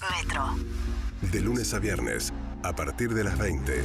Metro. 0.00 0.56
De 1.22 1.40
lunes 1.40 1.72
a 1.74 1.78
viernes, 1.78 2.32
a 2.62 2.74
partir 2.74 3.14
de 3.14 3.24
las 3.24 3.38
20, 3.38 3.82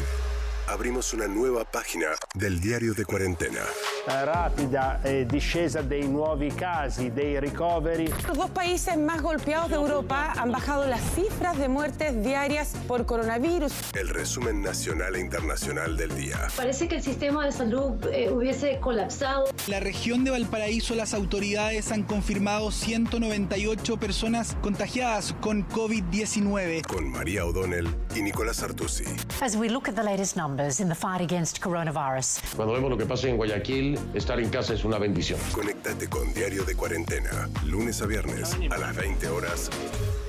abrimos 0.71 1.13
una 1.13 1.27
nueva 1.27 1.65
página 1.65 2.07
del 2.33 2.61
diario 2.61 2.93
de 2.93 3.03
cuarentena. 3.03 3.59
rapida 4.05 5.01
eh, 5.03 5.25
discesa 5.25 5.81
dei 5.81 6.07
nuovi 6.07 6.49
casi, 6.51 7.09
dei 7.09 7.39
ricoveri. 7.39 8.07
Los 8.27 8.37
dos 8.37 8.49
países 8.51 8.97
más 8.97 9.21
golpeados 9.21 9.69
de 9.69 9.75
Europa 9.75 10.33
han 10.37 10.51
bajado 10.51 10.87
las 10.87 11.01
cifras 11.13 11.57
de 11.57 11.67
muertes 11.67 12.23
diarias 12.23 12.73
por 12.87 13.05
coronavirus. 13.05 13.73
El 13.93 14.09
resumen 14.09 14.61
nacional 14.61 15.15
e 15.15 15.19
internacional 15.19 15.97
del 15.97 16.15
día. 16.15 16.47
Parece 16.55 16.87
que 16.87 16.95
el 16.95 17.03
sistema 17.03 17.45
de 17.45 17.51
salud 17.51 17.93
eh, 18.11 18.29
hubiese 18.31 18.79
colapsado. 18.79 19.45
La 19.67 19.81
región 19.81 20.23
de 20.23 20.31
Valparaíso, 20.31 20.95
las 20.95 21.13
autoridades 21.13 21.91
han 21.91 22.03
confirmado 22.03 22.71
198 22.71 23.97
personas 23.97 24.55
contagiadas 24.61 25.35
con 25.41 25.67
COVID-19. 25.67 26.87
Con 26.87 27.09
María 27.09 27.45
O'Donnell 27.45 27.93
y 28.15 28.21
Nicolás 28.21 28.63
Artusi. 28.63 29.05
As 29.41 29.55
we 29.57 29.67
look 29.67 29.89
at 29.89 29.95
the 29.95 30.03
latest 30.03 30.37
numbers 30.37 30.60
in 30.79 30.87
the 30.89 30.95
fight 30.95 31.21
against 31.21 31.59
coronavirus, 31.59 32.41
Cuando 32.55 32.73
vemos 32.73 32.89
lo 32.89 32.97
que 32.97 33.05
pasa 33.05 33.27
en 33.27 33.37
Guayaquil, 33.37 33.99
estar 34.13 34.39
en 34.39 34.49
casa 34.49 34.73
es 34.73 34.83
una 34.83 34.97
bendición. 34.97 35.39
Conéctate 35.51 36.07
con 36.07 36.33
Diario 36.33 36.63
de 36.63 36.75
Cuarentena, 36.75 37.49
lunes 37.65 38.01
a 38.01 38.05
viernes 38.05 38.55
a 38.69 38.77
las 38.77 38.95
20 38.95 39.27
horas, 39.29 39.69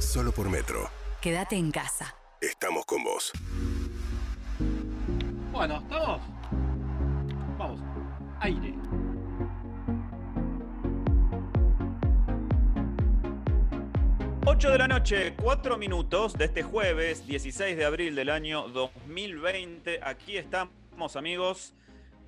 solo 0.01 0.33
por 0.33 0.49
Metro. 0.49 0.89
Quédate 1.21 1.57
en 1.57 1.71
casa. 1.71 2.15
Estamos 2.41 2.85
con 2.87 3.05
vos. 3.05 3.33
Bueno, 5.53 5.81
¿estamos? 5.83 6.21
Vamos. 7.59 7.81
Aire. 8.41 8.82
Ocho 14.53 14.71
de 14.71 14.77
la 14.77 14.87
noche, 14.87 15.33
4 15.43 15.79
minutos 15.79 16.35
de 16.35 16.45
este 16.45 16.63
jueves 16.63 17.27
16 17.27 17.75
de 17.75 17.87
abril 17.87 18.15
del 18.15 18.29
año 18.29 18.69
2020. 18.69 20.01
Aquí 20.03 20.37
estamos, 20.37 21.17
amigos, 21.17 21.73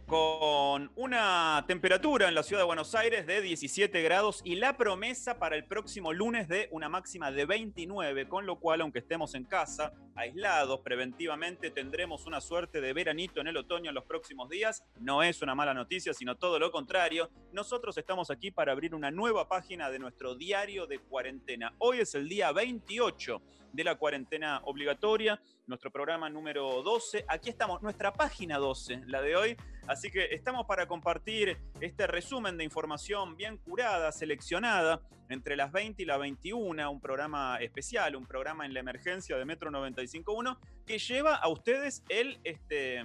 con 0.07 0.91
una 0.97 1.65
temperatura 1.67 2.29
en 2.29 2.35
la 2.35 2.43
ciudad 2.43 2.63
de 2.63 2.67
Buenos 2.67 2.95
Aires 2.95 3.27
de 3.27 3.41
17 3.41 4.03
grados 4.03 4.43
y 4.45 4.57
la 4.57 4.77
promesa 4.77 5.39
para 5.39 5.57
el 5.57 5.65
próximo 5.65 6.13
lunes 6.13 6.47
de 6.49 6.69
una 6.73 6.89
máxima 6.89 7.31
de 7.31 7.47
29, 7.47 8.29
con 8.29 8.45
lo 8.45 8.59
cual, 8.61 8.83
aunque 8.83 8.99
estemos 8.99 9.35
en 9.35 9.45
casa, 9.45 9.93
aislados 10.15 10.81
preventivamente, 10.81 11.71
tendremos 11.71 12.27
una 12.27 12.41
suerte 12.41 12.81
de 12.81 12.93
veranito 12.93 13.41
en 13.41 13.47
el 13.47 13.57
otoño 13.57 13.89
en 13.91 13.95
los 13.95 14.05
próximos 14.05 14.51
días. 14.51 14.85
No 15.01 15.23
es 15.23 15.41
una 15.43 15.55
mala 15.55 15.73
noticia, 15.73 16.13
sino 16.13 16.37
todo 16.37 16.59
lo 16.59 16.71
contrario. 16.71 17.31
Nosotros 17.53 17.97
estamos 17.97 18.31
aquí 18.31 18.51
para 18.51 18.73
abrir 18.73 18.95
una 18.95 19.11
nueva 19.11 19.49
página 19.49 19.91
de 19.91 19.99
nuestro 19.99 20.35
diario 20.35 20.87
de 20.87 20.99
cuarentena. 20.99 21.75
Hoy 21.79 22.01
es 22.01 22.15
el 22.15 22.29
día 22.29 22.53
28 22.53 23.41
de 23.75 23.83
la 23.85 23.97
cuarentena 23.97 24.61
obligatoria, 24.65 25.41
nuestro 25.67 25.91
programa 25.91 26.31
número 26.31 26.83
12. 26.83 27.25
Aquí 27.27 27.51
estamos, 27.51 27.83
nuestra 27.83 28.13
página 28.13 28.59
12, 28.59 29.03
la 29.07 29.21
de 29.21 29.35
hoy. 29.35 29.57
Así 29.89 30.11
que 30.11 30.27
estamos 30.27 30.65
para 30.67 30.87
compartir 30.87 31.59
este 31.81 32.07
resumen 32.07 32.57
de 32.57 32.65
información 32.65 33.37
bien 33.37 33.59
curada, 33.59 34.13
seleccionada 34.13 35.01
entre 35.29 35.57
las 35.57 35.73
20 35.73 36.03
y 36.03 36.07
las 36.07 36.21
21, 36.21 36.89
un 36.89 37.01
programa 37.01 37.59
especial, 37.61 38.15
un 38.15 38.27
programa 38.27 38.65
en 38.65 38.75
la 38.75 38.81
emergencia 38.81 39.37
de 39.37 39.45
Metro 39.45 39.71
95.1 39.73 40.57
que 40.87 40.99
lleva 40.99 41.35
a 41.35 41.49
ustedes 41.49 42.05
el 42.09 42.39
este, 42.45 43.03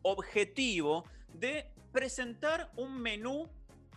objetivo 0.00 1.04
de 1.34 1.70
presentar 1.92 2.70
un 2.76 3.00
menú 3.00 3.50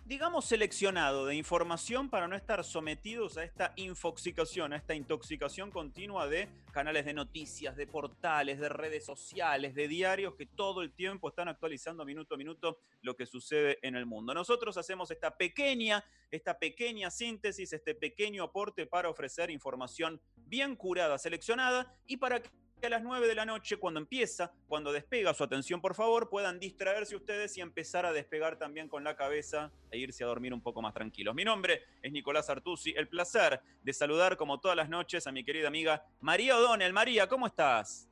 digamos, 0.08 0.46
seleccionado 0.46 1.26
de 1.26 1.36
información 1.36 2.10
para 2.10 2.30
no 2.30 2.36
estar 2.38 2.64
sometidos 2.64 3.38
a 3.38 3.44
esta 3.44 3.74
infoxicación, 3.76 4.72
a 4.72 4.78
esta 4.78 4.96
intoxicación 4.96 5.70
continua 5.70 6.28
de 6.28 6.48
canales 6.72 7.04
de 7.04 7.14
noticias, 7.14 7.76
de 7.76 7.88
portales, 7.88 8.58
de 8.58 8.70
redes 8.70 9.04
sociales, 9.04 9.76
de 9.76 9.90
diarios 9.90 10.36
que 10.36 10.46
todo 10.46 10.82
el 10.82 10.94
tiempo 10.94 11.28
están 11.28 11.50
actualizando 11.50 12.06
minuto 12.06 12.36
a 12.36 12.38
minuto 12.38 12.80
lo 13.02 13.18
que 13.18 13.26
sucede 13.26 13.80
en 13.82 13.98
el 13.98 14.06
mundo. 14.06 14.34
Nosotros 14.34 14.78
hacemos 14.78 15.12
esta 15.12 15.36
pequeña, 15.36 16.06
esta 16.32 16.58
pequeña 16.58 17.12
síntesis, 17.12 17.74
este 17.74 17.94
pequeño 17.94 18.44
aporte 18.44 18.86
para 18.86 19.10
ofrecer 19.10 19.52
información 19.52 20.22
bien 20.38 20.78
curada, 20.78 21.18
seleccionada 21.18 21.94
y 22.06 22.16
para 22.16 22.42
que 22.42 22.50
a 22.86 22.90
las 22.90 23.02
9 23.02 23.28
de 23.28 23.36
la 23.36 23.46
noche, 23.46 23.78
cuando 23.78 24.00
empieza, 24.00 24.52
cuando 24.68 24.92
despega 24.92 25.34
su 25.34 25.44
atención, 25.44 25.82
por 25.82 25.96
favor, 25.96 26.30
puedan 26.30 26.60
distraerse 26.60 27.16
ustedes 27.16 27.58
y 27.58 27.62
empezar 27.62 28.06
a 28.06 28.14
despegar 28.14 28.58
también 28.58 28.88
con 28.88 29.04
la 29.04 29.16
cabeza 29.16 29.72
e 29.90 29.98
irse 29.98 30.24
a 30.24 30.28
dormir 30.28 30.54
un 30.54 30.62
poco 30.62 30.82
más 30.82 30.94
tranquilos. 30.94 31.34
Mi 31.34 31.44
nombre 31.44 31.84
es 32.02 32.12
Nicolás 32.12 32.50
Artusi. 32.50 32.94
El 32.96 33.08
placer 33.08 33.62
de 33.82 33.94
saludar, 33.94 34.38
como 34.38 34.60
todas 34.60 34.78
las 34.78 34.90
noches, 34.90 35.26
a 35.26 35.32
mi 35.32 35.44
querida 35.44 35.68
amiga 35.68 36.06
María 36.20 36.56
O'Donnell. 36.58 36.94
María, 36.94 37.28
¿cómo 37.28 37.48
estás? 37.48 38.08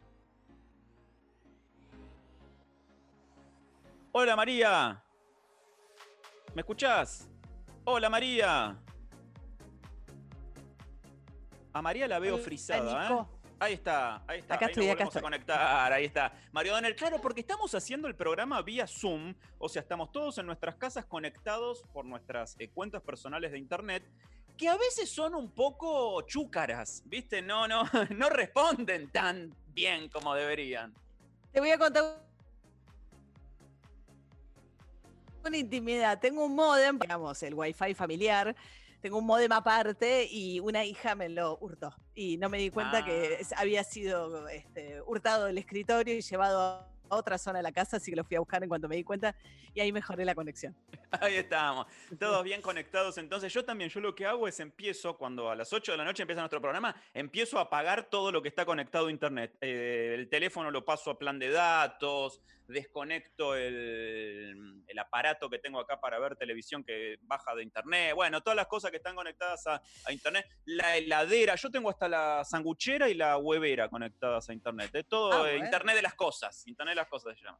Hola, 4.12 4.36
María. 4.36 5.04
¿Me 6.56 6.62
escuchás? 6.62 7.30
Hola, 7.84 8.10
María. 8.10 8.82
A 11.74 11.82
María 11.82 12.08
la 12.08 12.20
veo 12.20 12.38
frisada, 12.38 13.10
¿eh? 13.12 13.35
Ahí 13.60 13.74
está, 13.74 14.24
ahí 14.28 14.40
está. 14.40 14.56
Acá 14.56 14.66
ahí 14.66 14.72
estoy, 14.72 14.88
nos 14.88 14.92
acá 14.92 15.06
volvemos 15.06 15.16
a 15.16 15.20
estoy. 15.20 15.22
conectar, 15.22 15.94
ahí 15.94 16.06
está. 16.06 16.34
Mario 16.52 16.74
Donel, 16.74 16.96
claro, 16.96 17.22
porque 17.22 17.40
estamos 17.40 17.74
haciendo 17.74 18.08
el 18.08 18.16
programa 18.16 18.62
vía 18.62 18.86
Zoom, 18.86 19.34
o 19.58 19.70
sea, 19.70 19.82
estamos 19.82 20.12
todos 20.12 20.38
en 20.38 20.46
nuestras 20.46 20.76
casas 20.76 21.06
conectados 21.06 21.84
por 21.94 22.06
nuestras 22.06 22.56
eh, 22.60 22.70
cuentas 22.70 23.02
personales 23.02 23.52
de 23.52 23.58
internet, 23.58 24.04
que 24.58 24.68
a 24.68 24.78
veces 24.78 25.10
son 25.10 25.36
un 25.36 25.52
poco 25.52 26.22
chúcaras, 26.24 27.04
¿viste? 27.06 27.42
No, 27.42 27.68
no, 27.68 27.84
no 28.16 28.30
responden 28.30 29.10
tan 29.12 29.56
bien 29.68 30.10
como 30.10 30.34
deberían. 30.36 30.94
Te 31.52 31.62
voy 31.62 31.72
a 31.72 31.78
contar 31.78 32.26
una 35.46 35.58
intimidad. 35.58 36.20
Tengo 36.20 36.46
un 36.46 36.56
modem, 36.56 37.00
digamos, 37.00 37.42
el 37.44 37.54
wifi 37.54 37.94
familiar. 37.94 38.56
Tengo 39.02 39.20
un 39.20 39.26
modem 39.26 39.52
aparte 39.52 40.28
y 40.30 40.60
una 40.60 40.84
hija 40.84 41.16
me 41.16 41.30
lo 41.30 41.58
hurtó. 41.62 41.94
Y 42.16 42.38
no 42.38 42.50
me 42.50 42.58
di 42.58 42.70
cuenta 42.70 43.00
Ah. 43.00 43.06
que 43.06 43.36
es- 43.36 43.54
había 43.54 43.84
sido 43.84 44.48
este, 44.48 45.02
hurtado 45.02 45.46
del 45.46 45.58
escritorio 45.58 46.16
y 46.16 46.22
llevado 46.22 46.60
a 46.62 46.88
otra 47.10 47.38
zona 47.38 47.60
de 47.60 47.64
la 47.64 47.72
casa, 47.72 47.98
así 47.98 48.10
que 48.12 48.16
lo 48.18 48.24
fui 48.24 48.36
a 48.36 48.40
buscar 48.40 48.64
en 48.64 48.70
cuanto 48.70 48.88
me 48.88 48.96
di 48.96 49.04
cuenta 49.04 49.36
y 49.76 49.80
ahí 49.82 49.92
mejoré 49.92 50.26
la 50.26 50.34
conexión. 50.34 50.76
Ahí 51.22 51.36
estamos, 51.36 51.86
todos 52.20 52.44
bien 52.44 52.62
conectados. 52.62 53.18
Entonces 53.18 53.54
yo 53.54 53.64
también, 53.64 53.90
yo 53.90 54.00
lo 54.02 54.16
que 54.16 54.26
hago 54.26 54.48
es 54.48 54.60
empiezo, 54.60 55.16
cuando 55.18 55.50
a 55.50 55.56
las 55.56 55.72
8 55.72 55.92
de 55.92 55.98
la 56.00 56.04
noche 56.04 56.24
empieza 56.24 56.42
nuestro 56.42 56.60
programa, 56.62 56.96
empiezo 57.14 57.58
a 57.60 57.62
apagar 57.64 58.06
todo 58.10 58.32
lo 58.32 58.42
que 58.42 58.48
está 58.50 58.66
conectado 58.66 59.08
a 59.08 59.12
Internet. 59.12 59.56
Eh, 59.62 60.16
el 60.18 60.28
teléfono 60.30 60.72
lo 60.72 60.84
paso 60.84 61.12
a 61.12 61.20
plan 61.20 61.38
de 61.38 61.50
datos, 61.52 62.42
desconecto 62.68 63.56
el, 63.56 64.84
el 64.88 65.00
aparato 65.00 65.50
que 65.50 65.60
tengo 65.60 65.80
acá 65.80 66.00
para 66.00 66.20
ver 66.20 66.36
televisión 66.36 66.84
que 66.84 67.18
baja 67.22 67.54
de 67.56 67.64
Internet. 67.64 68.16
Bueno, 68.16 68.42
todas 68.42 68.56
las 68.58 68.68
cosas 68.68 68.92
que 68.92 68.98
están 68.98 69.16
conectadas 69.16 69.66
a, 69.68 69.82
a 70.06 70.12
Internet. 70.12 70.48
La 70.66 70.98
heladera, 70.98 71.56
yo 71.56 71.70
tengo 71.70 71.90
hasta 71.90 72.08
la 72.08 72.44
sanguchera 72.44 73.10
y 73.10 73.14
la 73.14 73.38
huevera 73.38 73.90
conectadas 73.90 74.50
a 74.50 74.54
Internet. 74.54 74.90
Es 74.94 75.08
todo 75.08 75.32
Ah, 75.32 75.38
eh, 75.50 75.52
bueno. 75.54 75.66
Internet 75.66 75.96
de 75.96 76.02
las 76.02 76.16
cosas. 76.16 76.66
Internet 76.68 76.94
de 76.94 77.02
las 77.02 77.08
cosas 77.08 77.38
se 77.38 77.44
llama. 77.44 77.60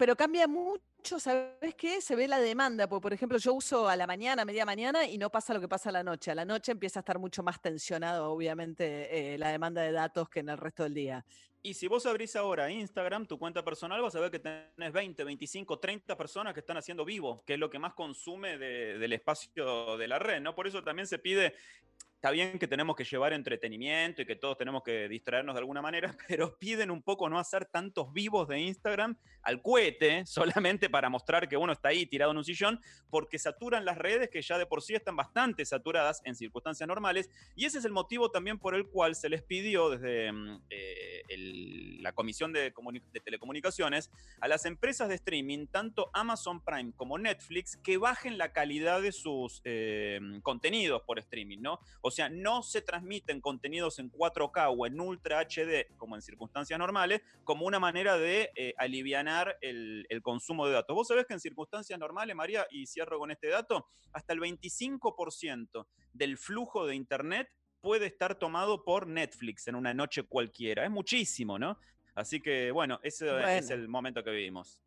Pero 0.00 0.16
cambia 0.16 0.48
mucho, 0.48 1.20
¿sabes 1.20 1.74
qué? 1.76 2.00
Se 2.00 2.16
ve 2.16 2.26
la 2.26 2.40
demanda, 2.40 2.88
porque 2.88 3.02
por 3.02 3.12
ejemplo 3.12 3.36
yo 3.36 3.52
uso 3.52 3.86
a 3.86 3.96
la 3.96 4.06
mañana, 4.06 4.46
media 4.46 4.64
mañana 4.64 5.04
y 5.06 5.18
no 5.18 5.28
pasa 5.28 5.52
lo 5.52 5.60
que 5.60 5.68
pasa 5.68 5.90
a 5.90 5.92
la 5.92 6.02
noche. 6.02 6.30
A 6.30 6.34
la 6.34 6.46
noche 6.46 6.72
empieza 6.72 7.00
a 7.00 7.02
estar 7.02 7.18
mucho 7.18 7.42
más 7.42 7.60
tensionado, 7.60 8.30
obviamente, 8.32 9.34
eh, 9.34 9.36
la 9.36 9.50
demanda 9.50 9.82
de 9.82 9.92
datos 9.92 10.30
que 10.30 10.40
en 10.40 10.48
el 10.48 10.56
resto 10.56 10.84
del 10.84 10.94
día. 10.94 11.26
Y 11.62 11.74
si 11.74 11.86
vos 11.86 12.06
abrís 12.06 12.34
ahora 12.34 12.70
Instagram, 12.70 13.26
tu 13.26 13.38
cuenta 13.38 13.62
personal, 13.62 14.00
vas 14.00 14.14
a 14.14 14.20
ver 14.20 14.30
que 14.30 14.38
tenés 14.38 14.90
20, 14.90 15.22
25, 15.22 15.78
30 15.78 16.16
personas 16.16 16.54
que 16.54 16.60
están 16.60 16.78
haciendo 16.78 17.04
vivo, 17.04 17.44
que 17.46 17.52
es 17.52 17.58
lo 17.60 17.68
que 17.68 17.78
más 17.78 17.92
consume 17.92 18.56
de- 18.56 18.96
del 18.96 19.12
espacio 19.12 19.98
de 19.98 20.08
la 20.08 20.18
red, 20.18 20.40
¿no? 20.40 20.54
Por 20.54 20.66
eso 20.66 20.82
también 20.82 21.06
se 21.08 21.18
pide, 21.18 21.54
está 22.20 22.30
bien 22.32 22.58
que 22.58 22.68
tenemos 22.68 22.94
que 22.96 23.04
llevar 23.04 23.32
entretenimiento 23.32 24.20
y 24.20 24.26
que 24.26 24.36
todos 24.36 24.58
tenemos 24.58 24.82
que 24.82 25.08
distraernos 25.08 25.54
de 25.54 25.60
alguna 25.60 25.80
manera, 25.80 26.14
pero 26.28 26.54
piden 26.58 26.90
un 26.90 27.00
poco 27.02 27.30
no 27.30 27.38
hacer 27.38 27.64
tantos 27.64 28.12
vivos 28.12 28.46
de 28.46 28.60
Instagram 28.60 29.16
al 29.42 29.62
cohete, 29.62 30.26
solamente 30.26 30.90
para 30.90 31.08
mostrar 31.08 31.48
que 31.48 31.56
uno 31.56 31.72
está 31.72 31.88
ahí 31.88 32.04
tirado 32.04 32.32
en 32.32 32.36
un 32.36 32.44
sillón, 32.44 32.78
porque 33.08 33.38
saturan 33.38 33.86
las 33.86 33.96
redes 33.96 34.28
que 34.28 34.42
ya 34.42 34.58
de 34.58 34.66
por 34.66 34.82
sí 34.82 34.94
están 34.94 35.16
bastante 35.16 35.64
saturadas 35.64 36.20
en 36.26 36.34
circunstancias 36.34 36.86
normales, 36.86 37.30
y 37.56 37.64
ese 37.64 37.78
es 37.78 37.86
el 37.86 37.92
motivo 37.92 38.30
también 38.30 38.58
por 38.58 38.74
el 38.74 38.86
cual 38.86 39.14
se 39.14 39.30
les 39.30 39.42
pidió 39.42 39.88
desde 39.88 40.30
mm, 40.30 40.62
eh, 40.68 41.22
el- 41.30 42.02
la 42.02 42.12
Comisión 42.12 42.52
de, 42.52 42.74
Comuni- 42.74 43.02
de 43.12 43.20
Telecomunicaciones 43.20 44.10
a 44.42 44.48
las 44.48 44.66
empresas 44.66 45.08
de 45.08 45.14
streaming, 45.14 45.68
tanto 45.68 46.10
Amazon 46.12 46.62
Prime 46.62 46.92
como 46.96 47.16
Netflix, 47.16 47.78
que 47.78 47.96
bajen 47.96 48.36
la 48.36 48.52
calidad 48.52 49.00
de 49.00 49.12
sus 49.12 49.62
eh, 49.64 50.20
contenidos 50.42 51.00
por 51.06 51.18
streaming, 51.18 51.60
¿no? 51.62 51.80
Sea, 52.10 52.28
no 52.28 52.62
se 52.62 52.82
transmiten 52.82 53.40
contenidos 53.40 53.98
en 53.98 54.10
4K 54.10 54.74
o 54.76 54.86
en 54.86 55.00
Ultra 55.00 55.40
HD 55.40 55.86
como 55.96 56.16
en 56.16 56.22
circunstancias 56.22 56.78
normales, 56.78 57.22
como 57.44 57.66
una 57.66 57.78
manera 57.78 58.18
de 58.18 58.50
eh, 58.54 58.74
alivianar 58.78 59.58
el, 59.60 60.06
el 60.08 60.22
consumo 60.22 60.66
de 60.66 60.74
datos. 60.74 60.94
Vos 60.94 61.08
sabés 61.08 61.26
que 61.26 61.34
en 61.34 61.40
circunstancias 61.40 61.98
normales, 61.98 62.34
María, 62.34 62.66
y 62.70 62.86
cierro 62.86 63.18
con 63.18 63.30
este 63.30 63.48
dato, 63.48 63.86
hasta 64.12 64.32
el 64.32 64.40
25% 64.40 65.86
del 66.12 66.38
flujo 66.38 66.86
de 66.86 66.94
Internet 66.94 67.48
puede 67.80 68.06
estar 68.06 68.34
tomado 68.38 68.84
por 68.84 69.06
Netflix 69.06 69.68
en 69.68 69.74
una 69.74 69.94
noche 69.94 70.22
cualquiera. 70.22 70.84
Es 70.84 70.90
muchísimo, 70.90 71.58
¿no? 71.58 71.78
Así 72.14 72.40
que, 72.40 72.70
bueno, 72.70 73.00
ese 73.02 73.58
es 73.58 73.70
el 73.70 73.88
momento 73.88 74.22
que 74.22 74.30
vivimos. 74.30 74.80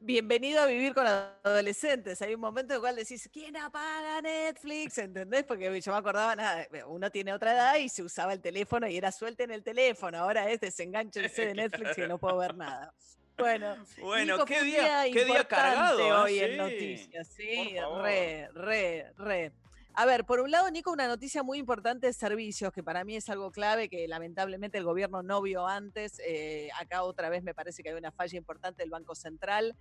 Bienvenido 0.00 0.60
a 0.62 0.66
vivir 0.66 0.94
con 0.94 1.06
adolescentes. 1.08 2.22
Hay 2.22 2.32
un 2.34 2.40
momento 2.40 2.72
en 2.72 2.76
el 2.76 2.80
cual 2.80 2.94
decís, 2.96 3.28
¿quién 3.32 3.56
apaga 3.56 4.22
Netflix? 4.22 4.96
¿Entendés? 4.98 5.42
Porque 5.42 5.80
yo 5.80 5.92
me 5.92 5.98
acordaba, 5.98 6.36
nada, 6.36 6.66
uno 6.86 7.10
tiene 7.10 7.32
otra 7.32 7.52
edad 7.52 7.76
y 7.76 7.88
se 7.88 8.04
usaba 8.04 8.32
el 8.32 8.40
teléfono 8.40 8.86
y 8.88 8.96
era 8.96 9.10
suelten 9.10 9.50
el 9.50 9.64
teléfono. 9.64 10.18
Ahora 10.18 10.48
es 10.50 10.60
desenganchense 10.60 11.46
de 11.46 11.54
Netflix 11.54 11.96
que 11.96 12.06
no 12.06 12.16
puedo 12.18 12.36
ver 12.38 12.56
nada. 12.56 12.94
Bueno, 13.36 13.76
Bueno, 14.00 14.34
Nico, 14.34 14.46
qué 14.46 14.62
día- 14.62 15.04
qué 15.12 15.24
día 15.24 15.44
cargado, 15.44 16.00
¿eh? 16.00 16.12
hoy 16.12 16.38
en 16.40 16.56
noticias. 16.56 17.28
Sí, 17.36 17.76
re, 18.02 18.48
re, 18.54 19.12
re. 19.16 19.52
A 20.00 20.06
ver, 20.06 20.24
por 20.24 20.38
un 20.38 20.52
lado, 20.52 20.70
Nico, 20.70 20.92
una 20.92 21.08
noticia 21.08 21.42
muy 21.42 21.58
importante 21.58 22.06
de 22.06 22.12
servicios, 22.12 22.72
que 22.72 22.84
para 22.84 23.02
mí 23.02 23.16
es 23.16 23.28
algo 23.30 23.50
clave, 23.50 23.88
que 23.88 24.06
lamentablemente 24.06 24.78
el 24.78 24.84
gobierno 24.84 25.24
no 25.24 25.42
vio 25.42 25.66
antes. 25.66 26.20
Eh, 26.24 26.68
acá 26.78 27.02
otra 27.02 27.28
vez 27.28 27.42
me 27.42 27.52
parece 27.52 27.82
que 27.82 27.88
hay 27.88 27.96
una 27.96 28.12
falla 28.12 28.38
importante 28.38 28.80
del 28.84 28.90
Banco 28.90 29.16
Central, 29.16 29.74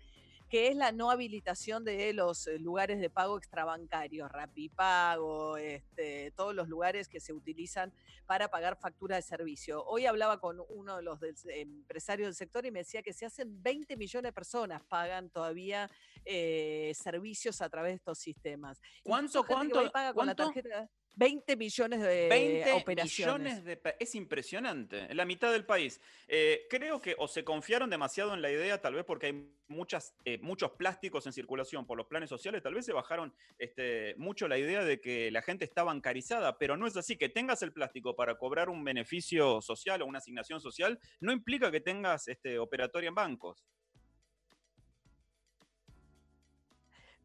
que 0.49 0.69
es 0.69 0.75
la 0.75 0.91
no 0.91 1.11
habilitación 1.11 1.83
de 1.83 2.13
los 2.13 2.47
eh, 2.47 2.57
lugares 2.57 2.99
de 2.99 3.11
pago 3.11 3.37
extrabancarios, 3.37 4.31
Rapipago, 4.31 5.57
este, 5.57 6.31
todos 6.31 6.55
los 6.55 6.67
lugares 6.67 7.09
que 7.09 7.19
se 7.19 7.33
utilizan 7.33 7.93
para 8.25 8.49
pagar 8.49 8.77
factura 8.77 9.17
de 9.17 9.21
servicio. 9.21 9.83
Hoy 9.85 10.05
hablaba 10.05 10.39
con 10.39 10.61
uno 10.69 10.97
de 10.97 11.03
los 11.03 11.19
del- 11.19 11.35
empresarios 11.49 12.27
del 12.27 12.35
sector 12.35 12.65
y 12.65 12.71
me 12.71 12.79
decía 12.79 13.01
que 13.03 13.13
se 13.13 13.25
hacen 13.25 13.61
20 13.61 13.95
millones 13.97 14.29
de 14.29 14.33
personas 14.33 14.81
pagan 14.83 15.29
todavía 15.29 15.89
eh, 16.25 16.93
servicios 16.95 17.61
a 17.61 17.69
través 17.69 17.91
de 17.91 17.95
estos 17.95 18.17
sistemas. 18.17 18.81
¿Cuánto, 19.03 19.43
cuánto, 19.45 19.79
paga 20.07 20.13
con 20.13 20.25
la 20.27 20.35
cuánto? 20.35 20.53
tarjeta 20.53 20.89
20 21.19 21.55
millones 21.55 21.99
de 22.01 22.27
20 22.29 22.73
operaciones. 22.73 23.41
millones 23.41 23.63
de 23.65 23.77
pe- 23.77 23.95
es 23.99 24.13
impresionante, 24.13 25.11
la 25.15 25.25
mitad 25.25 25.51
del 25.51 25.65
país. 25.65 25.99
Eh, 26.27 26.67
creo 26.69 27.01
que 27.01 27.15
o 27.17 27.27
se 27.27 27.43
confiaron 27.43 27.89
demasiado 27.89 28.35
en 28.35 28.41
la 28.43 28.51
idea, 28.51 28.79
tal 28.79 28.93
vez 28.93 29.03
porque 29.03 29.25
hay 29.25 29.51
muchas, 29.67 30.15
eh, 30.25 30.37
muchos 30.37 30.73
plásticos 30.73 31.25
en 31.25 31.33
circulación 31.33 31.87
por 31.87 31.97
los 31.97 32.05
planes 32.05 32.29
sociales, 32.29 32.61
tal 32.61 32.75
vez 32.75 32.85
se 32.85 32.93
bajaron 32.93 33.33
este, 33.57 34.13
mucho 34.17 34.47
la 34.47 34.59
idea 34.59 34.83
de 34.83 35.01
que 35.01 35.31
la 35.31 35.41
gente 35.41 35.65
está 35.65 35.83
bancarizada, 35.83 36.59
pero 36.59 36.77
no 36.77 36.85
es 36.85 36.95
así. 36.95 37.17
Que 37.17 37.29
tengas 37.29 37.63
el 37.63 37.73
plástico 37.73 38.15
para 38.15 38.37
cobrar 38.37 38.69
un 38.69 38.83
beneficio 38.83 39.59
social 39.61 40.03
o 40.03 40.05
una 40.05 40.19
asignación 40.19 40.61
social 40.61 40.99
no 41.19 41.31
implica 41.31 41.71
que 41.71 41.81
tengas 41.81 42.27
este, 42.27 42.59
operatoria 42.59 43.07
en 43.07 43.15
bancos. 43.15 43.65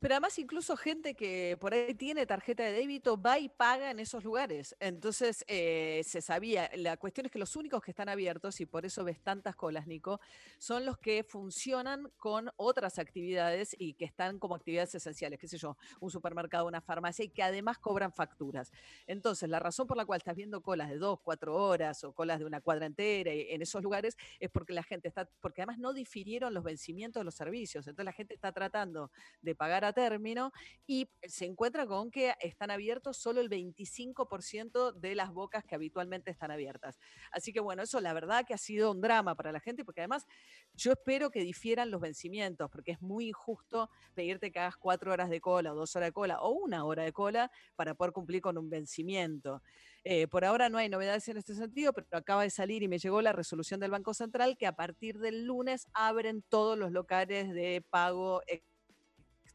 Pero 0.02 0.14
además 0.14 0.36
incluso 0.40 0.76
gente 0.76 1.14
que 1.14 1.56
por 1.60 1.72
ahí 1.72 1.94
tiene 1.94 2.26
tarjeta 2.26 2.64
de 2.64 2.72
débito 2.72 3.22
va 3.22 3.38
y 3.38 3.48
paga 3.48 3.92
en 3.92 4.00
esos 4.00 4.24
lugares. 4.24 4.74
Entonces 4.80 5.44
eh, 5.46 6.02
se 6.04 6.20
sabía, 6.20 6.68
la 6.74 6.96
cuestión 6.96 7.26
es 7.26 7.30
que 7.30 7.38
los 7.38 7.54
únicos 7.54 7.80
que 7.84 7.92
están 7.92 8.08
abiertos, 8.08 8.60
y 8.60 8.66
por 8.66 8.84
eso 8.84 9.04
ves 9.04 9.20
tantas 9.22 9.54
colas, 9.54 9.86
Nico, 9.86 10.20
son 10.58 10.84
los 10.84 10.98
que 10.98 11.22
funcionan 11.22 12.10
con 12.16 12.50
otras 12.56 12.98
actividades 12.98 13.76
y 13.78 13.94
que 13.94 14.04
están 14.04 14.40
como 14.40 14.56
actividades 14.56 14.92
esenciales, 14.92 15.38
qué 15.38 15.46
sé 15.46 15.56
yo, 15.56 15.76
un 16.00 16.10
supermercado, 16.10 16.66
una 16.66 16.80
farmacia, 16.80 17.24
y 17.24 17.28
que 17.28 17.44
además 17.44 17.78
cobran 17.78 18.12
facturas. 18.12 18.72
Entonces, 19.06 19.48
la 19.48 19.60
razón 19.60 19.86
por 19.86 19.96
la 19.96 20.04
cual 20.04 20.18
estás 20.18 20.34
viendo 20.34 20.62
colas 20.62 20.88
de 20.88 20.98
dos, 20.98 21.20
cuatro 21.22 21.54
horas 21.54 22.02
o 22.02 22.12
colas 22.12 22.40
de 22.40 22.44
una 22.44 22.60
cuadra 22.60 22.86
entera 22.86 23.30
en 23.30 23.62
esos 23.62 23.80
lugares 23.80 24.16
es 24.40 24.50
porque 24.50 24.72
la 24.72 24.82
gente 24.82 25.06
está, 25.06 25.30
porque 25.40 25.62
además 25.62 25.78
no 25.78 25.92
difirieron 25.92 26.52
los 26.52 26.64
vencimientos 26.64 27.20
de 27.20 27.24
los 27.24 27.36
servicios. 27.36 27.86
Entonces 27.86 28.04
la 28.04 28.12
gente 28.12 28.34
está 28.34 28.50
tratando 28.50 29.12
de 29.40 29.54
pagar 29.54 29.84
a 29.84 29.91
término 29.92 30.52
y 30.86 31.08
se 31.22 31.46
encuentra 31.46 31.86
con 31.86 32.10
que 32.10 32.34
están 32.40 32.70
abiertos 32.70 33.16
solo 33.16 33.40
el 33.40 33.48
25% 33.48 34.92
de 34.92 35.14
las 35.14 35.32
bocas 35.32 35.64
que 35.64 35.74
habitualmente 35.74 36.30
están 36.30 36.50
abiertas. 36.50 36.98
Así 37.30 37.52
que 37.52 37.60
bueno, 37.60 37.82
eso 37.82 38.00
la 38.00 38.12
verdad 38.12 38.44
que 38.46 38.54
ha 38.54 38.58
sido 38.58 38.90
un 38.90 39.00
drama 39.00 39.34
para 39.34 39.52
la 39.52 39.60
gente 39.60 39.84
porque 39.84 40.00
además 40.00 40.26
yo 40.74 40.92
espero 40.92 41.30
que 41.30 41.40
difieran 41.40 41.90
los 41.90 42.00
vencimientos 42.00 42.70
porque 42.70 42.92
es 42.92 43.02
muy 43.02 43.28
injusto 43.28 43.90
pedirte 44.14 44.50
que 44.50 44.58
hagas 44.58 44.76
cuatro 44.76 45.12
horas 45.12 45.30
de 45.30 45.40
cola 45.40 45.72
o 45.72 45.76
dos 45.76 45.94
horas 45.96 46.08
de 46.08 46.12
cola 46.12 46.40
o 46.40 46.50
una 46.50 46.84
hora 46.84 47.04
de 47.04 47.12
cola 47.12 47.50
para 47.76 47.94
poder 47.94 48.12
cumplir 48.12 48.40
con 48.40 48.58
un 48.58 48.68
vencimiento. 48.68 49.62
Eh, 50.04 50.26
por 50.26 50.44
ahora 50.44 50.68
no 50.68 50.78
hay 50.78 50.88
novedades 50.88 51.28
en 51.28 51.36
este 51.36 51.54
sentido, 51.54 51.92
pero 51.92 52.06
acaba 52.10 52.42
de 52.42 52.50
salir 52.50 52.82
y 52.82 52.88
me 52.88 52.98
llegó 52.98 53.22
la 53.22 53.32
resolución 53.32 53.78
del 53.78 53.92
Banco 53.92 54.14
Central 54.14 54.56
que 54.56 54.66
a 54.66 54.74
partir 54.74 55.18
del 55.18 55.44
lunes 55.44 55.86
abren 55.92 56.42
todos 56.48 56.76
los 56.76 56.90
locales 56.90 57.52
de 57.52 57.84
pago 57.88 58.42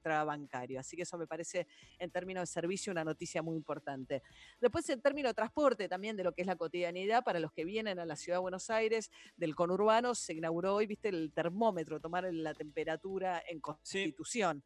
extrabancario. 0.07 0.80
Así 0.80 0.95
que 0.95 1.04
eso 1.04 1.18
me 1.18 1.27
parece 1.27 1.68
en 2.00 2.09
términos 2.09 2.44
de 2.44 2.48
servicio 2.48 2.92
una 2.92 3.04
noticia 3.04 3.42
muy 3.42 3.56
importante. 3.56 4.24
Después 4.59 4.88
en 4.89 5.01
términos 5.01 5.31
de 5.31 5.36
transporte 5.36 5.88
también 5.88 6.15
de 6.15 6.24
lo 6.24 6.33
que 6.33 6.42
es 6.42 6.48
la 6.48 6.56
cotidianidad 6.56 7.24
para 7.24 7.39
los 7.39 7.51
que 7.51 7.65
vienen 7.65 8.00
a 8.00 8.06
la 8.06 8.15
ciudad 8.15 8.38
de 8.38 8.42
Buenos 8.42 8.69
Aires 8.69 9.12
del 9.36 9.56
conurbano 9.56 10.15
se 10.15 10.33
inauguró 10.33 10.75
hoy, 10.75 10.88
viste, 10.88 11.09
el 11.09 11.31
termómetro, 11.33 12.00
tomar 12.00 12.27
la 12.31 12.54
temperatura 12.54 13.44
en 13.48 13.59
Constitución. 13.59 14.63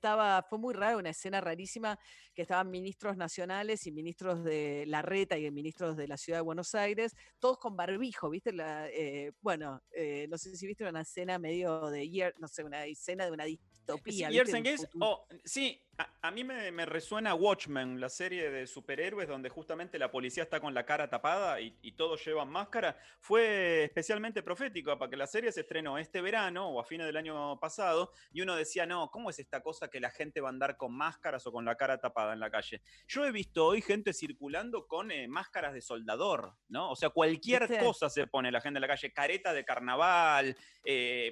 Estaba, 0.00 0.42
fue 0.42 0.58
muy 0.58 0.74
raro, 0.74 0.98
una 0.98 1.08
escena 1.10 1.40
rarísima, 1.40 1.98
que 2.34 2.42
estaban 2.42 2.70
ministros 2.70 3.16
nacionales 3.16 3.86
y 3.86 3.92
ministros 3.92 4.44
de 4.44 4.84
la 4.86 5.00
reta 5.00 5.38
y 5.38 5.50
ministros 5.50 5.96
de 5.96 6.06
la 6.06 6.18
ciudad 6.18 6.38
de 6.40 6.42
Buenos 6.42 6.74
Aires, 6.74 7.14
todos 7.38 7.56
con 7.58 7.76
barbijo, 7.76 8.28
¿viste? 8.28 8.52
La, 8.52 8.88
eh, 8.90 9.32
bueno, 9.40 9.82
eh, 9.90 10.26
no 10.28 10.36
sé 10.36 10.54
si 10.54 10.66
viste 10.66 10.86
una 10.86 11.00
escena 11.00 11.38
medio 11.38 11.90
de, 11.90 12.34
no 12.38 12.46
sé, 12.46 12.62
una 12.62 12.84
escena 12.84 13.24
de 13.24 13.32
una 13.32 13.44
Sí, 13.44 13.58
distopía. 13.58 14.26
And 14.28 14.34
Un 14.58 14.64
Years, 14.64 14.86
futuro- 14.86 15.06
oh, 15.06 15.26
sí, 15.44 15.82
a, 15.98 16.28
a 16.28 16.30
mí 16.30 16.44
me, 16.44 16.70
me 16.72 16.86
resuena 16.86 17.34
Watchmen, 17.34 18.00
la 18.00 18.08
serie 18.08 18.50
de 18.50 18.66
superhéroes 18.66 19.28
donde 19.28 19.48
justamente 19.48 19.98
la 19.98 20.10
policía 20.10 20.42
está 20.42 20.60
con 20.60 20.74
la 20.74 20.84
cara 20.84 21.08
tapada 21.08 21.60
y, 21.60 21.76
y 21.82 21.92
todos 21.92 22.24
llevan 22.24 22.48
máscara. 22.48 22.96
Fue 23.20 23.84
especialmente 23.84 24.42
profético 24.42 24.98
para 24.98 25.10
que 25.10 25.16
la 25.16 25.26
serie 25.26 25.52
se 25.52 25.60
estrenó 25.60 25.98
este 25.98 26.20
verano 26.20 26.68
o 26.68 26.80
a 26.80 26.84
fines 26.84 27.06
del 27.06 27.16
año 27.16 27.58
pasado 27.60 28.12
y 28.32 28.42
uno 28.42 28.56
decía, 28.56 28.86
no, 28.86 29.10
¿cómo 29.10 29.30
es 29.30 29.38
esta 29.38 29.62
cosa 29.62 29.88
que 29.88 30.00
la 30.00 30.10
gente 30.10 30.40
va 30.40 30.48
a 30.48 30.52
andar 30.52 30.76
con 30.76 30.92
máscaras 30.92 31.46
o 31.46 31.52
con 31.52 31.64
la 31.64 31.76
cara 31.76 31.98
tapada 31.98 32.32
en 32.32 32.40
la 32.40 32.50
calle? 32.50 32.82
Yo 33.08 33.24
he 33.24 33.32
visto 33.32 33.66
hoy 33.66 33.80
gente 33.80 34.12
circulando 34.12 34.86
con 34.86 35.10
eh, 35.10 35.28
máscaras 35.28 35.72
de 35.72 35.80
soldador, 35.80 36.56
¿no? 36.68 36.90
O 36.90 36.96
sea, 36.96 37.10
cualquier 37.10 37.66
cosa 37.78 38.10
se 38.10 38.26
pone 38.26 38.50
la 38.50 38.60
gente 38.60 38.78
en 38.78 38.82
la 38.82 38.88
calle, 38.88 39.12
careta 39.12 39.52
de 39.52 39.64
carnaval, 39.64 40.56
eh, 40.84 41.30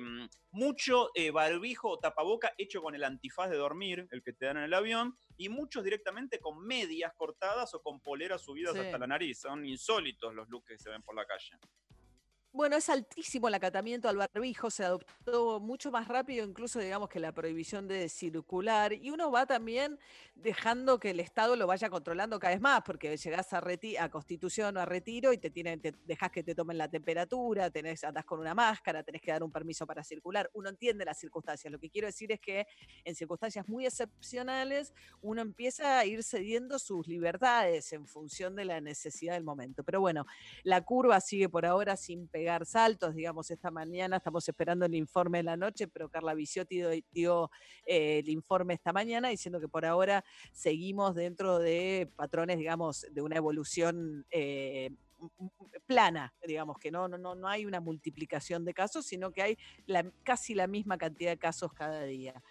mucho 0.50 1.10
eh, 1.14 1.30
barbijo 1.30 1.90
o 1.90 1.98
tapaboca 1.98 2.52
hecho 2.58 2.80
con 2.80 2.94
el 2.94 3.04
antifaz 3.04 3.50
de 3.50 3.56
dormir, 3.56 4.06
el 4.10 4.22
que 4.22 4.32
te 4.32 4.46
en 4.56 4.64
el 4.64 4.74
avión, 4.74 5.16
y 5.36 5.48
muchos 5.48 5.82
directamente 5.84 6.38
con 6.38 6.64
medias 6.64 7.12
cortadas 7.14 7.74
o 7.74 7.82
con 7.82 8.00
poleras 8.00 8.42
subidas 8.42 8.74
Sí. 8.74 8.78
hasta 8.80 8.98
la 8.98 9.06
nariz. 9.06 9.40
Son 9.40 9.64
insólitos 9.66 10.34
los 10.34 10.48
looks 10.48 10.66
que 10.68 10.78
se 10.78 10.90
ven 10.90 11.02
por 11.02 11.14
la 11.14 11.24
calle. 11.26 11.58
Bueno, 12.56 12.76
es 12.76 12.88
altísimo 12.88 13.48
el 13.48 13.54
acatamiento 13.54 14.08
al 14.08 14.16
barbijo, 14.16 14.70
se 14.70 14.84
adoptó 14.84 15.58
mucho 15.58 15.90
más 15.90 16.06
rápido 16.06 16.46
incluso, 16.46 16.78
digamos, 16.78 17.08
que 17.08 17.18
la 17.18 17.32
prohibición 17.32 17.88
de 17.88 18.08
circular 18.08 18.92
y 18.92 19.10
uno 19.10 19.32
va 19.32 19.44
también 19.44 19.98
dejando 20.36 21.00
que 21.00 21.10
el 21.10 21.18
Estado 21.18 21.56
lo 21.56 21.66
vaya 21.66 21.90
controlando 21.90 22.38
cada 22.38 22.54
vez 22.54 22.60
más, 22.60 22.82
porque 22.86 23.16
llegás 23.16 23.52
a, 23.52 23.60
reti- 23.60 23.98
a 23.98 24.08
Constitución 24.08 24.76
o 24.76 24.80
a 24.80 24.84
Retiro 24.84 25.32
y 25.32 25.38
te 25.38 25.50
tienen, 25.50 25.80
te 25.80 25.96
dejas 26.04 26.30
que 26.30 26.44
te 26.44 26.54
tomen 26.54 26.78
la 26.78 26.88
temperatura, 26.88 27.70
tenés, 27.70 28.04
andás 28.04 28.24
con 28.24 28.38
una 28.38 28.54
máscara, 28.54 29.02
tenés 29.02 29.20
que 29.20 29.32
dar 29.32 29.42
un 29.42 29.50
permiso 29.50 29.84
para 29.84 30.04
circular. 30.04 30.48
Uno 30.52 30.68
entiende 30.68 31.04
las 31.04 31.18
circunstancias. 31.18 31.72
Lo 31.72 31.80
que 31.80 31.90
quiero 31.90 32.06
decir 32.06 32.30
es 32.30 32.38
que 32.38 32.68
en 33.04 33.16
circunstancias 33.16 33.66
muy 33.68 33.84
excepcionales 33.84 34.94
uno 35.22 35.42
empieza 35.42 35.98
a 35.98 36.04
ir 36.06 36.22
cediendo 36.22 36.78
sus 36.78 37.08
libertades 37.08 37.92
en 37.92 38.06
función 38.06 38.54
de 38.54 38.64
la 38.64 38.80
necesidad 38.80 39.34
del 39.34 39.42
momento. 39.42 39.82
Pero 39.82 40.00
bueno, 40.00 40.24
la 40.62 40.82
curva 40.82 41.20
sigue 41.20 41.48
por 41.48 41.66
ahora 41.66 41.96
sin 41.96 42.28
pegar 42.28 42.43
saltos, 42.64 43.14
digamos, 43.14 43.50
esta 43.50 43.70
mañana 43.70 44.16
estamos 44.18 44.48
esperando 44.48 44.84
el 44.86 44.94
informe 44.94 45.38
de 45.38 45.44
la 45.44 45.56
noche, 45.56 45.88
pero 45.88 46.08
Carla 46.08 46.34
Viciotti 46.34 46.80
dio, 47.12 47.50
eh, 47.86 48.18
el 48.20 48.28
informe 48.28 48.74
esta 48.74 48.92
mañana 48.92 49.28
diciendo 49.28 49.60
que 49.60 49.68
por 49.68 49.84
ahora 49.84 50.24
seguimos 50.52 51.14
dentro 51.14 51.58
de 51.58 52.10
patrones, 52.16 52.58
digamos, 52.58 53.06
de 53.10 53.22
una 53.22 53.36
evolución 53.36 54.26
eh, 54.30 54.90
plana, 55.86 56.34
digamos, 56.46 56.78
que 56.78 56.90
no, 56.90 57.08
no, 57.08 57.34
no 57.34 57.48
hay 57.48 57.66
una 57.66 57.80
multiplicación 57.80 58.64
de 58.64 58.74
casos, 58.74 59.06
sino 59.06 59.32
que 59.32 59.42
hay 59.42 59.58
la- 59.86 60.10
casi 60.22 60.54
la 60.54 60.66
misma 60.66 60.98
cantidad 60.98 61.30
de 61.30 61.38
casos 61.38 61.72
cada 61.72 62.02
día. 62.04 62.42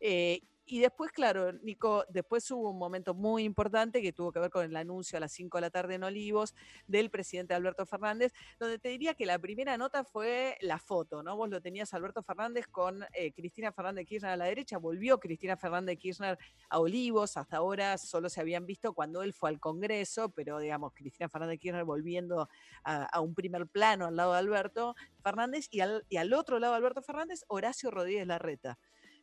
Eh, 0.00 0.40
y 0.70 0.78
después, 0.78 1.10
claro, 1.10 1.52
Nico, 1.52 2.04
después 2.10 2.48
hubo 2.52 2.70
un 2.70 2.78
momento 2.78 3.12
muy 3.12 3.42
importante 3.42 4.00
que 4.00 4.12
tuvo 4.12 4.30
que 4.30 4.38
ver 4.38 4.50
con 4.50 4.64
el 4.64 4.76
anuncio 4.76 5.16
a 5.16 5.20
las 5.20 5.32
5 5.32 5.58
de 5.58 5.62
la 5.62 5.70
tarde 5.70 5.96
en 5.96 6.04
Olivos 6.04 6.54
del 6.86 7.10
presidente 7.10 7.54
Alberto 7.54 7.84
Fernández, 7.86 8.32
donde 8.60 8.78
te 8.78 8.90
diría 8.90 9.14
que 9.14 9.26
la 9.26 9.36
primera 9.40 9.76
nota 9.76 10.04
fue 10.04 10.56
la 10.60 10.78
foto, 10.78 11.24
¿no? 11.24 11.36
Vos 11.36 11.50
lo 11.50 11.60
tenías 11.60 11.92
Alberto 11.92 12.22
Fernández 12.22 12.68
con 12.68 13.04
eh, 13.14 13.32
Cristina 13.32 13.72
Fernández 13.72 14.06
Kirchner 14.06 14.30
a 14.30 14.36
la 14.36 14.44
derecha, 14.44 14.78
volvió 14.78 15.18
Cristina 15.18 15.56
Fernández 15.56 15.98
Kirchner 15.98 16.38
a 16.68 16.78
Olivos, 16.78 17.36
hasta 17.36 17.56
ahora 17.56 17.98
solo 17.98 18.28
se 18.28 18.40
habían 18.40 18.64
visto 18.64 18.92
cuando 18.92 19.24
él 19.24 19.32
fue 19.32 19.50
al 19.50 19.58
Congreso, 19.58 20.28
pero 20.28 20.60
digamos, 20.60 20.92
Cristina 20.94 21.28
Fernández 21.28 21.58
Kirchner 21.58 21.82
volviendo 21.82 22.48
a, 22.84 23.06
a 23.06 23.20
un 23.20 23.34
primer 23.34 23.66
plano 23.66 24.06
al 24.06 24.14
lado 24.14 24.34
de 24.34 24.38
Alberto 24.38 24.94
Fernández 25.20 25.66
y 25.72 25.80
al, 25.80 26.06
y 26.08 26.18
al 26.18 26.32
otro 26.32 26.60
lado 26.60 26.74
de 26.74 26.78
Alberto 26.78 27.02
Fernández, 27.02 27.42
Horacio 27.48 27.90
Rodríguez 27.90 28.24
Larreta. 28.24 28.78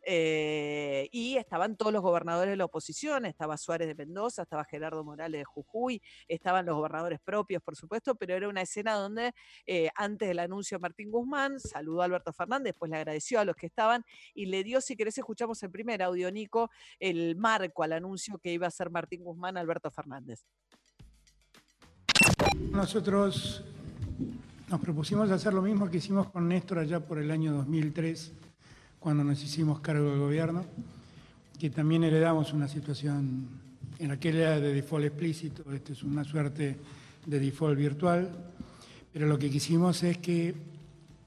Eh, 0.10 1.10
y 1.12 1.36
estaban 1.36 1.76
todos 1.76 1.92
los 1.92 2.02
gobernadores 2.02 2.52
de 2.52 2.56
la 2.56 2.64
oposición, 2.64 3.26
estaba 3.26 3.58
Suárez 3.58 3.90
de 3.90 3.96
Mendoza, 3.96 4.44
estaba 4.44 4.64
Gerardo 4.64 5.04
Morales 5.04 5.42
de 5.42 5.44
Jujuy, 5.44 6.02
estaban 6.30 6.66
los 6.66 6.78
gobernadores 6.78 7.20
propios, 7.20 7.62
por 7.62 7.76
supuesto, 7.76 8.16
pero 8.16 8.34
era 8.34 8.48
una 8.48 8.62
escena 8.62 8.94
donde 8.94 9.34
eh, 9.66 9.90
antes 9.96 10.30
del 10.30 10.40
anuncio 10.40 10.80
Martín 10.80 11.12
Guzmán 11.12 11.60
saludó 11.60 12.02
a 12.02 12.06
Alberto 12.06 12.32
Fernández, 12.32 12.72
después 12.72 12.90
le 12.90 12.96
agradeció 12.96 13.42
a 13.42 13.44
los 13.44 13.58
que 13.58 13.66
estaban 13.66 14.06
y 14.34 14.46
le 14.46 14.64
dio, 14.64 14.80
si 14.80 14.96
querés, 14.96 15.18
escuchamos 15.18 15.62
el 15.64 15.72
primer 15.72 16.02
audio, 16.02 16.32
Nico, 16.32 16.72
el 17.02 17.36
marco 17.36 17.84
al 17.84 17.92
anuncio 17.92 18.38
que 18.38 18.54
iba 18.54 18.66
a 18.66 18.70
hacer 18.70 18.90
Martín 18.90 19.26
Guzmán 19.26 19.58
Alberto 19.58 19.92
Fernández. 19.92 20.46
Nosotros 22.72 23.66
nos 24.70 24.80
propusimos 24.80 25.30
hacer 25.32 25.54
lo 25.54 25.62
mismo 25.62 25.90
que 25.90 25.98
hicimos 25.98 26.30
con 26.30 26.48
Néstor 26.48 26.80
allá 26.80 27.06
por 27.06 27.20
el 27.20 27.30
año 27.30 27.52
2003, 27.52 28.47
cuando 29.00 29.24
nos 29.24 29.42
hicimos 29.44 29.80
cargo 29.80 30.10
del 30.10 30.20
gobierno, 30.20 30.66
que 31.60 31.70
también 31.70 32.04
heredamos 32.04 32.54
una 32.54 32.68
situación 32.68 33.48
en 34.00 34.12
aquella 34.12 34.60
de 34.60 34.74
default 34.74 35.06
explícito, 35.06 35.64
esto 35.74 35.94
es 35.94 36.04
una 36.04 36.24
suerte 36.24 36.78
de 37.26 37.40
default 37.40 37.78
virtual, 37.78 38.30
pero 39.12 39.28
lo 39.28 39.40
que 39.40 39.50
quisimos 39.50 40.04
es 40.04 40.18
que 40.20 40.54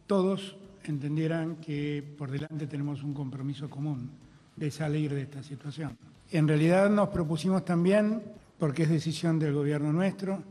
todos 0.07 0.57
entendieran 0.85 1.57
que 1.57 2.05
por 2.17 2.31
delante 2.31 2.67
tenemos 2.67 3.03
un 3.03 3.15
compromiso 3.15 3.69
común 3.69 4.11
de 4.57 4.71
salir 4.71 5.15
de 5.15 5.23
esta 5.23 5.43
situación. 5.43 5.97
En 6.31 6.47
realidad 6.47 6.91
nos 6.91 7.09
propusimos 7.09 7.65
también, 7.65 8.23
porque 8.59 8.85
es 8.85 8.91
decisión 8.91 9.39
del 9.39 9.55
gobierno 9.55 9.93
nuestro, 9.93 10.43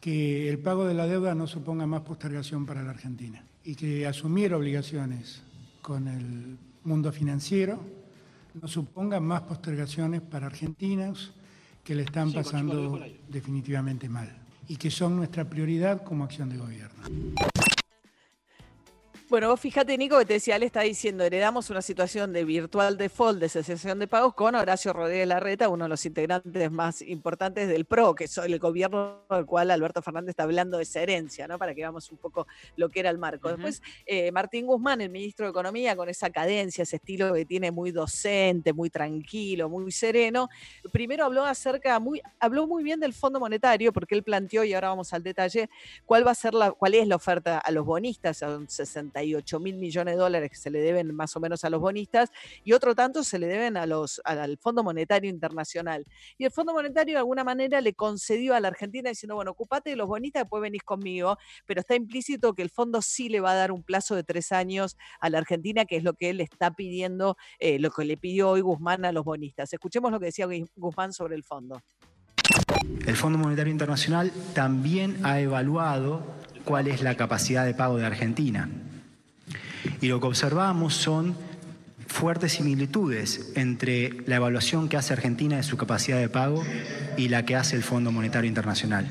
que 0.00 0.48
el 0.48 0.58
pago 0.58 0.84
de 0.84 0.94
la 0.94 1.06
deuda 1.06 1.34
no 1.34 1.46
suponga 1.46 1.86
más 1.86 2.02
postergación 2.02 2.64
para 2.64 2.82
la 2.82 2.90
Argentina 2.90 3.42
y 3.64 3.74
que 3.74 4.06
asumir 4.06 4.54
obligaciones 4.54 5.42
con 5.82 6.08
el 6.08 6.56
mundo 6.86 7.12
financiero 7.12 7.78
no 8.54 8.68
suponga 8.68 9.20
más 9.20 9.42
postergaciones 9.42 10.22
para 10.22 10.46
argentinos 10.46 11.34
que 11.84 11.94
le 11.94 12.02
están 12.02 12.32
pasando 12.32 12.98
definitivamente 13.28 14.08
mal 14.08 14.34
y 14.68 14.76
que 14.76 14.90
son 14.90 15.16
nuestra 15.16 15.44
prioridad 15.44 16.02
como 16.02 16.24
acción 16.24 16.48
de 16.48 16.56
gobierno. 16.56 17.02
Bueno, 19.28 19.48
vos 19.48 19.58
fíjate, 19.58 19.98
Nico, 19.98 20.16
que 20.20 20.24
te 20.24 20.34
decía, 20.34 20.56
le 20.56 20.66
está 20.66 20.82
diciendo, 20.82 21.24
heredamos 21.24 21.68
una 21.68 21.82
situación 21.82 22.32
de 22.32 22.44
virtual 22.44 22.96
default 22.96 23.40
de 23.40 23.48
cesación 23.48 23.98
de 23.98 24.06
pagos 24.06 24.34
con 24.34 24.54
Horacio 24.54 24.92
Rodríguez 24.92 25.26
Larreta, 25.26 25.68
uno 25.68 25.86
de 25.86 25.88
los 25.88 26.06
integrantes 26.06 26.70
más 26.70 27.02
importantes 27.02 27.66
del 27.66 27.86
PRO, 27.86 28.14
que 28.14 28.24
es 28.24 28.38
el 28.38 28.56
gobierno 28.60 29.24
del 29.28 29.44
cual 29.44 29.72
Alberto 29.72 30.00
Fernández 30.00 30.30
está 30.30 30.44
hablando 30.44 30.76
de 30.76 30.84
esa 30.84 31.00
herencia, 31.00 31.48
¿no? 31.48 31.58
Para 31.58 31.74
que 31.74 31.80
veamos 31.80 32.12
un 32.12 32.18
poco 32.18 32.46
lo 32.76 32.88
que 32.88 33.00
era 33.00 33.10
el 33.10 33.18
marco. 33.18 33.48
Después, 33.48 33.82
eh, 34.06 34.30
Martín 34.30 34.64
Guzmán, 34.64 35.00
el 35.00 35.10
ministro 35.10 35.46
de 35.46 35.50
Economía, 35.50 35.96
con 35.96 36.08
esa 36.08 36.30
cadencia, 36.30 36.84
ese 36.84 36.94
estilo 36.94 37.34
que 37.34 37.44
tiene 37.44 37.72
muy 37.72 37.90
docente, 37.90 38.72
muy 38.72 38.90
tranquilo, 38.90 39.68
muy 39.68 39.90
sereno, 39.90 40.48
primero 40.92 41.24
habló 41.24 41.44
acerca, 41.44 41.98
muy, 41.98 42.22
habló 42.38 42.68
muy 42.68 42.84
bien 42.84 43.00
del 43.00 43.12
Fondo 43.12 43.40
Monetario, 43.40 43.92
porque 43.92 44.14
él 44.14 44.22
planteó, 44.22 44.62
y 44.62 44.72
ahora 44.72 44.90
vamos 44.90 45.12
al 45.12 45.24
detalle, 45.24 45.68
cuál 46.04 46.24
va 46.24 46.30
a 46.30 46.36
ser 46.36 46.54
la, 46.54 46.70
cuál 46.70 46.94
es 46.94 47.08
la 47.08 47.16
oferta 47.16 47.58
a 47.58 47.72
los 47.72 47.84
bonistas, 47.84 48.44
a 48.44 48.56
un 48.56 48.70
60 48.70 49.15
mil 49.60 49.76
millones 49.76 50.14
de 50.14 50.20
dólares 50.20 50.50
que 50.50 50.56
se 50.56 50.70
le 50.70 50.80
deben 50.80 51.14
más 51.14 51.36
o 51.36 51.40
menos 51.40 51.64
a 51.64 51.70
los 51.70 51.80
bonistas 51.80 52.30
y 52.64 52.72
otro 52.72 52.94
tanto 52.94 53.24
se 53.24 53.38
le 53.38 53.46
deben 53.46 53.76
a 53.76 53.86
los, 53.86 54.20
al 54.24 54.58
Fondo 54.58 54.82
Monetario 54.82 55.30
Internacional. 55.30 56.06
Y 56.38 56.44
el 56.44 56.50
Fondo 56.50 56.72
Monetario 56.72 57.14
de 57.14 57.18
alguna 57.18 57.44
manera 57.44 57.80
le 57.80 57.94
concedió 57.94 58.54
a 58.54 58.60
la 58.60 58.68
Argentina 58.68 59.10
diciendo, 59.10 59.34
bueno, 59.34 59.52
ocupate 59.52 59.90
de 59.90 59.96
los 59.96 60.08
bonistas, 60.08 60.42
después 60.42 60.62
venís 60.62 60.82
conmigo, 60.82 61.38
pero 61.66 61.80
está 61.80 61.94
implícito 61.94 62.54
que 62.54 62.62
el 62.62 62.70
fondo 62.70 63.02
sí 63.02 63.28
le 63.28 63.40
va 63.40 63.52
a 63.52 63.54
dar 63.54 63.72
un 63.72 63.82
plazo 63.82 64.14
de 64.14 64.22
tres 64.22 64.52
años 64.52 64.96
a 65.20 65.30
la 65.30 65.38
Argentina, 65.38 65.84
que 65.84 65.96
es 65.96 66.04
lo 66.04 66.14
que 66.14 66.30
él 66.30 66.40
está 66.40 66.70
pidiendo, 66.72 67.36
eh, 67.58 67.78
lo 67.78 67.90
que 67.90 68.04
le 68.04 68.16
pidió 68.16 68.50
hoy 68.50 68.60
Guzmán 68.60 69.04
a 69.04 69.12
los 69.12 69.24
bonistas. 69.24 69.72
Escuchemos 69.72 70.10
lo 70.10 70.20
que 70.20 70.26
decía 70.26 70.46
Guzmán 70.76 71.12
sobre 71.12 71.36
el 71.36 71.44
fondo. 71.44 71.80
El 73.06 73.16
Fondo 73.16 73.38
Monetario 73.38 73.72
Internacional 73.72 74.32
también 74.54 75.24
ha 75.24 75.40
evaluado 75.40 76.22
cuál 76.64 76.88
es 76.88 77.02
la 77.02 77.16
capacidad 77.16 77.64
de 77.64 77.74
pago 77.74 77.96
de 77.96 78.06
Argentina. 78.06 78.68
Y 80.00 80.08
lo 80.08 80.20
que 80.20 80.26
observamos 80.26 80.94
son 80.94 81.36
fuertes 82.06 82.52
similitudes 82.52 83.52
entre 83.56 84.22
la 84.26 84.36
evaluación 84.36 84.88
que 84.88 84.96
hace 84.96 85.12
Argentina 85.12 85.56
de 85.56 85.62
su 85.62 85.76
capacidad 85.76 86.18
de 86.18 86.28
pago 86.28 86.64
y 87.16 87.28
la 87.28 87.44
que 87.44 87.56
hace 87.56 87.76
el 87.76 87.82
Fondo 87.82 88.12
Monetario 88.12 88.48
Internacional. 88.48 89.08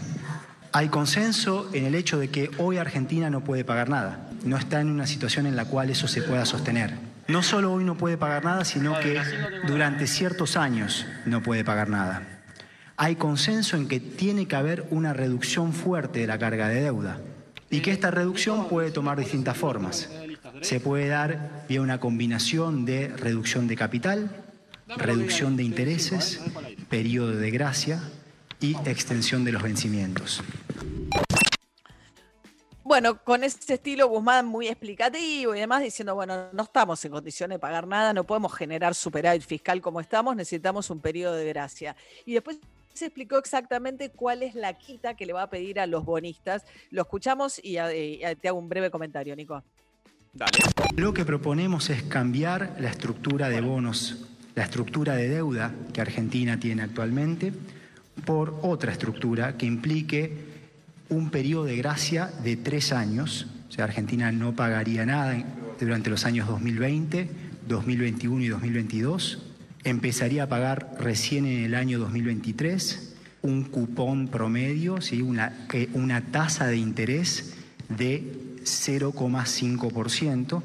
Hay 0.72 0.90
consenso 0.90 1.70
en 1.74 1.86
el 1.86 1.96
hecho 1.96 2.20
de 2.20 2.30
que 2.30 2.52
hoy 2.58 2.78
Argentina 2.78 3.30
no 3.30 3.44
puede 3.44 3.64
pagar 3.64 3.90
nada, 3.90 4.30
no 4.44 4.58
está 4.58 4.82
en 4.82 4.90
una 4.90 5.08
situación 5.08 5.46
en 5.46 5.56
la 5.56 5.66
cual 5.66 5.90
eso 5.90 6.08
se 6.08 6.22
pueda 6.22 6.46
sostener. 6.46 6.94
No 7.28 7.44
solo 7.44 7.74
hoy 7.74 7.84
no 7.84 7.96
puede 7.96 8.18
pagar 8.18 8.44
nada, 8.44 8.66
sino 8.66 9.00
que 9.00 9.20
durante 9.68 10.06
ciertos 10.06 10.58
años 10.58 11.06
no 11.26 11.42
puede 11.42 11.64
pagar 11.64 11.90
nada. 11.90 12.24
Hay 12.98 13.16
consenso 13.16 13.78
en 13.78 13.88
que 13.88 14.00
tiene 14.00 14.48
que 14.48 14.56
haber 14.56 14.86
una 14.90 15.14
reducción 15.14 15.74
fuerte 15.74 16.20
de 16.20 16.28
la 16.28 16.38
carga 16.38 16.70
de 16.70 16.82
deuda 16.82 17.20
y 17.70 17.82
que 17.82 17.92
esta 17.92 18.12
reducción 18.12 18.70
puede 18.70 18.92
tomar 18.92 19.20
distintas 19.20 19.58
formas. 19.58 20.10
Se 20.62 20.80
puede 20.80 21.08
dar 21.08 21.66
vía 21.68 21.82
una 21.82 22.00
combinación 22.00 22.86
de 22.86 23.10
reducción 23.10 23.68
de 23.68 23.76
capital, 23.76 24.30
reducción 24.88 25.58
de 25.58 25.64
intereses, 25.64 26.42
periodo 26.90 27.36
de 27.36 27.52
gracia 27.52 28.02
y 28.60 28.76
extensión 28.88 29.44
de 29.44 29.52
los 29.52 29.64
vencimientos. 29.64 30.44
Bueno, 32.84 33.24
con 33.24 33.44
ese 33.44 33.74
estilo 33.74 34.08
Guzmán 34.08 34.46
muy 34.46 34.68
explicativo 34.68 35.56
y 35.56 35.60
demás, 35.60 35.82
diciendo, 35.82 36.14
bueno, 36.14 36.50
no 36.52 36.64
estamos 36.64 37.04
en 37.04 37.12
condiciones 37.12 37.56
de 37.56 37.60
pagar 37.60 37.88
nada, 37.88 38.14
no 38.14 38.26
podemos 38.26 38.54
generar 38.54 38.94
superávit 38.94 39.42
fiscal 39.42 39.82
como 39.82 40.00
estamos, 40.00 40.36
necesitamos 40.36 40.92
un 40.92 41.00
periodo 41.00 41.34
de 41.34 41.46
gracia. 41.46 41.96
Y 42.28 42.34
después 42.34 42.60
se 42.94 43.06
explicó 43.06 43.38
exactamente 43.38 44.12
cuál 44.12 44.44
es 44.44 44.54
la 44.54 44.78
quita 44.78 45.16
que 45.16 45.26
le 45.26 45.34
va 45.34 45.42
a 45.42 45.50
pedir 45.50 45.80
a 45.80 45.88
los 45.88 46.06
bonistas. 46.06 46.64
Lo 46.92 47.02
escuchamos 47.02 47.60
y, 47.62 47.78
te 48.40 48.48
hago 48.48 48.60
un 48.60 48.70
breve 48.70 48.92
comentario, 48.92 49.36
Nico. 49.36 49.64
Lo 50.98 51.14
que 51.14 51.24
proponemos 51.24 51.90
es 51.90 52.04
cambiar 52.04 52.76
la 52.80 52.90
estructura 52.90 53.48
de 53.48 53.62
bonos, 53.62 54.26
la 54.54 54.64
estructura 54.64 55.16
de 55.16 55.30
deuda 55.30 55.74
que 55.94 56.02
Argentina 56.02 56.60
tiene 56.60 56.82
actualmente, 56.82 57.54
por 58.26 58.60
otra 58.62 58.92
estructura 58.92 59.56
que 59.56 59.66
implique 59.66 60.34
un 61.10 61.30
periodo 61.30 61.66
de 61.66 61.78
gracia 61.78 62.32
de 62.44 62.58
tres 62.58 62.92
años. 62.92 63.48
O 63.70 63.72
sea, 63.72 63.86
Argentina 63.86 64.32
no 64.32 64.54
pagaría 64.56 65.06
nada 65.06 65.42
durante 65.80 66.10
los 66.10 66.26
años 66.26 66.48
2020, 66.48 67.30
2021 67.68 68.44
y 68.44 68.48
2022. 68.50 69.42
Empezaría 69.84 70.44
a 70.44 70.50
pagar 70.50 70.96
recién 71.00 71.46
en 71.46 71.64
el 71.64 71.76
año 71.76 71.98
2023 72.00 73.16
un 73.42 73.64
cupón 73.64 74.28
promedio, 74.28 75.00
¿sí? 75.02 75.22
una, 75.22 75.68
eh, 75.72 75.88
una 75.94 76.22
tasa 76.32 76.68
de 76.68 76.78
interés 76.78 77.54
de 77.90 78.45
0,5% 78.66 80.62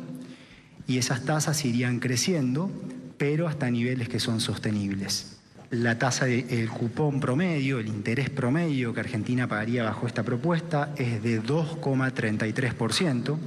y 0.87 0.99
esas 0.99 1.25
tasas 1.25 1.65
irían 1.65 2.01
creciendo, 2.01 2.71
pero 3.17 3.47
hasta 3.47 3.71
niveles 3.71 4.09
que 4.09 4.19
son 4.19 4.41
sostenibles. 4.41 5.37
La 5.71 5.99
tasa 5.99 6.25
del 6.25 6.69
cupón 6.69 7.21
promedio, 7.21 7.79
el 7.79 7.87
interés 7.87 8.29
promedio 8.29 8.93
que 8.93 9.01
Argentina 9.01 9.47
pagaría 9.47 9.85
bajo 9.85 10.09
esta 10.09 10.25
propuesta 10.25 10.93
es 10.97 11.23
de 11.23 11.41
2,33%. 11.41 13.39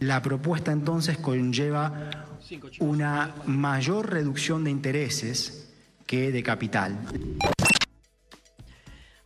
La 0.00 0.20
propuesta 0.20 0.72
entonces 0.72 1.18
conlleva 1.18 2.26
una 2.80 3.34
mayor 3.46 4.10
reducción 4.10 4.64
de 4.64 4.70
intereses 4.70 5.68
que 6.06 6.32
de 6.32 6.42
capital. 6.42 6.98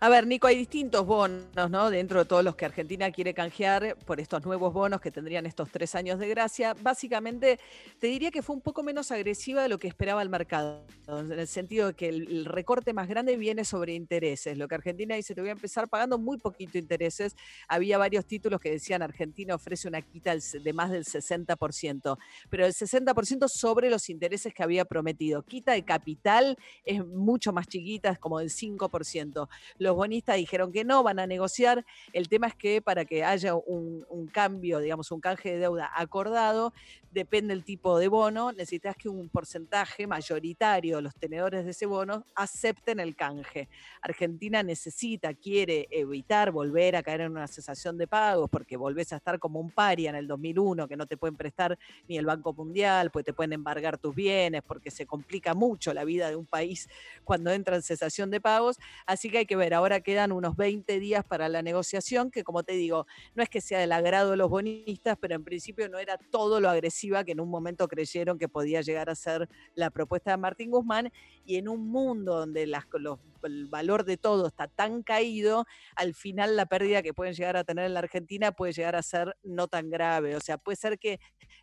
A 0.03 0.09
ver, 0.09 0.27
Nico, 0.27 0.49
hay 0.49 0.57
distintos 0.57 1.07
bonos, 1.07 1.71
¿no? 1.71 1.89
Dentro 1.89 2.19
de 2.19 2.25
todos 2.25 2.43
los 2.43 2.57
que 2.57 2.65
Argentina 2.65 3.13
quiere 3.13 3.35
canjear 3.35 3.97
por 4.05 4.19
estos 4.19 4.45
nuevos 4.45 4.75
bonos 4.75 5.01
que 5.01 5.13
tendrían 5.13 5.47
estos 5.47 5.71
tres 5.71 5.95
años 5.95 6.19
de 6.19 6.29
gracia. 6.29 6.75
Básicamente, 6.75 7.61
te 8.01 8.09
diría 8.09 8.33
que 8.33 8.43
fue 8.43 8.57
un 8.57 8.63
poco 8.63 8.83
menos 8.83 9.13
agresiva 9.13 9.63
de 9.63 9.69
lo 9.69 9.79
que 9.79 9.87
esperaba 9.87 10.21
el 10.21 10.29
mercado, 10.29 10.85
en 11.07 11.31
el 11.31 11.47
sentido 11.47 11.87
de 11.87 11.95
que 11.95 12.09
el, 12.09 12.47
recorte 12.47 12.93
más 12.93 13.07
grande 13.07 13.37
viene 13.37 13.65
sobre 13.65 13.95
intereses. 13.95 14.59
Lo 14.59 14.67
que 14.67 14.75
Argentina 14.75 15.15
dice, 15.15 15.37
te 15.37 15.41
voy 15.41 15.51
a 15.51 15.53
empezar 15.53 15.89
pagando 15.89 16.19
muy 16.19 16.37
poquito 16.37 16.79
intereses. 16.79 17.37
Había 17.69 17.97
varios 17.97 18.27
títulos 18.27 18.61
que 18.61 18.73
decían 18.73 19.03
Argentina 19.03 19.55
ofrece 19.55 19.87
una 19.87 20.03
quita 20.03 20.35
de 20.35 20.73
más 20.73 20.91
del 20.91 21.05
60%, 21.05 22.19
pero 22.51 22.67
el 22.67 22.73
60% 22.73 23.47
sobre 23.47 23.89
los 23.89 24.09
intereses 24.09 24.53
que 24.53 24.65
había 24.65 24.85
prometido. 24.85 25.45
Quita 25.45 25.75
de 25.75 25.85
capital 25.85 26.59
es 26.85 27.07
mucho 27.07 27.53
más 27.53 27.69
chiquita, 27.69 28.11
es 28.11 28.19
como 28.19 28.41
del 28.41 28.51
5%. 28.51 29.49
Lo 29.79 29.92
bonistas 29.95 30.37
dijeron 30.37 30.73
que 30.73 30.85
no, 30.85 31.03
van 31.03 31.19
a 31.19 31.27
negociar. 31.27 31.85
El 32.13 32.29
tema 32.29 32.47
es 32.47 32.55
que 32.55 32.83
para 32.83 33.05
que 33.05 33.25
haya 33.25 33.55
un, 33.55 34.29
cambio, 34.33 34.79
digamos, 34.79 35.11
un 35.11 35.21
canje 35.21 35.53
de 35.53 35.59
deuda 35.59 35.91
acordado, 35.95 36.73
depende 37.11 37.55
del 37.55 37.65
tipo 37.65 37.99
de 37.99 38.09
bono, 38.09 38.53
necesitas 38.53 38.97
que 38.97 39.09
un 39.09 39.29
porcentaje 39.29 40.07
mayoritario 40.07 40.97
de 40.97 41.03
los 41.03 41.15
tenedores 41.15 41.65
de 41.65 41.73
ese 41.73 41.87
bono 41.87 42.25
acepten 42.35 43.01
el 43.01 43.15
canje. 43.15 43.69
Argentina 44.01 44.63
necesita, 44.63 45.35
quiere 45.35 45.89
evitar 45.91 46.51
volver 46.51 46.97
a 46.97 47.03
caer 47.03 47.23
en 47.23 47.33
una 47.33 47.47
cesación 47.47 47.99
de 47.99 48.07
pagos 48.07 48.49
porque 48.51 48.77
volvés 48.77 49.13
a 49.13 49.17
estar 49.17 49.39
como 49.39 49.61
un 49.61 49.71
paria 49.71 50.11
en 50.11 50.17
el 50.17 50.27
2001, 50.27 50.89
que 50.89 50.97
no 50.97 51.07
te 51.07 51.17
pueden 51.17 51.37
prestar 51.37 51.79
ni 52.09 52.17
el 52.17 52.27
Banco 52.27 52.53
Mundial, 52.53 53.11
pues 53.11 53.25
te 53.25 53.33
pueden 53.33 53.53
embargar 53.53 53.99
tus 53.99 54.15
bienes, 54.15 54.63
porque 54.63 54.91
se 54.91 55.07
complica 55.07 55.55
mucho 55.55 55.93
la 55.93 56.05
vida 56.05 56.29
de 56.29 56.37
un 56.37 56.47
país 56.47 56.89
cuando 57.25 57.51
entra 57.51 57.77
en 57.77 57.83
cesación 57.83 58.31
de 58.31 58.41
pagos. 58.41 58.79
Así 59.07 59.31
que 59.31 59.39
hay 59.39 59.47
que 59.47 59.57
ver, 59.57 59.75
ahora 59.75 59.82
quedan 60.03 60.33
unos 60.33 60.57
20 60.57 60.99
días 61.01 61.25
para 61.25 61.49
la 61.49 61.63
negociación, 61.63 62.31
que 62.31 62.45
como 62.45 62.63
te 62.63 62.73
digo, 62.75 63.07
no 63.35 63.43
es 63.43 63.49
que 63.49 63.61
sea 63.61 63.81
del 63.81 63.93
agrado 63.93 64.31
de 64.33 64.37
los 64.37 64.49
bonistas, 64.49 65.17
pero 65.21 65.35
en 65.35 65.45
principio 65.45 65.89
no 65.89 65.99
era 65.99 66.19
todo 66.31 66.61
lo 66.61 66.71
agresiva 66.71 67.25
que 67.25 67.33
en 67.33 67.41
un 67.41 67.49
momento 67.49 67.89
creyeron 67.89 68.39
que 68.39 68.49
podía 68.49 68.81
llegar 68.81 69.11
a 69.11 69.15
ser 69.15 69.49
la 69.75 69.91
propuesta 69.91 70.31
de 70.33 70.37
Martín 70.37 70.71
Guzmán. 70.71 71.13
Y 71.45 71.57
en 71.57 71.69
un 71.69 71.89
mundo 71.89 72.39
donde 72.39 72.63
el 72.63 73.67
valor 73.69 74.05
de 74.05 74.17
todo 74.17 74.47
está 74.47 74.69
tan 74.69 75.03
caído, 75.03 75.67
al 75.97 76.15
final 76.15 76.57
la 76.57 76.67
pérdida 76.67 77.03
que 77.03 77.15
pueden 77.15 77.35
llegar 77.35 77.57
a 77.57 77.65
tener 77.65 77.87
en 77.87 77.95
la 77.95 78.01
Argentina 78.01 78.53
puede 78.53 78.73
llegar 78.73 78.97
a 78.97 79.03
ser 79.03 79.37
no 79.43 79.69
tan 79.69 79.91
grave. 79.91 80.37
O 80.37 80.41
sea, 80.41 80.59
puede 80.59 80.77
ser 80.77 80.99
que 80.99 81.19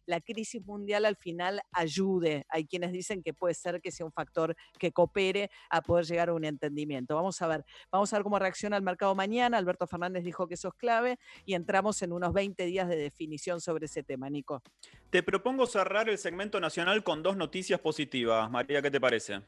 la 0.10 0.22
crisis 0.22 0.66
mundial 0.66 1.06
al 1.06 1.16
final 1.16 1.62
ayude. 1.72 2.46
Hay 2.50 2.66
quienes 2.66 2.92
dicen 2.92 3.22
que 3.22 3.34
puede 3.34 3.54
ser 3.54 3.80
que 3.80 3.92
sea 3.92 4.08
un 4.08 4.12
factor 4.12 4.56
que 4.80 4.92
coopere 4.92 5.52
a 5.70 5.82
poder 5.82 6.06
llegar 6.06 6.30
a 6.30 6.34
un 6.34 6.44
entendimiento. 6.46 7.16
Vamos 7.16 7.40
a 7.44 7.48
ver, 7.48 7.64
vamos 7.92 8.12
a 8.12 8.18
ver 8.18 8.24
cómo 8.24 8.40
reacciona 8.40 8.76
el 8.76 8.82
mercado 8.82 9.14
mañana. 9.14 9.60
Alberto 9.60 9.86
Fernández 9.86 10.24
dijo 10.24 10.48
que 10.48 10.56
eso 10.56 10.70
es 10.70 10.74
clave 10.74 11.20
y 11.46 11.54
entramos 11.54 12.02
en 12.02 12.12
unos 12.12 12.34
20 12.34 12.66
días 12.66 12.90
de 12.90 12.96
definición 12.96 13.62
sobre 13.62 13.86
ese 13.86 14.02
tema, 14.02 14.32
Nico. 14.32 14.64
Te 15.12 15.22
propongo 15.22 15.68
cerrar 15.68 16.10
el 16.10 16.18
segmento 16.18 16.60
nacional 16.60 17.04
con 17.04 17.22
dos 17.22 17.38
noticias 17.38 17.80
positivas. 17.80 18.50
María, 18.50 18.82
¿qué 18.82 18.90
te 18.90 19.00
parece? 19.00 19.42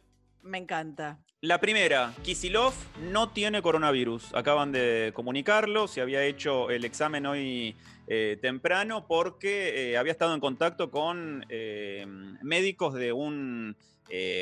Me 0.44 0.60
encanta. 0.60 1.20
La 1.42 1.60
primera, 1.60 2.14
Kisilov 2.24 2.74
no 3.12 3.30
tiene 3.30 3.64
coronavirus. 3.64 4.36
Acaban 4.36 4.72
de 4.72 5.12
comunicarlo, 5.16 5.88
se 5.88 6.02
había 6.02 6.24
hecho 6.24 6.70
el 6.70 6.86
examen 6.86 7.26
hoy 7.26 7.76
eh, 8.14 8.38
temprano 8.42 9.08
porque 9.08 9.92
eh, 9.94 9.98
había 9.98 10.12
estado 10.12 10.34
en 10.34 10.42
contacto 10.42 10.92
con 10.92 11.46
eh, 11.48 12.06
médicos 12.42 12.94
de 12.94 13.14
un 13.14 13.78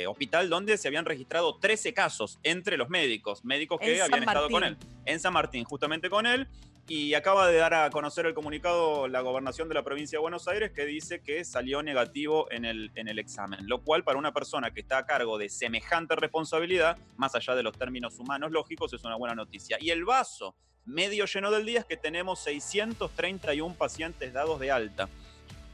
hospital 0.08 0.50
donde 0.50 0.76
se 0.80 0.88
habían 0.88 1.06
registrado 1.06 1.60
13 1.60 1.94
casos 1.94 2.40
entre 2.42 2.78
los 2.78 2.90
médicos, 2.90 3.46
médicos 3.46 3.80
que 3.80 3.98
En 3.98 4.02
habían 4.02 4.24
estado 4.24 4.50
con 4.50 4.64
él. 4.64 4.76
En 5.06 5.20
San 5.20 5.32
Martín, 5.32 5.66
justamente 5.66 6.10
con 6.10 6.26
él. 6.26 6.48
Y 6.88 7.14
acaba 7.14 7.48
de 7.48 7.60
dar 7.60 7.76
a 7.76 7.92
conocer 7.92 8.26
el 8.26 8.34
comunicado 8.34 9.08
la 9.08 9.22
gobernación 9.22 9.70
de 9.70 9.76
la 9.76 9.84
provincia 9.84 10.18
de 10.18 10.22
Buenos 10.22 10.48
Aires 10.48 10.72
que 10.72 10.86
dice 10.86 11.22
que 11.22 11.46
salió 11.46 11.84
negativo 11.84 12.52
en 12.52 12.66
el, 12.66 12.90
en 12.96 13.08
el 13.08 13.20
examen, 13.20 13.60
lo 13.68 13.84
cual 13.84 14.04
para 14.04 14.18
una 14.18 14.34
persona 14.34 14.72
que 14.72 14.80
está 14.80 14.98
a 14.98 15.06
cargo 15.06 15.38
de 15.38 15.50
semejante 15.50 16.16
responsabilidad, 16.16 16.98
más 17.18 17.36
allá 17.36 17.54
de 17.54 17.62
los 17.62 17.78
términos 17.78 18.18
humanos 18.18 18.50
lógicos, 18.50 18.92
es 18.94 19.04
una 19.04 19.18
buena 19.18 19.36
noticia. 19.36 19.78
Y 19.80 19.92
el 19.92 20.04
vaso 20.04 20.56
medio 20.90 21.26
lleno 21.26 21.52
del 21.52 21.66
día 21.66 21.80
es 21.80 21.86
que 21.86 21.98
tenemos 21.98 22.40
631 22.40 23.76
pacientes 23.76 24.34
dados 24.34 24.60
de 24.60 24.72
alta 24.72 25.08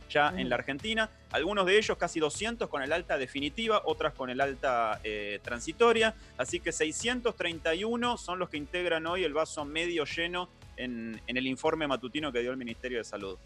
ya 0.09 0.33
en 0.37 0.49
la 0.49 0.55
Argentina, 0.55 1.09
algunos 1.31 1.65
de 1.65 1.77
ellos 1.77 1.97
casi 1.97 2.19
200 2.19 2.69
con 2.69 2.81
el 2.81 2.93
alta 2.93 3.17
definitiva, 3.17 3.81
otras 3.85 4.13
con 4.13 4.29
el 4.29 4.39
alta 4.39 4.99
eh, 5.03 5.39
transitoria, 5.43 6.15
así 6.37 6.59
que 6.59 6.71
631 6.71 8.17
son 8.17 8.39
los 8.39 8.49
que 8.49 8.57
integran 8.57 9.07
hoy 9.07 9.23
el 9.23 9.33
vaso 9.33 9.65
medio 9.65 10.05
lleno 10.05 10.49
en, 10.77 11.19
en 11.27 11.37
el 11.37 11.47
informe 11.47 11.87
matutino 11.87 12.31
que 12.31 12.41
dio 12.41 12.51
el 12.51 12.57
Ministerio 12.57 12.99
de 12.99 13.03
Salud. 13.03 13.37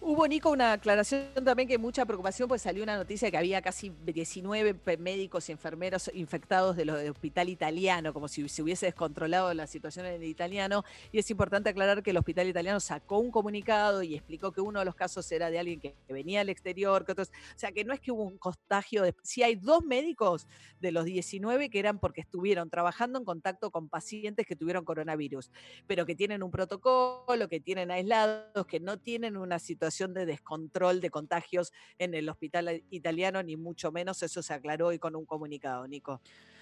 Hubo, 0.00 0.28
Nico, 0.28 0.50
una 0.50 0.74
aclaración 0.74 1.26
también 1.44 1.68
que 1.68 1.76
mucha 1.76 2.06
preocupación, 2.06 2.48
pues 2.48 2.62
salió 2.62 2.84
una 2.84 2.96
noticia 2.96 3.30
que 3.32 3.36
había 3.36 3.60
casi 3.60 3.90
19 3.90 4.74
pe- 4.74 4.96
médicos 4.96 5.48
y 5.48 5.52
enfermeros 5.52 6.08
infectados 6.14 6.76
de 6.76 6.84
los 6.84 6.98
del 6.98 7.10
hospital 7.10 7.48
italiano, 7.48 8.14
como 8.14 8.28
si 8.28 8.48
se 8.48 8.62
hubiese 8.62 8.86
descontrolado 8.86 9.52
la 9.54 9.66
situación 9.66 10.06
en 10.06 10.14
el 10.14 10.24
italiano. 10.24 10.84
Y 11.10 11.18
es 11.18 11.28
importante 11.30 11.68
aclarar 11.70 12.02
que 12.04 12.10
el 12.10 12.16
hospital 12.16 12.46
italiano 12.46 12.78
sacó 12.78 13.18
un 13.18 13.32
comunicado 13.32 14.04
y 14.04 14.14
explicó 14.14 14.52
que 14.52 14.60
uno 14.60 14.78
de 14.78 14.84
los 14.84 14.94
casos 14.94 15.30
era 15.32 15.50
de 15.50 15.58
alguien 15.58 15.80
que 15.80 15.96
venía 16.08 16.38
del 16.38 16.50
exterior, 16.50 17.04
que 17.04 17.12
otros. 17.12 17.28
O 17.28 17.58
sea, 17.58 17.72
que 17.72 17.84
no 17.84 17.92
es 17.92 17.98
que 18.00 18.12
hubo 18.12 18.22
un 18.22 18.38
contagio. 18.38 19.02
De, 19.02 19.16
sí 19.24 19.42
hay 19.42 19.56
dos 19.56 19.84
médicos 19.84 20.46
de 20.80 20.92
los 20.92 21.06
19 21.06 21.70
que 21.70 21.78
eran 21.80 21.98
porque 21.98 22.20
estuvieron 22.20 22.70
trabajando 22.70 23.18
en 23.18 23.24
contacto 23.24 23.72
con 23.72 23.88
pacientes 23.88 24.46
que 24.46 24.54
tuvieron 24.54 24.84
coronavirus, 24.84 25.50
pero 25.88 26.06
que 26.06 26.14
tienen 26.14 26.44
un 26.44 26.52
protocolo, 26.52 27.48
que 27.48 27.58
tienen 27.58 27.90
aislados, 27.90 28.64
que 28.66 28.78
no 28.78 28.96
tienen 28.98 29.36
una 29.36 29.58
situación 29.58 29.87
de 30.14 30.26
descontrol 30.26 31.00
de 31.00 31.10
contagios 31.10 31.72
en 31.98 32.14
el 32.14 32.28
hospital 32.28 32.82
italiano, 32.90 33.42
ni 33.42 33.56
mucho 33.56 33.90
menos. 33.92 34.22
Eso 34.22 34.42
se 34.42 34.54
aclaró 34.54 34.88
hoy 34.88 34.98
con 34.98 35.16
un 35.16 35.24
comunicado, 35.26 35.86
Nico. 35.88 36.20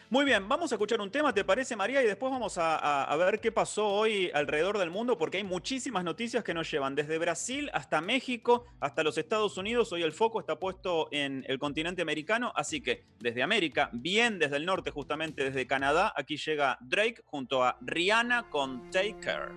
Muy 0.09 0.25
bien, 0.25 0.49
vamos 0.49 0.71
a 0.71 0.77
escuchar 0.77 1.01
un 1.01 1.11
tema, 1.11 1.35
¿te 1.35 1.43
parece 1.43 1.75
María? 1.75 2.01
Y 2.01 2.07
después 2.07 2.31
vamos 2.31 2.59
a, 2.59 2.77
a- 2.77 3.03
a 3.13 3.17
ver 3.17 3.41
qué 3.41 3.51
pasó 3.51 3.89
hoy 3.89 4.31
alrededor 4.33 4.79
del 4.79 4.89
mundo, 4.89 5.19
porque 5.19 5.39
hay 5.39 5.43
muchísimas 5.43 6.05
noticias 6.05 6.45
que 6.45 6.55
nos 6.55 6.71
llevan 6.71 6.95
desde 6.95 7.19
Brasil 7.19 7.69
hasta 7.75 8.01
México, 8.01 8.67
hasta 8.79 9.03
los 9.03 9.19
Estados 9.19 9.59
Unidos. 9.59 9.91
Hoy 9.91 10.05
el 10.05 10.13
foco 10.13 10.39
está 10.39 10.61
puesto 10.61 11.09
en 11.11 11.45
el 11.49 11.59
continente 11.59 12.03
americano, 12.03 12.53
así 12.55 12.81
que 12.81 13.03
desde 13.19 13.43
América, 13.43 13.91
bien 13.93 14.39
desde 14.39 14.59
el 14.59 14.65
norte, 14.65 14.93
justamente 14.93 15.43
desde 15.43 15.67
Canadá, 15.67 16.13
aquí 16.15 16.37
llega 16.37 16.79
Drake 16.83 17.23
junto 17.27 17.65
a 17.65 17.77
Rihanna 17.81 18.49
con 18.49 18.89
Take 18.93 19.17
Care. 19.21 19.51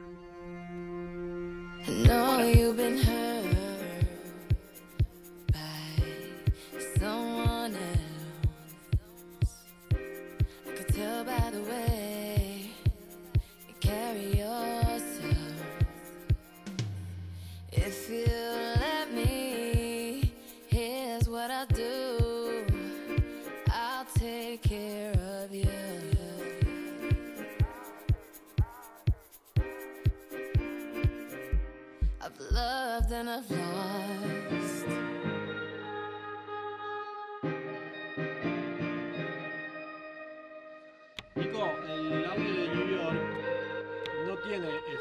By 11.49 11.55
the 11.57 11.63
way 11.63 12.69
you 13.67 13.73
carry 13.79 14.37
yourself. 14.37 15.37
If 17.71 18.09
you 18.09 18.25
let 18.27 19.11
me, 19.11 20.31
here's 20.67 21.27
what 21.27 21.49
I'll 21.49 21.65
do. 21.67 22.65
I'll 23.71 24.05
take 24.15 24.61
care 24.61 25.13
of 25.43 25.51
you. 25.51 25.69
I've 32.21 32.39
loved 32.51 33.11
and 33.11 33.29
I've 33.29 33.49
lost. 33.49 34.38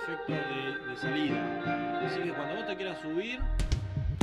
Efecto 0.08 0.32
de, 0.32 0.90
de 0.90 0.96
salida. 0.96 2.00
Así 2.06 2.22
que 2.22 2.32
cuando 2.32 2.56
vos 2.56 2.66
te 2.66 2.76
quieras 2.76 2.98
subir. 3.02 3.40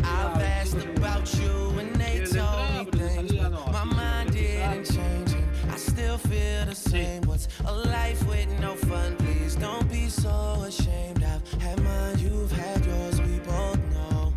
I've 0.03 0.41
asked 0.41 0.85
about 0.97 1.33
you 1.35 1.79
and 1.79 1.95
they 1.95 2.25
told 2.25 2.69
me 2.73 2.85
things, 2.91 3.33
but 3.33 3.71
my 3.71 3.83
mind 3.83 4.31
didn't 4.33 4.85
change. 4.85 5.33
and 5.33 5.71
I 5.71 5.77
still 5.77 6.17
feel 6.17 6.65
the 6.65 6.75
same. 6.75 7.21
What's 7.23 7.47
a 7.65 7.71
life 7.73 8.25
with 8.27 8.47
no 8.59 8.75
fun? 8.75 9.15
Please 9.17 9.55
don't 9.55 9.89
be 9.89 10.09
so 10.09 10.63
ashamed. 10.67 11.23
I've 11.23 11.61
had 11.61 11.81
mine, 11.83 12.19
you've 12.19 12.51
had 12.51 12.85
yours. 12.85 13.19
We 13.19 13.39
both 13.39 13.79
know, 13.93 14.33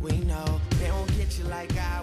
we 0.00 0.18
know 0.18 0.60
they 0.80 0.90
won't 0.90 1.16
get 1.16 1.38
you 1.38 1.44
like 1.44 1.72
I 1.76 2.02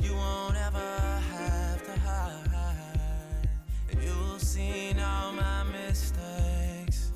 You 0.00 0.14
won't 0.14 0.56
ever 0.56 1.20
have 1.32 1.84
to 1.86 2.00
hide. 2.00 3.48
You've 4.00 4.40
seen 4.42 4.98
all 5.00 5.32
my 5.32 5.64
mistakes. 5.64 7.12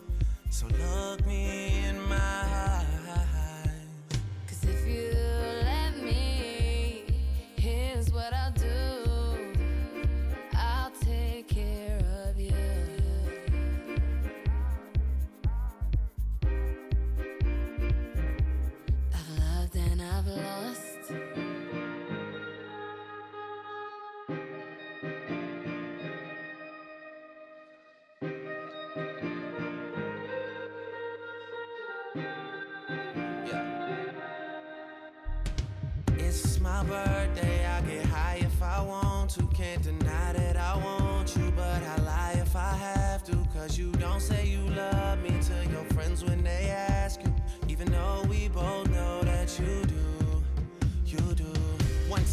So 0.50 0.66
look 0.66 1.26
me 1.26 1.84
in 1.86 2.00
my 2.08 2.16
eyes. 2.16 2.89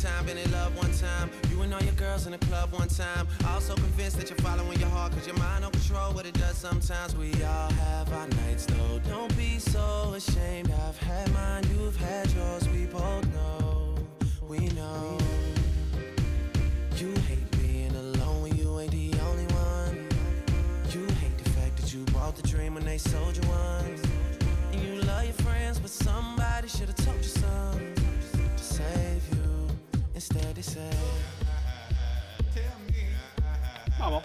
Time 0.08 0.26
been 0.26 0.38
in 0.38 0.52
love, 0.52 0.76
one 0.78 0.91
time. 0.93 1.30
You 1.50 1.62
and 1.62 1.74
all 1.74 1.84
your 1.84 1.93
girls 1.93 2.26
in 2.26 2.32
the 2.32 2.38
club 2.38 2.72
one 2.72 2.88
time. 2.88 3.28
Also 3.48 3.76
convinced 3.76 4.17
that 4.17 4.30
you're 4.30 4.39
following 4.39 4.80
your 4.80 4.89
heart, 4.89 5.12
cause 5.13 5.28
your 5.28 5.38
mind 5.38 5.63
don't 5.63 5.74
control 5.74 6.13
what 6.13 6.26
it 6.26 6.34
does 6.34 6.58
sometimes. 6.58 7.15
We 7.15 7.32
all 7.43 7.72
have 7.72 8.12
our 8.13 8.28
nights 8.41 8.65
though. 8.65 9.00
Don't 9.10 9.36
be 9.38 9.60
so 9.60 10.13
ashamed. 10.15 10.72
I've 10.88 10.98
had 10.98 11.32
mine, 11.34 11.63
you've 11.72 11.98
had 11.98 12.32
yours. 12.32 12.67
We 12.70 12.86
both 12.86 13.26
know, 13.34 13.96
we 14.48 14.60
know. 14.80 15.17
You 16.98 17.12
hate 17.28 17.37
Vamos. 34.00 34.24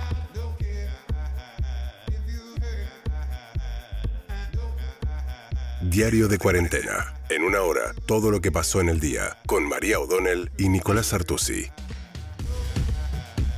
Diario 5.82 6.28
de 6.28 6.38
cuarentena. 6.38 7.14
En 7.28 7.42
una 7.42 7.60
hora, 7.62 7.92
todo 8.06 8.30
lo 8.30 8.40
que 8.40 8.50
pasó 8.50 8.80
en 8.80 8.88
el 8.88 9.00
día, 9.00 9.36
con 9.46 9.68
María 9.68 9.98
O'Donnell 9.98 10.50
y 10.56 10.68
Nicolás 10.68 11.12
Artusi. 11.12 11.66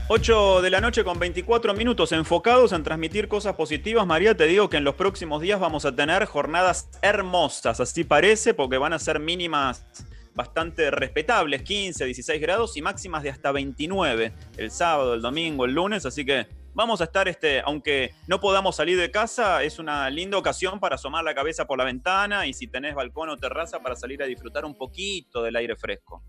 8 0.09 0.61
de 0.61 0.71
la 0.71 0.81
noche 0.81 1.05
con 1.05 1.19
24 1.19 1.75
minutos 1.75 2.13
enfocados 2.13 2.73
en 2.73 2.83
transmitir 2.83 3.29
cosas 3.29 3.55
positivas. 3.55 4.07
María, 4.07 4.37
te 4.37 4.47
digo 4.47 4.69
que 4.69 4.77
en 4.77 4.85
los 4.85 4.97
próximos 4.97 5.41
días 5.41 5.61
vamos 5.61 5.85
a 5.85 5.95
tener 5.95 6.25
jornadas 6.27 6.89
hermosas, 7.03 7.81
así 7.81 8.05
parece, 8.05 8.53
porque 8.53 8.79
van 8.79 8.93
a 8.93 8.99
ser 8.99 9.21
mínimas 9.21 9.85
bastante 10.35 10.91
respetables, 10.91 11.63
15, 11.63 12.05
16 12.05 12.41
grados 12.41 12.77
y 12.77 12.83
máximas 12.83 13.23
de 13.23 13.31
hasta 13.31 13.53
29 13.53 14.33
el 14.57 14.71
sábado, 14.71 15.15
el 15.15 15.23
domingo, 15.23 15.65
el 15.65 15.73
lunes, 15.73 16.05
así 16.07 16.25
que 16.25 16.47
vamos 16.75 17.01
a 17.01 17.05
estar, 17.05 17.29
este, 17.29 17.61
aunque 17.61 18.13
no 18.27 18.41
podamos 18.41 18.75
salir 18.77 18.99
de 18.99 19.11
casa, 19.11 19.63
es 19.63 19.79
una 19.79 20.11
linda 20.11 20.37
ocasión 20.37 20.81
para 20.81 20.97
asomar 20.97 21.23
la 21.25 21.35
cabeza 21.35 21.67
por 21.67 21.79
la 21.79 21.85
ventana 21.85 22.47
y 22.47 22.53
si 22.53 22.67
tenés 22.67 22.95
balcón 22.95 23.29
o 23.29 23.37
terraza 23.37 23.81
para 23.81 23.95
salir 23.95 24.23
a 24.23 24.27
disfrutar 24.27 24.65
un 24.65 24.77
poquito 24.77 25.43
del 25.43 25.55
aire 25.57 25.77
fresco. 25.77 26.25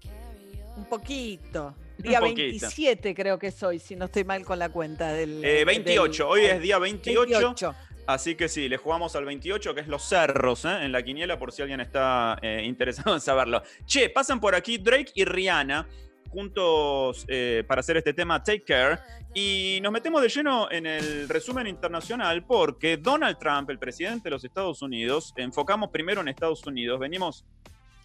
Un 0.77 0.85
poquito. 0.85 1.73
Día 1.97 2.19
poquito. 2.19 2.41
27 2.41 3.15
creo 3.15 3.39
que 3.39 3.49
soy, 3.49 3.79
si 3.79 3.95
no 3.95 4.05
estoy 4.05 4.25
mal 4.25 4.43
con 4.45 4.59
la 4.59 4.69
cuenta 4.69 5.13
del... 5.13 5.43
Eh, 5.43 5.63
28, 5.65 6.23
del- 6.23 6.31
hoy 6.31 6.41
es 6.45 6.61
día 6.61 6.77
28. 6.77 7.29
28. 7.31 7.75
Así 8.07 8.35
que 8.35 8.47
sí, 8.47 8.69
le 8.69 8.77
jugamos 8.77 9.15
al 9.15 9.25
28, 9.25 9.73
que 9.73 9.81
es 9.81 9.87
los 9.87 10.03
cerros, 10.03 10.63
¿eh? 10.65 10.83
en 10.83 10.91
la 10.91 11.01
quiniela, 11.01 11.39
por 11.39 11.51
si 11.51 11.63
alguien 11.63 11.79
está 11.79 12.37
eh, 12.41 12.61
interesado 12.63 13.15
en 13.15 13.21
saberlo. 13.21 13.63
Che, 13.85 14.09
pasan 14.09 14.39
por 14.39 14.53
aquí 14.53 14.77
Drake 14.77 15.11
y 15.15 15.25
Rihanna 15.25 15.87
juntos 16.29 17.25
eh, 17.29 17.63
para 17.65 17.79
hacer 17.79 17.97
este 17.97 18.13
tema 18.13 18.43
Take 18.43 18.63
Care. 18.63 18.99
Y 19.33 19.79
nos 19.81 19.91
metemos 19.91 20.21
de 20.21 20.29
lleno 20.29 20.69
en 20.69 20.85
el 20.85 21.29
resumen 21.29 21.65
internacional 21.65 22.45
porque 22.45 22.97
Donald 22.97 23.37
Trump, 23.39 23.69
el 23.69 23.79
presidente 23.79 24.25
de 24.25 24.31
los 24.31 24.43
Estados 24.43 24.81
Unidos, 24.81 25.33
enfocamos 25.37 25.89
primero 25.89 26.21
en 26.21 26.27
Estados 26.27 26.65
Unidos, 26.67 26.99
venimos 26.99 27.45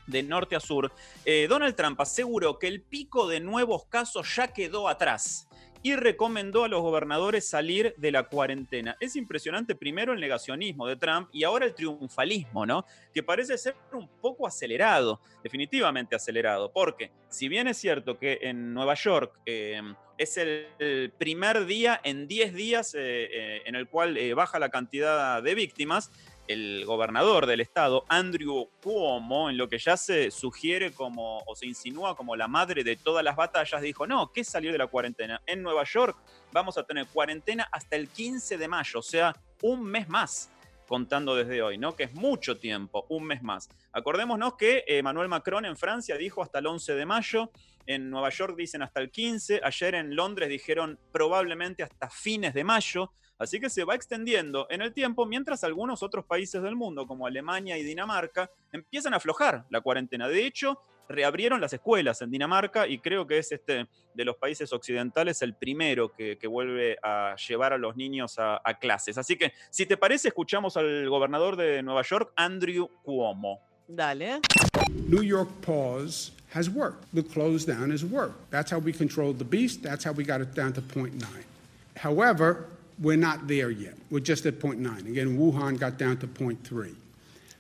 de 0.07 0.23
norte 0.23 0.57
a 0.57 0.61
sur, 0.61 0.91
Donald 1.49 1.77
Trump 1.77 2.01
aseguró 2.01 2.59
que 2.59 2.67
el 2.67 2.83
pico 2.83 3.29
de 3.29 3.39
nuevos 3.39 3.85
casos 3.87 4.35
ya 4.35 4.49
quedó 4.49 4.89
atrás 4.89 5.50
y 5.83 5.97
recomendó 5.97 6.65
a 6.65 6.69
los 6.69 6.83
gobernadores 6.83 7.49
salir 7.49 7.95
de 7.97 8.13
la 8.13 8.25
cuarentena. 8.25 8.97
Es 9.01 9.17
impresionante 9.17 9.75
primero 9.75 10.13
el 10.13 10.21
negacionismo 10.21 10.87
de 10.87 10.97
Trump 10.97 11.29
y 11.33 11.45
ahora 11.45 11.67
el 11.67 11.75
triunfalismo, 11.75 12.67
¿no? 12.67 12.85
Que 13.15 13.23
parece 13.23 13.57
ser 13.57 13.75
un 13.93 14.09
poco 14.21 14.47
acelerado, 14.47 15.21
definitivamente 15.43 16.15
acelerado, 16.15 16.73
porque 16.73 17.11
si 17.29 17.49
bien 17.49 17.69
es 17.69 17.79
cierto 17.79 18.19
que 18.19 18.39
en 18.43 18.75
Nueva 18.75 18.95
York 18.95 19.41
eh, 19.47 19.81
es 20.21 20.37
el, 20.37 20.67
el 20.79 21.13
primer 21.17 21.65
día 21.65 21.99
en 22.05 22.29
10 22.29 22.53
días 22.53 22.95
eh, 22.95 22.99
eh, 23.01 23.63
en 23.65 23.75
el 23.75 23.89
cual 23.89 24.19
eh, 24.19 24.35
baja 24.35 24.59
la 24.59 24.69
cantidad 24.69 25.43
de 25.43 25.55
víctimas, 25.55 26.13
el 26.51 26.85
gobernador 26.85 27.47
del 27.47 27.61
estado, 27.61 28.05
Andrew 28.09 28.69
Cuomo, 28.83 29.51
en 29.51 29.57
lo 29.57 29.69
que 29.69 29.79
ya 29.79 29.97
se 29.97 30.33
sugiere 30.33 30.93
como 30.93 31.39
o 31.47 31.55
se 31.55 31.67
insinúa 31.67 32.17
como 32.17 32.35
la 32.35 32.49
madre 32.49 32.83
de 32.83 32.97
todas 32.97 33.23
las 33.23 33.37
batallas, 33.37 33.81
dijo, 33.81 34.05
no, 34.05 34.33
¿qué 34.33 34.43
salir 34.43 34.73
de 34.73 34.79
la 34.79 34.89
cuarentena? 34.89 35.41
En 35.47 35.63
Nueva 35.63 35.85
York 35.85 36.19
vamos 36.51 36.77
a 36.77 36.83
tener 36.83 37.07
cuarentena 37.07 37.69
hasta 37.71 37.95
el 37.95 38.09
15 38.09 38.59
de 38.59 38.67
mayo, 38.67 38.99
o 38.99 39.03
sea, 39.03 39.33
un 39.63 39.85
mes 39.85 40.09
más 40.09 40.51
contando 40.89 41.37
desde 41.37 41.63
hoy, 41.63 41.79
¿no? 41.79 41.95
Que 41.95 42.03
es 42.03 42.15
mucho 42.15 42.59
tiempo, 42.59 43.07
un 43.11 43.23
mes 43.23 43.45
más. 43.45 43.69
Acordémonos 43.93 44.57
que 44.57 44.83
Emmanuel 44.89 45.29
Macron 45.29 45.65
en 45.65 45.77
Francia 45.77 46.17
dijo 46.17 46.43
hasta 46.43 46.59
el 46.59 46.67
11 46.67 46.95
de 46.97 47.07
mayo, 47.07 47.53
en 47.87 48.11
Nueva 48.11 48.31
York 48.31 48.57
dicen 48.57 48.83
hasta 48.83 49.01
el 49.01 49.13
15, 49.13 49.61
ayer 49.63 49.95
en 49.95 50.17
Londres 50.17 50.49
dijeron 50.49 50.99
probablemente 51.13 51.85
hasta 51.85 52.11
fines 52.11 52.55
de 52.55 52.65
mayo, 52.65 53.13
así 53.41 53.59
que 53.59 53.69
se 53.69 53.83
va 53.83 53.97
extendiendo 53.97 54.69
en 54.71 54.83
el 54.83 54.93
tiempo 54.93 55.27
mientras 55.27 55.65
algunos 55.65 56.05
otros 56.05 56.25
países 56.25 56.63
del 56.63 56.77
mundo, 56.77 57.07
como 57.07 57.27
Alemania 57.27 57.77
y 57.77 57.83
Dinamarca, 57.83 58.49
empiezan 58.71 59.15
a 59.15 59.17
aflojar 59.17 59.65
la 59.71 59.81
cuarentena. 59.81 60.29
De 60.29 60.47
hecho, 60.47 60.79
reabrieron 61.09 61.61
las 61.61 61.73
escuelas 61.73 62.23
en 62.23 62.31
Dinamarca 62.31 62.87
y 62.87 62.99
creo 62.99 63.27
que 63.27 63.39
es 63.39 63.51
este 63.51 63.89
de 64.15 64.25
los 64.25 64.37
países 64.37 64.73
occidentales 64.73 65.43
el 65.43 65.55
primero 65.55 66.13
que, 66.13 66.39
que 66.39 66.47
vuelve 66.47 66.99
a 67.03 67.35
llevar 67.49 67.73
a 67.73 67.79
los 67.79 67.97
niños 67.97 68.39
a, 68.39 68.61
a 68.65 68.79
clases. 68.79 69.19
Así 69.19 69.37
que, 69.37 69.53
si 69.71 69.87
te 69.87 69.97
parece, 69.97 70.29
escuchamos 70.29 70.77
al 70.77 71.09
gobernador 71.09 71.57
de 71.57 71.83
Nueva 71.83 72.03
York, 72.03 72.33
Andrew 72.37 72.89
Cuomo. 73.03 73.61
Dale. 73.89 74.41
New 75.09 75.23
York 75.23 75.49
pause 75.63 76.31
has 76.55 76.71
worked. 76.71 77.05
The 77.13 77.23
close 77.23 77.65
down 77.65 77.91
has 77.91 78.05
worked. 78.05 78.51
That's 78.51 78.71
how 78.71 78.79
we 78.79 78.93
controlled 78.93 79.39
the 79.39 79.45
beast. 79.45 79.83
That's 79.83 80.05
how 80.05 80.13
we 80.13 80.25
got 80.25 80.41
it 80.41 80.55
down 80.55 80.73
to 80.75 80.81
0.9. 80.81 81.25
However, 81.97 82.67
we're 83.01 83.17
not 83.17 83.49
there 83.49 83.71
yet. 83.71 83.95
We're 84.11 84.21
just 84.21 84.47
at 84.47 84.59
0.9. 84.59 85.09
Again, 85.09 85.39
Wuhan 85.39 85.79
got 85.79 85.99
down 85.99 86.19
to 86.19 86.27
0.3. 86.27 86.95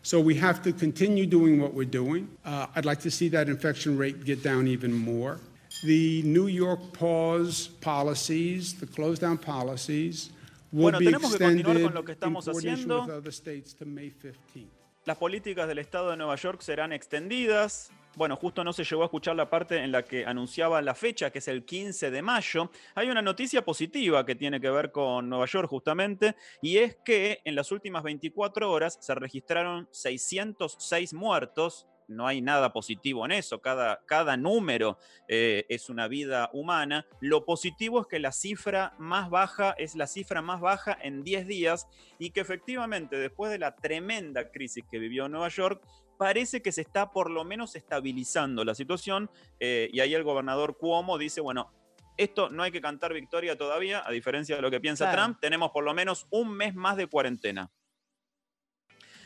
So 0.02 0.20
we 0.20 0.34
have 0.36 0.62
to 0.62 0.72
continue 0.72 1.26
doing 1.26 1.60
what 1.60 1.74
we're 1.74 1.84
doing. 1.84 2.28
Uh, 2.44 2.66
I'd 2.74 2.86
like 2.86 3.00
to 3.00 3.10
see 3.10 3.28
that 3.30 3.48
infection 3.48 3.98
rate 3.98 4.24
get 4.24 4.42
down 4.42 4.66
even 4.66 4.92
more. 4.92 5.38
The 5.84 6.22
New 6.22 6.46
York 6.46 6.92
pause 6.92 7.68
policies, 7.80 8.74
the 8.74 8.86
close 8.86 9.18
down 9.18 9.38
policies, 9.38 10.30
will 10.72 10.90
Bueno, 10.90 10.98
be 10.98 11.06
tenemos 11.06 11.32
que 11.32 11.38
continuar 11.38 11.76
extended 11.76 11.82
con 11.84 11.94
lo 11.94 12.02
que 12.02 12.12
in 12.12 12.18
coordination 12.34 12.90
haciendo. 12.90 13.06
with 13.06 13.14
other 13.14 13.32
states 13.32 13.72
to 13.74 13.84
May 13.84 14.10
15th. 14.10 14.68
Las 15.06 15.16
políticas 15.16 15.66
del 15.66 15.78
estado 15.78 16.10
de 16.10 16.16
Nueva 16.16 16.36
York 16.36 16.60
serán 16.62 16.92
extendidas. 16.92 17.90
Bueno, 18.16 18.34
justo 18.34 18.64
no 18.64 18.72
se 18.72 18.82
llegó 18.82 19.02
a 19.02 19.04
escuchar 19.04 19.36
la 19.36 19.48
parte 19.48 19.78
en 19.78 19.92
la 19.92 20.04
que 20.04 20.26
anunciaba 20.26 20.82
la 20.82 20.96
fecha, 20.96 21.30
que 21.30 21.38
es 21.38 21.46
el 21.46 21.64
15 21.64 22.10
de 22.10 22.22
mayo. 22.22 22.70
Hay 22.96 23.08
una 23.08 23.22
noticia 23.22 23.64
positiva 23.64 24.26
que 24.26 24.34
tiene 24.34 24.60
que 24.60 24.68
ver 24.68 24.90
con 24.90 25.28
Nueva 25.28 25.46
York 25.46 25.68
justamente, 25.68 26.34
y 26.60 26.78
es 26.78 26.96
que 27.04 27.40
en 27.44 27.54
las 27.54 27.70
últimas 27.70 28.02
24 28.02 28.70
horas 28.70 28.98
se 29.00 29.14
registraron 29.14 29.88
606 29.92 31.14
muertos. 31.14 31.86
No 32.08 32.26
hay 32.26 32.40
nada 32.42 32.72
positivo 32.72 33.24
en 33.24 33.30
eso, 33.30 33.60
cada, 33.60 34.02
cada 34.04 34.36
número 34.36 34.98
eh, 35.28 35.64
es 35.68 35.88
una 35.88 36.08
vida 36.08 36.50
humana. 36.52 37.06
Lo 37.20 37.44
positivo 37.44 38.00
es 38.00 38.08
que 38.08 38.18
la 38.18 38.32
cifra 38.32 38.94
más 38.98 39.30
baja 39.30 39.76
es 39.78 39.94
la 39.94 40.08
cifra 40.08 40.42
más 40.42 40.60
baja 40.60 40.98
en 41.00 41.22
10 41.22 41.46
días 41.46 41.86
y 42.18 42.30
que 42.30 42.40
efectivamente 42.40 43.16
después 43.16 43.52
de 43.52 43.60
la 43.60 43.76
tremenda 43.76 44.50
crisis 44.50 44.84
que 44.90 44.98
vivió 44.98 45.28
Nueva 45.28 45.48
York, 45.50 45.86
parece 46.20 46.60
que 46.60 46.70
se 46.70 46.82
está 46.82 47.12
por 47.12 47.30
lo 47.30 47.44
menos 47.44 47.76
estabilizando 47.76 48.62
la 48.62 48.74
situación 48.74 49.30
eh, 49.58 49.88
y 49.90 50.00
ahí 50.00 50.12
el 50.12 50.22
gobernador 50.22 50.76
Cuomo 50.76 51.16
dice, 51.16 51.40
bueno, 51.40 51.72
esto 52.18 52.50
no 52.50 52.62
hay 52.62 52.70
que 52.70 52.82
cantar 52.82 53.14
victoria 53.14 53.56
todavía, 53.56 54.02
a 54.06 54.10
diferencia 54.10 54.54
de 54.54 54.60
lo 54.60 54.70
que 54.70 54.80
piensa 54.80 55.06
Claro. 55.06 55.22
Trump, 55.22 55.38
tenemos 55.40 55.70
por 55.70 55.82
lo 55.82 55.94
menos 55.94 56.26
un 56.28 56.50
mes 56.54 56.74
más 56.74 56.98
de 56.98 57.06
cuarentena. 57.06 57.70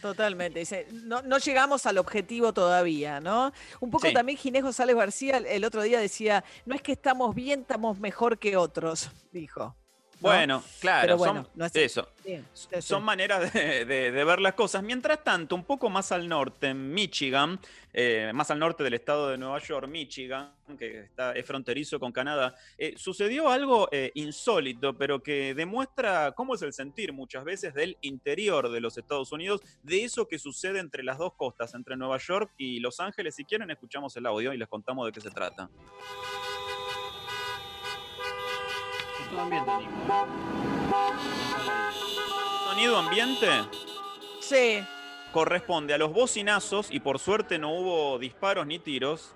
Totalmente. 0.00 0.61
Dice, 0.61 0.87
no, 0.92 1.20
no 1.22 1.38
llegamos 1.38 1.85
al 1.87 1.98
objetivo 1.98 2.52
todavía, 2.52 3.18
¿no? 3.18 3.52
Un 3.80 3.90
poco 3.90 4.07
Sí. 4.07 4.12
también 4.14 4.38
Ginés 4.38 4.62
González 4.62 4.94
García 4.94 5.38
el, 5.38 5.46
el 5.46 5.64
otro 5.64 5.83
día 5.83 5.98
decía, 5.98 6.44
no 6.64 6.76
es 6.76 6.83
que 6.83 6.92
estamos 6.92 7.35
bien, 7.35 7.62
estamos 7.62 7.98
mejor 7.98 8.38
que 8.38 8.57
otros, 8.57 9.11
dijo. 9.33 9.74
¿No? 10.14 10.29
Bueno, 10.29 10.64
claro, 10.81 11.16
bueno, 11.16 11.42
son, 11.44 11.48
no 11.55 11.64
es- 11.66 11.77
eso. 11.77 12.09
Sí. 12.24 12.40
Son 12.81 13.03
maneras 13.05 13.53
de, 13.53 13.85
de- 13.85 14.11
de 14.11 14.24
ver 14.24 14.40
las 14.40 14.55
cosas. 14.55 14.83
Mientras 14.83 15.22
tanto, 15.22 15.55
un 15.55 15.64
poco 15.64 15.90
más 15.90 16.11
al 16.12 16.27
norte, 16.29 16.68
en 16.68 16.94
Michigan, 16.94 17.61
eh, 17.92 18.31
más 18.35 18.50
al 18.50 18.59
norte 18.59 18.83
del 18.83 18.94
estado 18.94 19.29
de 19.29 19.37
Nueva 19.38 19.59
York, 19.61 19.87
Michigan, 19.88 20.53
que 20.79 21.00
está, 21.00 21.33
es 21.33 21.44
fronterizo 21.44 22.00
con 22.00 22.12
Canadá, 22.12 22.55
eh, 22.79 22.94
sucedió 22.96 23.50
algo 23.50 23.88
eh, 23.92 24.11
insólito, 24.14 24.96
pero 24.96 25.22
que 25.22 25.55
demuestra 25.55 26.33
cómo 26.33 26.55
es 26.55 26.62
el 26.62 26.72
sentir 26.72 27.12
muchas 27.12 27.44
veces 27.44 27.74
del 27.74 27.98
interior 28.00 28.70
de 28.70 28.81
los 28.81 28.96
Estados 28.96 29.31
Unidos, 29.33 29.61
de 29.83 30.05
eso 30.05 30.27
que 30.27 30.38
sucede 30.38 30.79
entre 30.79 31.03
las 31.03 31.18
dos 31.18 31.35
costas, 31.35 31.74
entre 31.74 31.96
Nueva 31.96 32.16
York 32.18 32.50
y 32.57 32.81
Los 32.81 33.00
Ángeles. 33.00 33.35
Si 33.35 33.44
quieren, 33.44 33.70
escuchamos 33.70 34.16
el 34.16 34.24
audio 34.27 34.55
y 34.55 34.57
les 34.57 34.68
contamos 34.68 35.05
de 35.07 35.12
qué 35.12 35.20
se 35.20 35.31
trata. 35.31 35.68
Ambiente, 39.38 39.70
Nico. 39.79 40.27
sonido 42.68 42.97
ambiente 42.99 43.49
Sí. 44.40 44.85
corresponde 45.33 45.94
a 45.94 45.99
los 45.99 46.12
bocinazos, 46.12 46.90
y 46.90 47.01
por 47.01 47.18
suerte 47.18 47.59
no 47.59 47.73
hubo 47.73 48.18
disparos 48.18 48.66
ni 48.66 48.79
tiros, 48.79 49.35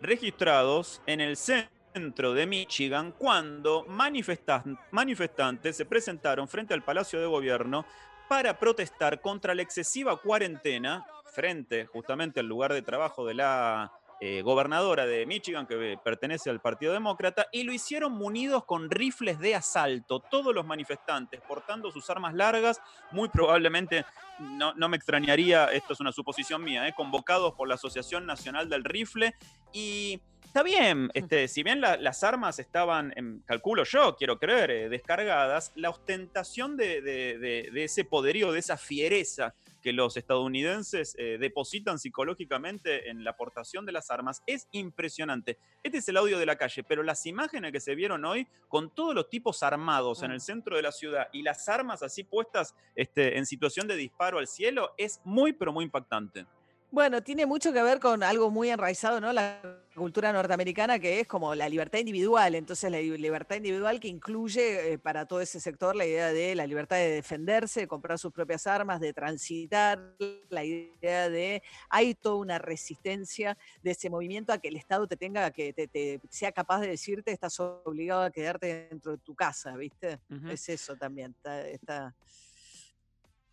registrados 0.00 1.02
en 1.06 1.20
el 1.20 1.36
centro 1.36 2.32
de 2.34 2.46
Michigan 2.46 3.12
cuando 3.12 3.84
manifestan- 3.86 4.78
manifestantes 4.90 5.76
se 5.76 5.84
presentaron 5.84 6.48
frente 6.48 6.72
al 6.72 6.82
Palacio 6.82 7.20
de 7.20 7.26
Gobierno 7.26 7.84
para 8.28 8.58
protestar 8.58 9.20
contra 9.20 9.54
la 9.54 9.62
excesiva 9.62 10.16
cuarentena 10.16 11.04
frente 11.34 11.86
justamente 11.86 12.40
al 12.40 12.46
lugar 12.46 12.72
de 12.72 12.82
trabajo 12.82 13.26
de 13.26 13.34
la 13.34 13.92
eh, 14.20 14.42
gobernadora 14.42 15.06
de 15.06 15.24
Michigan, 15.24 15.66
que 15.66 15.98
pertenece 16.04 16.50
al 16.50 16.60
Partido 16.60 16.92
Demócrata, 16.92 17.46
y 17.52 17.62
lo 17.62 17.72
hicieron 17.72 18.12
munidos 18.12 18.64
con 18.66 18.90
rifles 18.90 19.38
de 19.38 19.54
asalto, 19.54 20.20
todos 20.20 20.54
los 20.54 20.66
manifestantes 20.66 21.40
portando 21.40 21.90
sus 21.90 22.08
armas 22.10 22.34
largas, 22.34 22.80
muy 23.12 23.28
probablemente, 23.30 24.04
no, 24.38 24.74
no 24.74 24.88
me 24.90 24.96
extrañaría, 24.98 25.66
esto 25.72 25.94
es 25.94 26.00
una 26.00 26.12
suposición 26.12 26.62
mía, 26.62 26.86
eh, 26.86 26.92
convocados 26.94 27.54
por 27.54 27.66
la 27.66 27.76
Asociación 27.76 28.26
Nacional 28.26 28.68
del 28.68 28.84
Rifle, 28.84 29.34
y 29.72 30.20
está 30.44 30.62
bien, 30.62 31.10
este, 31.14 31.46
si 31.48 31.62
bien 31.62 31.80
la- 31.80 31.96
las 31.96 32.22
armas 32.24 32.58
estaban, 32.58 33.12
em, 33.16 33.40
calculo 33.46 33.84
yo, 33.84 34.16
quiero 34.16 34.38
creer, 34.38 34.70
eh, 34.70 34.88
descargadas, 34.88 35.72
la 35.76 35.90
ostentación 35.90 36.76
de, 36.76 37.00
de- 37.00 37.38
de- 37.38 37.70
de 37.72 37.84
ese 37.84 38.04
poderío, 38.04 38.52
de 38.52 38.58
esa 38.58 38.76
fiereza 38.76 39.54
que 39.80 39.92
los 39.92 40.16
estadounidenses 40.16 41.14
eh, 41.18 41.38
depositan 41.38 41.98
psicológicamente 41.98 43.10
en 43.10 43.24
la 43.24 43.30
aportación 43.30 43.86
de 43.86 43.92
las 43.92 44.10
armas 44.10 44.42
es 44.46 44.68
impresionante. 44.72 45.58
Este 45.82 45.98
es 45.98 46.08
el 46.08 46.16
audio 46.16 46.38
de 46.38 46.46
la 46.46 46.56
calle, 46.56 46.84
pero 46.84 47.02
las 47.02 47.26
imágenes 47.26 47.72
que 47.72 47.80
se 47.80 47.94
vieron 47.94 48.24
hoy 48.24 48.46
con 48.68 48.90
todos 48.90 49.14
los 49.14 49.28
tipos 49.28 49.62
armados 49.62 50.22
en 50.22 50.30
el 50.30 50.40
centro 50.40 50.76
de 50.76 50.82
la 50.82 50.92
ciudad 50.92 51.28
y 51.32 51.42
las 51.42 51.68
armas 51.68 52.02
así 52.02 52.24
puestas 52.24 52.74
este, 52.94 53.38
en 53.38 53.46
situación 53.46 53.88
de 53.88 53.96
disparo 53.96 54.38
al 54.38 54.46
cielo 54.46 54.92
es 54.96 55.20
muy, 55.24 55.52
pero 55.52 55.72
muy 55.72 55.84
impactante. 55.84 56.46
Bueno, 56.92 57.22
tiene 57.22 57.46
mucho 57.46 57.72
que 57.72 57.82
ver 57.84 58.00
con 58.00 58.24
algo 58.24 58.50
muy 58.50 58.68
enraizado, 58.68 59.20
¿no? 59.20 59.32
La 59.32 59.62
cultura 59.94 60.32
norteamericana, 60.32 60.98
que 60.98 61.20
es 61.20 61.26
como 61.28 61.54
la 61.54 61.68
libertad 61.68 62.00
individual. 62.00 62.56
Entonces, 62.56 62.90
la 62.90 62.98
li- 62.98 63.16
libertad 63.16 63.56
individual 63.56 64.00
que 64.00 64.08
incluye 64.08 64.94
eh, 64.94 64.98
para 64.98 65.24
todo 65.24 65.40
ese 65.40 65.60
sector 65.60 65.94
la 65.94 66.04
idea 66.04 66.32
de 66.32 66.56
la 66.56 66.66
libertad 66.66 66.96
de 66.96 67.10
defenderse, 67.10 67.80
de 67.80 67.86
comprar 67.86 68.18
sus 68.18 68.32
propias 68.32 68.66
armas, 68.66 68.98
de 69.00 69.12
transitar, 69.12 70.16
la 70.48 70.64
idea 70.64 71.28
de 71.30 71.62
hay 71.90 72.14
toda 72.16 72.36
una 72.36 72.58
resistencia 72.58 73.56
de 73.82 73.92
ese 73.92 74.10
movimiento 74.10 74.52
a 74.52 74.58
que 74.58 74.66
el 74.68 74.76
Estado 74.76 75.06
te 75.06 75.16
tenga, 75.16 75.48
que 75.52 75.72
te, 75.72 75.86
te- 75.86 76.20
sea 76.28 76.50
capaz 76.50 76.80
de 76.80 76.88
decirte 76.88 77.30
estás 77.30 77.60
obligado 77.60 78.22
a 78.22 78.30
quedarte 78.32 78.88
dentro 78.90 79.12
de 79.12 79.18
tu 79.18 79.36
casa, 79.36 79.76
¿viste? 79.76 80.18
Es 80.50 80.68
eso 80.68 80.96
también. 80.96 81.32
Está, 81.36 81.68
está- 81.68 82.16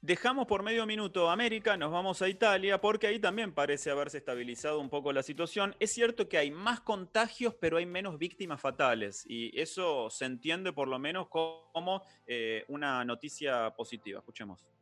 Dejamos 0.08 0.48
por 0.48 0.64
medio 0.64 0.86
minuto 0.86 1.30
América, 1.30 1.76
nos 1.76 1.92
vamos 1.92 2.22
a 2.22 2.30
Italia, 2.30 2.80
porque 2.80 3.08
ahí 3.08 3.20
también 3.20 3.52
parece 3.52 3.92
haberse 3.92 4.20
estabilizado 4.20 4.80
un 4.80 4.90
poco 4.90 5.12
la 5.12 5.22
situación. 5.22 5.76
Es 5.82 5.92
cierto 5.92 6.30
que 6.30 6.38
hay 6.38 6.50
más 6.50 6.80
contagios, 6.80 7.54
pero 7.56 7.76
hay 7.76 7.86
menos 7.86 8.18
víctimas 8.18 8.62
fatales, 8.62 9.26
y 9.28 9.60
eso 9.60 10.10
se 10.10 10.24
entiende 10.24 10.72
por 10.72 10.88
lo 10.88 10.98
menos 10.98 11.28
como 11.28 12.04
eh, 12.26 12.64
una 12.70 13.04
noticia 13.04 13.72
positiva. 13.76 14.20
Escuchemos. 14.20 14.77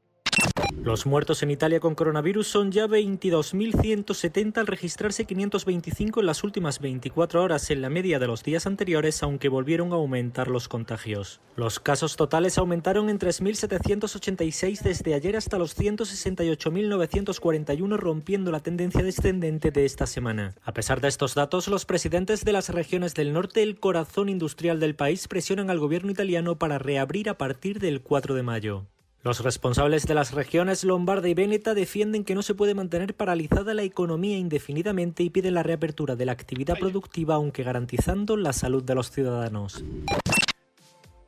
Los 0.86 1.06
muertos 1.08 1.42
en 1.42 1.50
Italia 1.50 1.80
con 1.80 1.96
coronavirus 1.96 2.48
son 2.48 2.72
ya 2.72 2.86
22.170 2.86 4.60
al 4.60 4.68
registrarse 4.68 5.26
525 5.26 6.20
en 6.20 6.26
las 6.28 6.44
últimas 6.44 6.80
24 6.80 7.42
horas 7.42 7.72
en 7.72 7.82
la 7.82 7.90
media 7.90 8.20
de 8.20 8.28
los 8.28 8.44
días 8.44 8.68
anteriores, 8.68 9.24
aunque 9.24 9.50
volvieron 9.50 9.94
a 9.94 9.96
aumentar 9.96 10.48
los 10.48 10.68
contagios. 10.68 11.42
Los 11.56 11.80
casos 11.80 12.18
totales 12.18 12.60
aumentaron 12.60 13.10
en 13.10 13.18
3.786 13.18 14.82
desde 14.82 15.16
ayer 15.16 15.38
hasta 15.38 15.58
los 15.58 15.76
168.941, 15.76 17.98
rompiendo 17.98 18.52
la 18.52 18.60
tendencia 18.60 19.02
descendente 19.02 19.72
de 19.72 19.86
esta 19.86 20.06
semana. 20.06 20.54
A 20.64 20.74
pesar 20.74 21.02
de 21.02 21.08
estos 21.08 21.34
datos, 21.34 21.68
los 21.68 21.86
presidentes 21.86 22.46
de 22.46 22.52
las 22.52 22.70
regiones 22.70 23.16
del 23.16 23.34
norte, 23.34 23.64
el 23.64 23.80
corazón 23.80 24.30
industrial 24.30 24.80
del 24.80 24.96
país, 24.96 25.28
presionan 25.28 25.72
al 25.72 25.80
gobierno 25.80 26.12
italiano 26.12 26.60
para 26.60 26.78
reabrir 26.78 27.28
a 27.30 27.40
partir 27.40 27.80
del 27.80 28.02
4 28.02 28.36
de 28.36 28.44
mayo. 28.44 28.86
Los 29.26 29.40
responsables 29.40 30.06
de 30.06 30.14
las 30.14 30.34
regiones 30.36 30.84
Lombarda 30.84 31.28
y 31.28 31.34
Véneta 31.34 31.74
defienden 31.74 32.24
que 32.24 32.36
no 32.36 32.44
se 32.44 32.54
puede 32.54 32.76
mantener 32.76 33.16
paralizada 33.16 33.74
la 33.74 33.82
economía 33.82 34.38
indefinidamente 34.38 35.24
y 35.24 35.32
piden 35.32 35.56
la 35.56 35.64
reapertura 35.64 36.16
de 36.16 36.28
la 36.28 36.32
actividad 36.34 36.78
productiva 36.78 37.34
aunque 37.34 37.64
garantizando 37.64 38.38
la 38.38 38.54
salud 38.54 38.84
de 38.84 38.94
los 38.94 39.10
ciudadanos. 39.10 39.84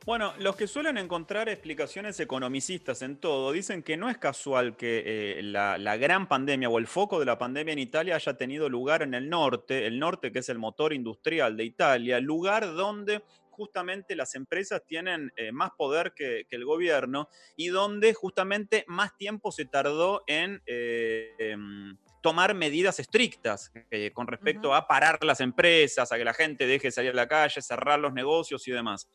Bueno, 0.06 0.32
los 0.38 0.56
que 0.56 0.68
suelen 0.68 1.00
encontrar 1.00 1.50
explicaciones 1.50 2.20
economicistas 2.20 3.02
en 3.02 3.18
todo 3.18 3.52
dicen 3.52 3.82
que 3.82 3.98
no 3.98 4.12
es 4.12 4.20
casual 4.20 4.78
que 4.78 5.40
eh, 5.40 5.42
la, 5.42 5.80
la 5.80 5.98
gran 5.98 6.28
pandemia 6.28 6.70
o 6.70 6.78
el 6.78 6.86
foco 6.86 7.20
de 7.20 7.26
la 7.26 7.40
pandemia 7.40 7.74
en 7.74 7.80
Italia 7.80 8.16
haya 8.16 8.38
tenido 8.38 8.70
lugar 8.70 9.02
en 9.02 9.16
el 9.16 9.28
norte, 9.28 9.88
el 9.88 9.98
norte 9.98 10.32
que 10.32 10.40
es 10.40 10.50
el 10.50 10.60
motor 10.60 10.94
industrial 10.94 11.58
de 11.58 11.66
Italia, 11.66 12.20
lugar 12.20 12.76
donde 12.76 13.24
justamente 13.58 14.16
las 14.16 14.36
empresas 14.36 14.84
tienen 14.86 15.34
eh, 15.36 15.52
más 15.52 15.72
poder 15.76 16.14
que, 16.14 16.46
que 16.48 16.56
el 16.56 16.64
gobierno 16.64 17.28
y 17.56 17.70
donde 17.70 18.14
justamente 18.14 18.86
más 18.88 19.18
tiempo 19.18 19.52
se 19.52 19.66
tardó 19.66 20.24
en 20.28 20.62
eh, 20.68 21.34
em, 21.40 21.98
tomar 22.22 22.54
medidas 22.54 23.00
estrictas 23.00 23.72
eh, 23.90 24.12
con 24.14 24.28
respecto 24.28 24.76
a 24.76 24.88
parar 24.88 25.24
las 25.24 25.42
empresas, 25.42 26.12
a 26.12 26.18
que 26.18 26.26
la 26.26 26.34
gente 26.34 26.68
deje 26.68 26.90
de 26.90 26.92
salir 26.92 27.12
a 27.12 27.16
la 27.16 27.28
calle, 27.28 27.62
cerrar 27.62 28.00
los 28.00 28.14
negocios 28.14 28.68
y 28.68 28.72
demás. 28.72 29.10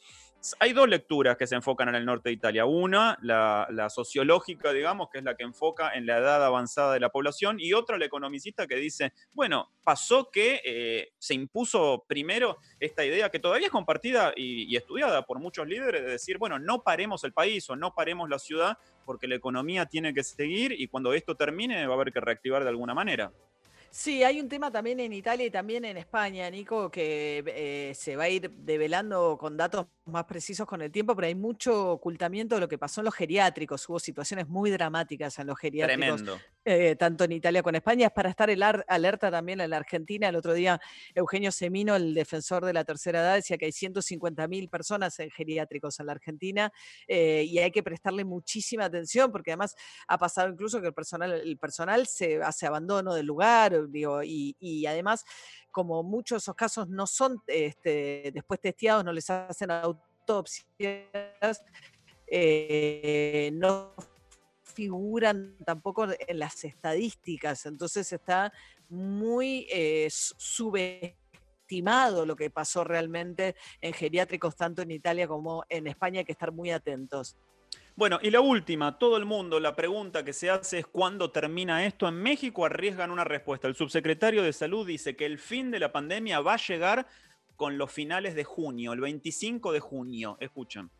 Hay 0.59 0.73
dos 0.73 0.89
lecturas 0.89 1.37
que 1.37 1.47
se 1.47 1.55
enfocan 1.55 1.89
en 1.89 1.95
el 1.95 2.05
norte 2.05 2.31
de 2.31 2.35
Italia. 2.35 2.65
Una, 2.65 3.17
la, 3.23 3.69
la 3.71 3.89
sociológica, 3.89 4.73
digamos, 4.73 5.09
que 5.11 5.19
es 5.19 5.25
la 5.25 5.37
que 5.37 5.45
enfoca 5.45 5.95
en 5.95 6.05
la 6.05 6.19
edad 6.19 6.45
avanzada 6.45 6.95
de 6.95 7.01
la 7.01 7.11
población, 7.11 7.61
y 7.61 7.73
otra, 7.75 7.97
la 7.97 8.07
economicista, 8.07 8.67
que 8.67 8.77
dice, 8.77 9.13
bueno, 9.35 9.71
pasó 9.85 10.31
que 10.33 10.61
eh, 10.65 11.13
se 11.19 11.35
impuso 11.35 12.05
primero 12.09 12.59
esta 12.81 13.05
idea 13.05 13.31
que 13.31 13.39
todavía 13.39 13.67
es 13.67 13.73
compartida 13.73 14.33
y, 14.35 14.65
y 14.65 14.77
estudiada 14.77 15.23
por 15.23 15.39
muchos 15.39 15.67
líderes, 15.69 16.03
de 16.03 16.11
decir, 16.11 16.39
bueno, 16.39 16.59
no 16.59 16.83
paremos 16.83 17.23
el 17.23 17.33
país 17.33 17.71
o 17.71 17.77
no 17.77 17.95
paremos 17.95 18.29
la 18.29 18.41
ciudad 18.41 18.79
porque 19.05 19.29
la 19.29 19.37
economía 19.37 19.87
tiene 19.87 20.13
que 20.13 20.25
seguir 20.25 20.73
y 20.73 20.89
cuando 20.89 21.13
esto 21.13 21.37
termine 21.37 21.87
va 21.87 21.95
a 21.95 21.97
haber 21.97 22.13
que 22.13 22.21
reactivar 22.21 22.65
de 22.65 22.71
alguna 22.71 22.95
manera. 22.95 23.33
Sí, 23.95 24.25
hay 24.25 24.41
un 24.41 24.49
tema 24.49 24.71
también 24.71 25.01
en 25.01 25.13
Italia 25.13 25.45
y 25.45 25.51
también 25.51 25.85
en 25.85 25.99
España, 25.99 26.49
Nico, 26.49 26.91
que 26.91 27.45
eh, 27.47 27.95
se 27.95 28.17
va 28.17 28.25
a 28.25 28.29
ir 28.31 28.51
develando 28.51 29.37
con 29.39 29.55
datos 29.55 29.87
más 30.07 30.25
precisos 30.25 30.67
con 30.67 30.81
el 30.81 30.91
tiempo, 30.91 31.15
pero 31.15 31.27
hay 31.27 31.35
mucho 31.35 31.91
ocultamiento 31.91 32.55
de 32.55 32.63
lo 32.63 32.69
que 32.69 32.79
pasó 32.79 33.03
en 33.03 33.05
los 33.05 33.15
geriátricos. 33.15 33.87
Hubo 33.91 33.99
situaciones 33.99 34.49
muy 34.49 34.71
dramáticas 34.71 35.39
en 35.39 35.49
los 35.49 35.59
geriátricos, 35.59 36.23
Tremendo. 36.23 36.41
Eh, 36.65 36.97
tanto 36.97 37.25
en 37.25 37.33
Italia 37.33 37.63
como 37.63 37.71
en 37.71 37.77
España. 37.77 38.07
Es 38.07 38.13
para 38.13 38.31
estar 38.31 38.49
el 38.51 38.63
ar- 38.63 38.85
alerta 38.89 39.31
también 39.31 39.61
en 39.61 39.71
la 39.71 39.79
Argentina. 39.79 40.29
El 40.29 40.37
otro 40.37 40.53
día, 40.53 40.81
Eugenio 41.15 41.51
Semino, 41.51 41.97
el 41.97 42.15
defensor 42.15 42.65
de 42.65 42.73
la 42.73 42.85
tercera 42.85 43.21
edad, 43.21 43.35
decía 43.35 43.59
que 43.59 43.67
hay 43.67 43.73
150.000 43.73 44.69
personas 44.69 45.19
en 45.19 45.31
geriátricos 45.31 45.99
en 46.01 46.07
la 46.07 46.13
Argentina 46.13 46.73
eh, 47.09 47.45
y 47.47 47.59
hay 47.59 47.71
que 47.71 47.83
prestarle 47.83 48.25
muchísima 48.25 48.85
atención 48.85 49.33
porque 49.33 49.51
además 49.53 49.75
ha 50.07 50.19
pasado 50.19 50.49
incluso 50.49 50.81
que 50.81 50.89
el 50.89 50.95
personal, 50.95 51.33
el 51.33 51.59
personal 51.59 52.07
se 52.07 52.43
hace 52.43 52.67
abandono 52.67 53.15
del 53.15 53.27
lugar 53.27 53.89
digo, 53.89 54.23
y, 54.23 54.87
además 54.87 55.25
como 55.71 56.03
muchos 56.03 56.37
de 56.37 56.39
esos 56.39 56.55
casos 56.55 56.89
no 56.89 57.07
son 57.07 57.43
este, 57.47 58.31
después 58.33 58.61
testeados, 58.61 59.05
no 59.05 59.13
les 59.13 59.29
hacen 59.31 59.71
autopsias, 59.71 60.65
eh, 62.27 63.51
no 63.55 63.95
figuran 64.75 65.57
tampoco 65.65 66.07
en 66.27 66.39
las 66.39 66.65
estadísticas, 66.65 67.67
entonces 67.67 68.13
está 68.13 68.53
muy 68.89 69.67
eh, 69.71 70.09
su- 70.11 70.35
subestimado 70.39 72.27
lo 72.27 72.37
que 72.37 72.51
pasó 72.51 72.85
realmente 72.85 73.55
en 73.81 73.93
geriátricos 73.93 74.57
tanto 74.57 74.83
en 74.83 74.91
Italia 74.91 75.27
como 75.27 75.65
en 75.69 75.87
España, 75.87 76.21
hay 76.21 76.25
que 76.25 76.33
estar 76.33 76.53
muy 76.53 76.71
atentos. 76.71 77.37
Bueno, 77.95 78.19
y 78.23 78.31
la 78.31 78.41
última, 78.41 78.99
todo 78.99 79.17
el 79.17 79.25
mundo, 79.27 79.61
la 79.61 79.77
pregunta 79.77 80.25
que 80.25 80.33
se 80.33 80.51
hace 80.51 80.79
es 80.81 80.87
¿cuándo 80.87 81.31
termina 81.31 81.85
esto? 81.85 82.09
En 82.09 82.17
México 82.23 82.65
arriesgan 82.65 83.11
una 83.11 83.25
respuesta. 83.25 83.69
El 83.69 83.75
subsecretario 83.75 84.43
de 84.43 84.53
Salud 84.53 84.87
dice 84.87 85.15
que 85.15 85.27
el 85.27 85.39
fin 85.39 85.71
de 85.71 85.79
la 85.79 85.93
pandemia 85.93 86.41
va 86.41 86.55
a 86.55 86.57
llegar 86.59 87.07
con 87.57 87.77
los 87.79 87.93
finales 87.93 88.35
de 88.35 88.45
junio, 88.45 88.93
el 88.93 89.01
25 89.01 89.73
de 89.73 89.81
junio. 89.81 90.37
Escuchen. 90.41 90.91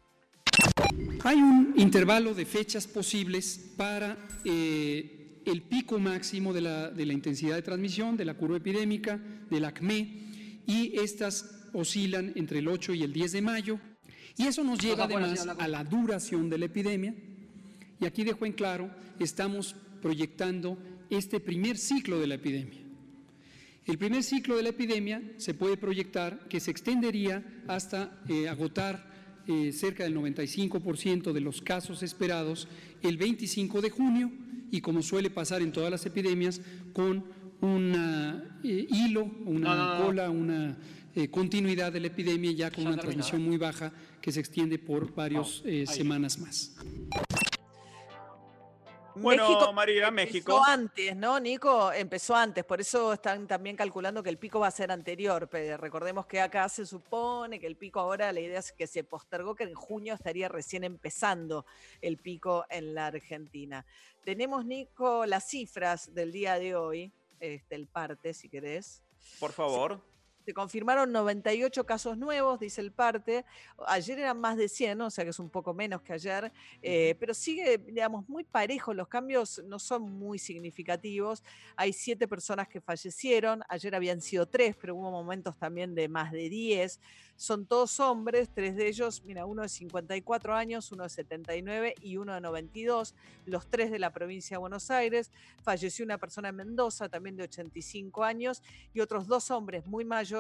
Hay 1.25 1.37
un 1.37 1.75
intervalo 1.77 2.35
de 2.35 2.45
fechas 2.45 2.87
posibles 2.87 3.73
para 3.77 4.17
eh, 4.45 5.41
el 5.45 5.63
pico 5.63 5.99
máximo 5.99 6.53
de 6.53 6.61
la, 6.61 6.91
de 6.91 7.07
la 7.07 7.13
intensidad 7.13 7.55
de 7.55 7.63
transmisión, 7.63 8.17
de 8.17 8.25
la 8.25 8.35
curva 8.35 8.57
epidémica, 8.57 9.21
del 9.49 9.65
ACME, 9.65 10.23
y 10.67 10.99
estas 10.99 11.69
oscilan 11.73 12.33
entre 12.35 12.59
el 12.59 12.69
8 12.69 12.95
y 12.95 13.03
el 13.03 13.13
10 13.13 13.33
de 13.33 13.43
mayo. 13.43 13.79
Y 14.37 14.47
eso 14.47 14.65
nos 14.65 14.79
lleva 14.79 15.05
además 15.05 15.47
a 15.47 15.69
la 15.69 15.85
duración 15.85 16.49
de 16.49 16.59
la 16.59 16.67
epidemia. 16.67 17.15
Y 18.01 18.05
aquí 18.05 18.25
dejo 18.25 18.47
en 18.47 18.53
claro, 18.53 18.91
estamos 19.19 19.77
proyectando 20.01 20.79
este 21.11 21.39
primer 21.39 21.77
ciclo 21.79 22.19
de 22.19 22.27
la 22.27 22.35
epidemia. 22.35 22.81
El 23.87 23.99
primer 23.99 24.23
ciclo 24.23 24.57
de 24.57 24.63
la 24.63 24.69
epidemia 24.71 25.23
se 25.37 25.55
puede 25.55 25.77
proyectar 25.77 26.49
que 26.49 26.61
se 26.61 26.71
extendería 26.71 27.45
hasta 27.67 28.21
eh, 28.29 28.49
agotar 28.49 29.12
eh, 29.47 29.73
cerca 29.73 30.05
del 30.05 30.17
95% 30.17 31.33
de 31.33 31.41
los 31.41 31.63
casos 31.63 32.03
esperados 32.03 32.69
el 33.03 33.17
25 33.17 33.81
de 33.81 33.91
junio 33.91 34.31
y 34.71 34.81
como 34.81 35.03
suele 35.03 35.31
pasar 35.31 35.63
en 35.63 35.73
todas 35.73 35.91
las 35.91 36.07
epidemias, 36.07 36.61
con 36.93 37.25
un 37.61 37.95
hilo, 38.63 39.31
una 39.45 39.75
No, 39.75 39.77
no, 39.77 39.99
no. 39.99 40.05
cola, 40.07 40.31
una 40.31 40.77
eh, 41.15 41.29
continuidad 41.29 41.93
de 41.93 42.01
la 42.01 42.07
epidemia 42.07 42.53
ya 42.53 42.71
con 42.71 42.87
una 42.87 42.97
transmisión 42.97 43.43
muy 43.43 43.57
baja 43.59 43.93
que 44.21 44.33
se 44.33 44.41
extiende 44.41 44.79
por 44.79 45.15
varias 45.15 45.63
semanas 45.87 46.39
más. 46.39 46.75
Bueno, 49.15 49.73
María, 49.73 50.11
México. 50.11 50.53
Empezó 50.53 50.65
antes, 50.65 51.17
¿no, 51.17 51.41
Nico? 51.41 51.93
Empezó 51.93 52.35
antes, 52.35 52.65
por 52.65 52.81
eso 52.81 53.13
están 53.13 53.47
también 53.47 53.77
calculando 53.77 54.23
que 54.23 54.31
el 54.31 54.39
pico 54.39 54.61
va 54.61 54.69
a 54.69 54.71
ser 54.71 54.91
anterior. 54.91 55.49
Pero 55.51 55.77
recordemos 55.77 56.27
que 56.27 56.41
acá 56.41 56.69
se 56.69 56.87
supone 56.87 57.61
que 57.61 57.67
el 57.67 57.77
pico 57.77 58.01
ahora, 58.01 58.33
la 58.33 58.41
idea 58.41 58.59
es 58.59 58.73
que 58.73 58.87
se 58.87 59.05
postergó, 59.05 59.55
que 59.55 59.65
en 59.65 59.75
junio 59.75 60.15
estaría 60.15 60.49
recién 60.49 60.85
empezando 60.85 61.67
el 62.01 62.19
pico 62.19 62.65
en 62.71 62.95
la 62.95 63.07
Argentina. 63.07 63.85
Tenemos, 64.25 64.65
Nico, 64.65 65.27
las 65.27 65.49
cifras 65.49 66.15
del 66.15 66.33
día 66.33 66.59
de 66.59 66.77
hoy, 66.77 67.13
este, 67.41 67.75
el 67.75 67.87
parte, 67.89 68.35
si 68.35 68.49
querés. 68.49 69.03
Por 69.41 69.53
favor. 69.53 70.01
Se 70.45 70.53
confirmaron 70.53 71.13
98 71.13 71.87
casos 71.87 72.19
nuevos, 72.19 72.59
dice 72.59 72.81
el 72.81 72.91
parte. 72.91 73.45
Ayer 73.87 74.19
eran 74.19 74.41
más 74.41 74.57
de 74.57 74.69
100, 74.69 75.01
o 75.03 75.11
sea 75.11 75.23
que 75.23 75.31
es 75.31 75.39
un 75.39 75.51
poco 75.51 75.73
menos 75.73 76.03
que 76.03 76.13
ayer, 76.13 76.53
eh, 76.83 77.15
pero 77.21 77.33
sigue, 77.33 77.79
digamos, 77.79 78.29
muy 78.29 78.43
parejo. 78.43 78.93
Los 78.93 79.07
cambios 79.07 79.63
no 79.65 79.79
son 79.79 80.03
muy 80.03 80.41
significativos. 80.41 81.45
Hay 81.77 81.93
siete 81.93 82.27
personas 82.27 82.67
que 82.67 82.81
fallecieron. 82.81 83.63
Ayer 83.69 83.95
habían 83.95 84.21
sido 84.21 84.47
tres, 84.47 84.75
pero 84.81 84.97
hubo 84.97 85.13
momentos 85.13 85.57
también 85.57 85.95
de 85.95 86.09
más 86.09 86.33
de 86.33 86.49
10. 86.49 86.99
Son 87.37 87.65
todos 87.65 87.99
hombres, 87.99 88.51
tres 88.55 88.77
de 88.77 88.89
ellos, 88.89 89.23
mira, 89.25 89.47
uno 89.47 89.63
de 89.63 89.69
54 89.69 90.55
años, 90.55 90.93
uno 90.93 91.05
de 91.05 91.09
79 91.09 91.95
y 92.01 92.17
uno 92.19 92.35
de 92.35 92.41
92, 92.41 93.15
los 93.47 93.67
tres 93.69 93.91
de 93.91 93.99
la 93.99 94.13
provincia 94.13 94.57
de 94.57 94.59
Buenos 94.59 94.91
Aires. 94.91 95.33
Falleció 95.63 96.05
una 96.05 96.19
persona 96.19 96.51
en 96.51 96.57
Mendoza, 96.57 97.09
también 97.09 97.37
de 97.37 97.45
85 97.45 98.23
años, 98.23 98.63
y 98.93 99.01
otros 99.01 99.27
dos 99.27 99.51
hombres 99.51 99.87
muy 99.87 100.05
mayores 100.05 100.32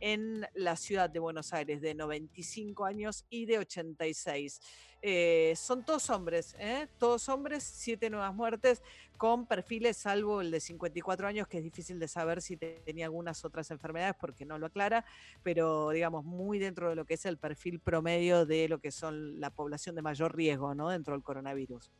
en 0.00 0.46
la 0.54 0.76
ciudad 0.76 1.08
de 1.10 1.18
Buenos 1.18 1.52
Aires, 1.52 1.80
de 1.80 1.94
95 1.94 2.84
años 2.84 3.24
y 3.30 3.46
de 3.46 3.58
86. 3.58 4.60
Eh, 5.02 5.54
son 5.56 5.82
todos 5.84 6.10
hombres, 6.10 6.54
¿eh? 6.58 6.86
todos 6.98 7.26
hombres, 7.30 7.62
siete 7.64 8.10
nuevas 8.10 8.34
muertes 8.34 8.82
con 9.16 9.46
perfiles, 9.46 9.96
salvo 9.96 10.42
el 10.42 10.50
de 10.50 10.60
54 10.60 11.26
años, 11.26 11.48
que 11.48 11.56
es 11.58 11.64
difícil 11.64 11.98
de 11.98 12.06
saber 12.06 12.42
si 12.42 12.56
te- 12.58 12.82
tenía 12.84 13.06
algunas 13.06 13.42
otras 13.44 13.70
enfermedades 13.70 14.14
porque 14.20 14.44
no 14.44 14.58
lo 14.58 14.66
aclara, 14.66 15.04
pero 15.42 15.90
digamos 15.90 16.24
muy 16.24 16.58
dentro 16.58 16.90
de 16.90 16.96
lo 16.96 17.06
que 17.06 17.14
es 17.14 17.24
el 17.24 17.38
perfil 17.38 17.80
promedio 17.80 18.44
de 18.44 18.68
lo 18.68 18.78
que 18.78 18.90
son 18.90 19.40
la 19.40 19.48
población 19.50 19.94
de 19.94 20.02
mayor 20.02 20.36
riesgo 20.36 20.74
¿no? 20.74 20.90
dentro 20.90 21.14
del 21.14 21.22
coronavirus. 21.22 21.90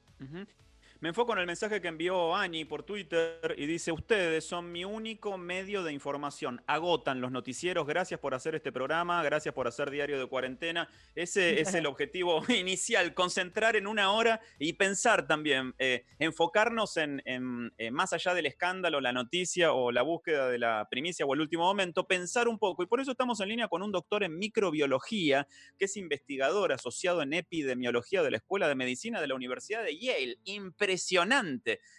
Me 1.02 1.08
enfoco 1.08 1.32
en 1.32 1.38
el 1.38 1.46
mensaje 1.46 1.80
que 1.80 1.88
envió 1.88 2.36
Ani 2.36 2.66
por 2.66 2.82
Twitter 2.82 3.54
y 3.56 3.64
dice, 3.64 3.90
ustedes 3.90 4.44
son 4.44 4.70
mi 4.70 4.84
único 4.84 5.38
medio 5.38 5.82
de 5.82 5.94
información. 5.94 6.62
Agotan 6.66 7.22
los 7.22 7.32
noticieros. 7.32 7.86
Gracias 7.86 8.20
por 8.20 8.34
hacer 8.34 8.54
este 8.54 8.70
programa, 8.70 9.22
gracias 9.22 9.54
por 9.54 9.66
hacer 9.66 9.90
Diario 9.90 10.18
de 10.18 10.26
Cuarentena. 10.26 10.90
Ese 11.14 11.58
es 11.62 11.72
el 11.72 11.86
objetivo 11.86 12.42
inicial, 12.54 13.14
concentrar 13.14 13.76
en 13.76 13.86
una 13.86 14.12
hora 14.12 14.42
y 14.58 14.74
pensar 14.74 15.26
también, 15.26 15.74
eh, 15.78 16.04
enfocarnos 16.18 16.98
en, 16.98 17.22
en, 17.24 17.72
eh, 17.78 17.90
más 17.90 18.12
allá 18.12 18.34
del 18.34 18.44
escándalo, 18.44 19.00
la 19.00 19.14
noticia 19.14 19.72
o 19.72 19.92
la 19.92 20.02
búsqueda 20.02 20.50
de 20.50 20.58
la 20.58 20.86
primicia 20.90 21.24
o 21.24 21.32
el 21.32 21.40
último 21.40 21.64
momento, 21.64 22.06
pensar 22.06 22.46
un 22.46 22.58
poco. 22.58 22.82
Y 22.82 22.86
por 22.86 23.00
eso 23.00 23.12
estamos 23.12 23.40
en 23.40 23.48
línea 23.48 23.68
con 23.68 23.82
un 23.82 23.90
doctor 23.90 24.22
en 24.22 24.38
microbiología, 24.38 25.48
que 25.78 25.86
es 25.86 25.96
investigador 25.96 26.72
asociado 26.72 27.22
en 27.22 27.32
epidemiología 27.32 28.22
de 28.22 28.32
la 28.32 28.36
Escuela 28.36 28.68
de 28.68 28.74
Medicina 28.74 29.18
de 29.18 29.28
la 29.28 29.34
Universidad 29.34 29.82
de 29.82 29.98
Yale. 29.98 30.36
Impresionante 30.44 30.89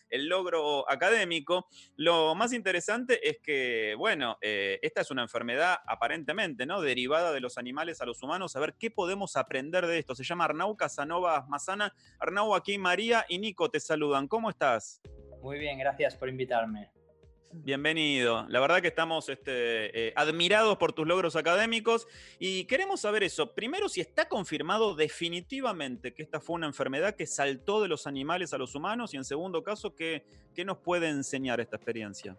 el 0.10 0.28
logro 0.28 0.90
académico. 0.90 1.68
Lo 1.96 2.36
más 2.36 2.54
interesante 2.54 3.28
es 3.28 3.40
que, 3.40 3.96
bueno, 3.98 4.38
eh, 4.42 4.80
esta 4.82 5.02
es 5.02 5.12
una 5.12 5.24
enfermedad 5.24 5.80
aparentemente, 5.88 6.66
¿no? 6.66 6.82
Derivada 6.82 7.32
de 7.32 7.40
los 7.40 7.58
animales 7.58 8.02
a 8.02 8.06
los 8.06 8.22
humanos. 8.22 8.56
A 8.56 8.60
ver 8.60 8.76
qué 8.78 8.92
podemos 8.92 9.36
aprender 9.36 9.88
de 9.88 10.00
esto. 10.00 10.16
Se 10.16 10.24
llama 10.24 10.46
Arnau 10.46 10.76
Casanova 10.76 11.46
Mazana. 11.48 11.94
Arnau, 12.20 12.56
aquí 12.56 12.78
María 12.78 13.26
y 13.30 13.40
Nico 13.40 13.70
te 13.70 13.80
saludan. 13.80 14.28
¿Cómo 14.28 14.50
estás? 14.50 15.02
Muy 15.42 15.58
bien, 15.58 15.80
gracias 15.80 16.16
por 16.16 16.30
invitarme. 16.30 16.92
Bienvenido. 17.54 18.46
La 18.48 18.60
verdad 18.60 18.82
que 18.82 18.88
estamos 18.88 19.28
este, 19.28 20.08
eh, 20.08 20.14
admirados 20.16 20.78
por 20.78 20.94
tus 20.94 21.06
logros 21.06 21.36
académicos 21.36 22.08
y 22.40 22.64
queremos 22.66 23.02
saber 23.02 23.24
eso. 23.24 23.54
Primero, 23.54 23.90
si 23.90 24.00
está 24.00 24.28
confirmado 24.30 24.96
definitivamente 24.96 26.14
que 26.14 26.24
esta 26.24 26.40
fue 26.40 26.56
una 26.56 26.68
enfermedad 26.68 27.16
que 27.16 27.26
saltó 27.26 27.82
de 27.82 27.90
los 27.90 28.08
animales 28.08 28.54
a 28.54 28.58
los 28.58 28.74
humanos 28.74 29.14
y 29.14 29.18
en 29.18 29.26
segundo 29.26 29.64
caso, 29.64 29.96
¿qué, 29.96 30.26
qué 30.56 30.64
nos 30.64 30.78
puede 30.78 31.10
enseñar 31.10 31.60
esta 31.60 31.76
experiencia? 31.76 32.38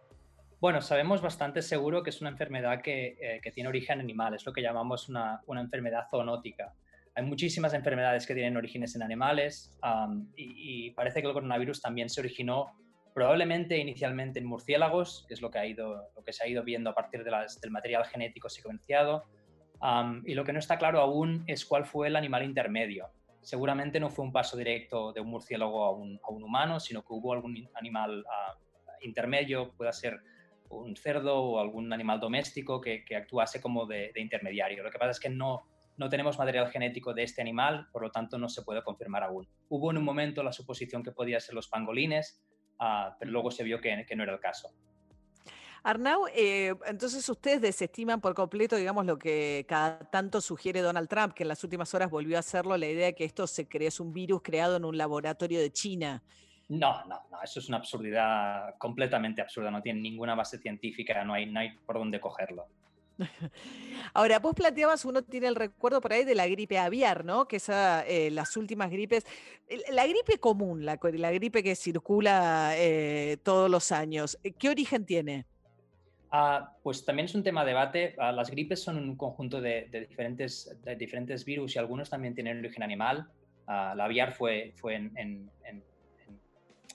Bueno, 0.62 0.80
sabemos 0.80 1.20
bastante 1.20 1.60
seguro 1.60 2.02
que 2.02 2.10
es 2.10 2.20
una 2.20 2.30
enfermedad 2.30 2.80
que, 2.80 3.16
eh, 3.20 3.50
tiene 3.52 3.68
origen 3.68 3.98
animal, 3.98 4.34
es 4.34 4.46
lo 4.46 4.52
que 4.52 4.62
llamamos 4.62 5.08
una, 5.08 5.42
enfermedad 5.60 6.06
zoonótica. 6.08 6.72
Hay 7.14 7.24
muchísimas 7.24 7.74
enfermedades 7.74 8.26
que 8.26 8.32
tienen 8.32 8.56
orígenes 8.56 8.94
en 8.94 9.02
animales 9.02 9.76
y 10.36 10.90
parece 10.92 11.20
que 11.20 11.26
el 11.26 11.34
coronavirus 11.34 11.82
también 11.82 12.08
se 12.08 12.20
originó 12.20 12.70
probablemente 13.14 13.78
inicialmente 13.78 14.38
en 14.38 14.46
murciélagos, 14.46 15.24
que 15.28 15.34
es 15.34 15.40
lo 15.40 15.50
que, 15.50 15.58
ha 15.58 15.66
ido, 15.66 16.08
lo 16.16 16.22
que 16.22 16.32
se 16.32 16.44
ha 16.44 16.48
ido 16.48 16.62
viendo 16.62 16.90
a 16.90 16.94
partir 16.94 17.24
del 17.24 17.70
material 17.70 18.04
genético 18.06 18.48
secuenciado. 18.48 19.24
am, 19.80 20.22
y 20.26 20.34
lo 20.34 20.44
que 20.44 20.52
no 20.52 20.58
está 20.58 20.78
claro 20.78 21.00
aún 21.00 21.44
es 21.46 21.64
cuál 21.64 21.84
fue 21.84 22.08
el 22.08 22.16
animal 22.16 22.44
intermedio. 22.44 23.10
Seguramente 23.40 23.98
no 23.98 24.08
fue 24.08 24.24
un 24.24 24.32
paso 24.32 24.56
directo 24.56 25.12
de 25.12 25.20
un 25.20 25.28
murciélago 25.28 25.84
a 25.84 25.90
un, 25.90 26.20
humano, 26.28 26.78
sino 26.78 27.02
que 27.02 27.12
hubo 27.12 27.32
algún 27.32 27.68
animal 27.74 28.24
ah, 28.30 28.56
intermedio, 29.02 29.72
pueda 29.76 29.92
ser 29.92 30.20
un 30.70 30.96
cerdo 30.96 31.36
o 31.36 31.60
algún 31.60 31.92
animal 31.92 32.20
doméstico 32.20 32.80
que, 32.80 33.04
que 33.04 33.16
actuase 33.16 33.60
como 33.60 33.86
de, 33.86 34.12
de 34.14 34.20
intermediario. 34.20 34.82
Lo 34.82 34.90
que 34.90 34.98
pasa 34.98 35.10
es 35.10 35.20
que 35.20 35.28
no, 35.28 35.66
no 35.96 36.08
tenemos 36.08 36.38
material 36.38 36.70
genético 36.70 37.12
de 37.14 37.22
este 37.22 37.42
animal, 37.42 37.88
por 37.92 38.02
lo 38.02 38.10
tanto 38.10 38.38
no 38.38 38.48
se 38.48 38.62
puede 38.62 38.82
confirmar 38.82 39.22
aún. 39.24 39.48
Hubo 39.68 39.90
en 39.90 39.98
un 39.98 40.04
momento 40.04 40.42
la 40.42 40.52
suposición 40.52 41.02
que 41.02 41.12
podía 41.12 41.40
ser 41.40 41.54
los 41.54 41.68
pangolines, 41.68 42.42
ah, 42.82 43.16
pero 43.18 43.30
luego 43.30 43.50
se 43.50 43.62
vio 43.62 43.80
que, 43.80 44.04
que 44.06 44.16
no 44.16 44.24
era 44.24 44.32
el 44.34 44.40
caso. 44.40 44.70
Arnau, 45.84 46.26
eh, 46.32 46.74
entonces 46.86 47.28
ustedes 47.28 47.60
desestiman 47.60 48.20
por 48.20 48.34
completo, 48.34 48.76
digamos, 48.76 49.04
lo 49.04 49.18
que 49.18 49.64
cada 49.68 49.98
tanto 49.98 50.40
sugiere 50.40 50.80
Donald 50.80 51.08
Trump, 51.08 51.32
que 51.34 51.42
en 51.42 51.48
las 51.48 51.64
últimas 51.64 51.92
horas 51.92 52.08
volvió 52.08 52.36
a 52.36 52.40
hacerlo, 52.40 52.76
la 52.76 52.86
idea 52.86 53.06
de 53.06 53.14
que 53.14 53.24
esto 53.24 53.46
se 53.48 53.66
cree 53.66 53.88
es 53.88 53.98
un 53.98 54.12
virus 54.12 54.42
creado 54.42 54.76
en 54.76 54.84
un 54.84 54.96
laboratorio 54.96 55.60
de 55.60 55.72
China. 55.72 56.22
No, 56.68 57.04
no, 57.06 57.20
no, 57.30 57.42
eso 57.42 57.58
es 57.58 57.68
una 57.68 57.78
absurdidad 57.78 58.76
completamente 58.78 59.42
absurda, 59.42 59.70
no 59.70 59.82
tiene 59.82 60.00
ninguna 60.00 60.36
base 60.36 60.58
científica, 60.58 61.24
no 61.24 61.34
hay, 61.34 61.46
no 61.46 61.58
hay 61.58 61.76
por 61.84 61.98
dónde 61.98 62.20
cogerlo. 62.20 62.66
Ahora, 64.14 64.38
vos 64.38 64.54
planteabas, 64.54 65.04
uno 65.04 65.22
tiene 65.22 65.46
el 65.48 65.54
recuerdo 65.54 66.00
por 66.00 66.12
ahí 66.12 66.24
de 66.24 66.34
la 66.34 66.46
gripe 66.46 66.78
aviar, 66.78 67.24
¿no? 67.24 67.46
Que 67.46 67.56
esa, 67.56 68.06
eh, 68.06 68.30
las 68.30 68.56
últimas 68.56 68.90
gripes, 68.90 69.24
la 69.90 70.06
gripe 70.06 70.38
común, 70.38 70.84
la, 70.84 70.98
la 71.02 71.32
gripe 71.32 71.62
que 71.62 71.74
circula 71.76 72.72
eh, 72.76 73.38
todos 73.42 73.70
los 73.70 73.92
años, 73.92 74.38
eh, 74.42 74.52
¿qué 74.52 74.68
origen 74.68 75.06
tiene? 75.06 75.46
Ah, 76.30 76.74
pues 76.82 77.04
también 77.04 77.26
es 77.26 77.34
un 77.34 77.42
tema 77.42 77.62
de 77.62 77.68
debate. 77.72 78.14
Ah, 78.18 78.32
las 78.32 78.50
gripes 78.50 78.82
son 78.82 78.96
un 78.96 79.16
conjunto 79.16 79.60
de, 79.60 79.88
de 79.90 80.06
diferentes, 80.06 80.74
de 80.82 80.96
diferentes 80.96 81.44
virus 81.44 81.76
y 81.76 81.78
algunos 81.78 82.08
también 82.08 82.34
tienen 82.34 82.58
origen 82.58 82.82
animal. 82.82 83.28
Ah, 83.66 83.94
la 83.94 84.06
aviar 84.06 84.32
fue, 84.32 84.72
fue 84.76 84.94
en, 84.94 85.12
en- 85.16 85.50
en- 85.64 85.84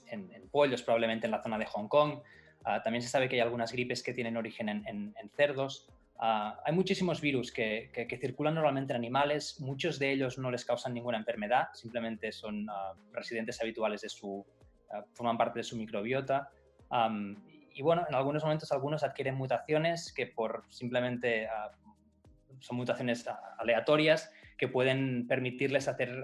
en- 0.10 0.50
pollos, 0.50 0.82
probablemente 0.82 1.28
en 1.28 1.32
la 1.32 1.44
zona 1.44 1.58
de 1.60 1.66
Hong 1.66 1.88
Kong. 1.88 2.20
Ah, 2.64 2.82
también 2.82 3.04
se 3.04 3.10
sabe 3.10 3.30
que 3.30 3.36
hay 3.36 3.42
algunas 3.42 3.72
gripes 3.72 4.02
que 4.02 4.14
tienen 4.14 4.38
origen 4.38 4.70
en, 4.70 4.88
en- 4.88 5.14
en 5.22 5.30
cerdos. 5.30 5.88
Ah, 6.20 6.60
hay 6.66 6.74
muchísimos 6.74 7.22
virus 7.22 7.52
que, 7.52 7.92
que- 7.94 8.08
que 8.08 8.18
circulan 8.18 8.56
normalmente 8.56 8.94
en 8.94 8.98
animales. 8.98 9.60
Muchos 9.60 10.00
de 10.00 10.12
ellos 10.12 10.38
no 10.38 10.50
les 10.50 10.66
causan 10.66 10.94
ninguna 10.94 11.18
enfermedad, 11.18 11.68
simplemente 11.74 12.32
son 12.32 12.68
ah, 12.70 12.94
residentes 13.14 13.62
habituales 13.62 14.02
de 14.02 14.10
su, 14.10 14.46
ah, 14.92 15.04
forman 15.14 15.38
parte 15.38 15.60
de 15.60 15.64
su 15.64 15.78
microbiota. 15.78 16.50
Am, 16.90 17.36
y 17.74 17.82
bueno, 17.84 18.06
en 18.10 18.16
algunos 18.16 18.44
momentos 18.44 18.72
algunos 18.72 19.04
adquieren 19.04 19.36
mutaciones 19.36 20.12
que 20.12 20.26
por 20.26 20.64
simplemente 20.70 21.48
son 22.60 22.78
mutaciones 22.78 23.24
aleatorias 23.60 24.32
que 24.58 24.68
pueden 24.68 25.28
permitirles 25.28 25.88
hacer, 25.88 26.24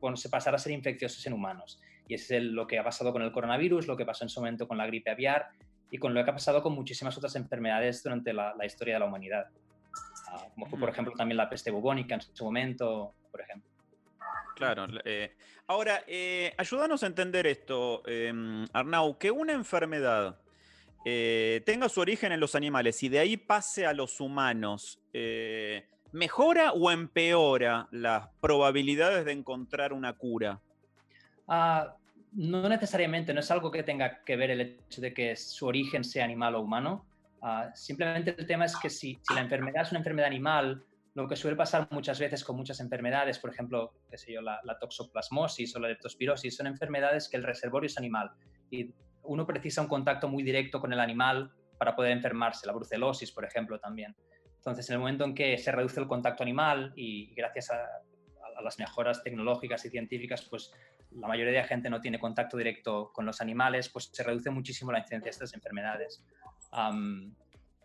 bueno, 0.00 0.16
pasar 0.30 0.54
a 0.54 0.58
ser 0.58 0.72
infecciosos 0.72 1.26
en 1.26 1.34
humanos. 1.34 1.78
Y 2.08 2.14
es 2.14 2.30
el- 2.30 2.52
lo 2.52 2.66
que 2.66 2.78
ha 2.78 2.84
pasado 2.84 3.12
con 3.12 3.20
el 3.20 3.32
coronavirus, 3.32 3.86
lo 3.86 3.96
que 3.98 4.06
pasó 4.06 4.24
en 4.24 4.30
su 4.30 4.40
momento 4.40 4.66
con 4.66 4.78
la 4.78 4.86
gripe 4.86 5.10
aviar 5.10 5.48
y 5.94 5.98
con 5.98 6.12
lo 6.12 6.24
que 6.24 6.30
ha 6.30 6.34
pasado 6.34 6.60
con 6.60 6.72
muchísimas 6.72 7.16
otras 7.16 7.36
enfermedades 7.36 8.02
durante 8.02 8.32
la, 8.32 8.52
la 8.58 8.66
historia 8.66 8.94
de 8.94 9.00
la 9.00 9.06
humanidad. 9.06 9.46
Ah, 10.26 10.44
como 10.52 10.66
fue, 10.66 10.76
por 10.76 10.88
ejemplo, 10.88 11.14
también 11.16 11.36
la 11.36 11.48
peste 11.48 11.70
bubónica 11.70 12.16
en 12.16 12.20
su 12.20 12.44
momento, 12.44 13.14
por 13.30 13.40
ejemplo. 13.40 13.70
Claro. 14.56 14.88
eh, 15.04 15.36
ahora, 15.68 16.02
eh, 16.08 16.52
ayúdanos 16.58 17.04
a 17.04 17.06
entender 17.06 17.46
esto, 17.46 18.02
eh, 18.08 18.32
Arnau, 18.72 19.16
que 19.18 19.30
una 19.30 19.52
enfermedad 19.52 20.36
eh, 21.04 21.62
tenga 21.64 21.88
su 21.88 22.00
origen 22.00 22.32
en 22.32 22.40
los 22.40 22.56
animales 22.56 23.00
y 23.04 23.08
de 23.08 23.20
ahí 23.20 23.36
pase 23.36 23.86
a 23.86 23.92
los 23.92 24.20
humanos, 24.20 25.00
¿mejora 26.10 26.72
o 26.72 26.90
empeora 26.90 27.86
las 27.92 28.30
probabilidades 28.40 29.24
de 29.24 29.30
encontrar 29.30 29.92
una 29.92 30.12
cura? 30.14 30.60
Ah, 31.46 31.94
no 32.34 32.68
necesariamente, 32.68 33.32
no 33.32 33.40
es 33.40 33.50
algo 33.50 33.70
que 33.70 33.82
tenga 33.82 34.24
que 34.24 34.36
ver 34.36 34.50
el 34.50 34.60
hecho 34.60 35.00
de 35.00 35.14
que 35.14 35.36
su 35.36 35.66
origen 35.66 36.02
sea 36.04 36.24
animal 36.24 36.56
o 36.56 36.60
humano. 36.60 37.06
Ah, 37.40 37.70
simplemente 37.74 38.34
el 38.36 38.46
tema 38.46 38.64
es 38.64 38.76
que 38.76 38.90
si, 38.90 39.18
la 39.34 39.40
enfermedad 39.40 39.82
es 39.82 39.90
una 39.90 40.00
enfermedad 40.00 40.26
animal, 40.26 40.84
lo 41.14 41.28
que 41.28 41.36
suele 41.36 41.56
pasar 41.56 41.86
muchas 41.90 42.18
veces 42.18 42.42
con 42.42 42.56
muchas 42.56 42.80
enfermedades, 42.80 43.38
por 43.38 43.50
ejemplo, 43.50 43.94
qué 44.10 44.18
sé 44.18 44.32
yo, 44.32 44.40
la, 44.40 44.60
la 44.64 44.78
toxoplasmosis 44.78 45.76
o 45.76 45.78
la 45.78 45.88
leptospirosis, 45.88 46.56
son 46.56 46.66
enfermedades 46.66 47.28
que 47.28 47.36
el 47.36 47.44
reservorio 47.44 47.86
es 47.86 47.96
animal 47.98 48.32
y 48.70 48.92
uno 49.22 49.46
precisa 49.46 49.80
un 49.80 49.88
contacto 49.88 50.28
muy 50.28 50.42
directo 50.42 50.80
con 50.80 50.92
el 50.92 50.98
animal 50.98 51.52
para 51.78 51.94
poder 51.94 52.12
enfermarse, 52.12 52.66
la 52.66 52.72
brucelosis, 52.72 53.30
por 53.30 53.44
ejemplo, 53.44 53.78
también. 53.78 54.16
Entonces, 54.56 54.88
en 54.88 54.94
el 54.94 55.00
momento 55.00 55.24
en 55.24 55.34
que 55.34 55.56
se 55.58 55.70
reduce 55.70 56.00
el 56.00 56.08
contacto 56.08 56.42
animal 56.42 56.92
y 56.96 57.32
gracias 57.34 57.70
a, 57.70 57.76
a 58.56 58.62
las 58.62 58.78
mejoras 58.78 59.22
tecnológicas 59.22 59.84
y 59.84 59.90
científicas, 59.90 60.42
pues 60.48 60.72
la 61.14 61.28
mayoría 61.28 61.52
de 61.52 61.58
la 61.58 61.66
gente 61.66 61.90
no 61.90 62.00
tiene 62.00 62.18
contacto 62.18 62.56
directo 62.56 63.12
con 63.12 63.26
los 63.26 63.40
animales, 63.40 63.88
pues 63.88 64.10
se 64.12 64.22
reduce 64.22 64.50
muchísimo 64.50 64.92
la 64.92 64.98
incidencia 64.98 65.26
de 65.26 65.30
estas 65.30 65.54
enfermedades. 65.54 66.24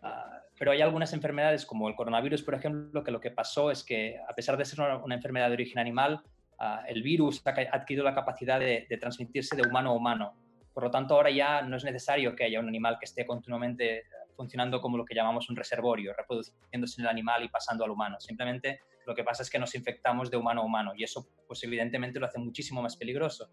Ah, 0.02 0.40
pero 0.58 0.72
hay 0.72 0.80
algunas 0.80 1.12
enfermedades, 1.12 1.66
como 1.66 1.88
el 1.88 1.94
coronavirus, 1.94 2.42
por 2.42 2.54
ejemplo, 2.54 3.04
que 3.04 3.10
lo 3.10 3.20
que 3.20 3.30
pasó 3.30 3.70
es 3.70 3.84
que, 3.84 4.18
a 4.28 4.34
pesar 4.34 4.56
de 4.56 4.64
ser 4.64 4.80
una, 4.80 5.14
enfermedad 5.14 5.48
de 5.48 5.54
origen 5.54 5.78
animal, 5.78 6.22
ah, 6.58 6.84
el 6.88 7.02
virus 7.02 7.42
ha 7.46 7.50
adquirido 7.50 8.04
la 8.04 8.14
capacidad 8.14 8.58
de, 8.58 8.86
de 8.88 8.96
transmitirse 8.96 9.56
de 9.56 9.62
humano 9.68 9.90
a 9.90 9.94
humano. 9.94 10.34
Por 10.72 10.84
lo 10.84 10.90
tanto, 10.90 11.14
ahora 11.14 11.30
ya 11.30 11.62
no 11.62 11.76
es 11.76 11.84
necesario 11.84 12.34
que 12.34 12.44
haya 12.44 12.60
un 12.60 12.68
animal 12.68 12.96
que 12.98 13.04
esté 13.04 13.26
continuamente 13.26 14.04
funcionando 14.36 14.80
como 14.80 14.96
lo 14.96 15.04
que 15.04 15.14
llamamos 15.14 15.50
un 15.50 15.56
reservorio, 15.56 16.14
reproduciéndose 16.14 17.00
en 17.00 17.04
el 17.04 17.10
animal 17.10 17.44
y 17.44 17.48
pasando 17.48 17.84
al 17.84 17.90
humano. 17.90 18.18
Simplemente 18.20 18.80
lo 19.06 19.14
que 19.14 19.24
pasa 19.24 19.42
es 19.42 19.50
que 19.50 19.58
nos 19.58 19.74
infectamos 19.74 20.30
de 20.30 20.36
humano 20.36 20.62
a 20.62 20.64
humano 20.64 20.92
y 20.96 21.04
eso, 21.04 21.28
pues 21.46 21.62
evidentemente 21.64 22.18
lo 22.20 22.26
hace 22.26 22.38
muchísimo 22.38 22.82
más 22.82 22.96
peligroso, 22.96 23.50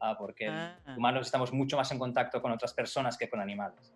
ah, 0.00 0.16
porque 0.18 0.48
Ah. 0.48 0.78
humanos 0.96 1.26
estamos 1.26 1.52
mucho 1.52 1.76
más 1.76 1.90
en 1.92 1.98
contacto 1.98 2.40
con 2.42 2.52
otras 2.52 2.74
personas 2.74 3.16
que 3.16 3.28
con 3.28 3.40
animales. 3.40 3.94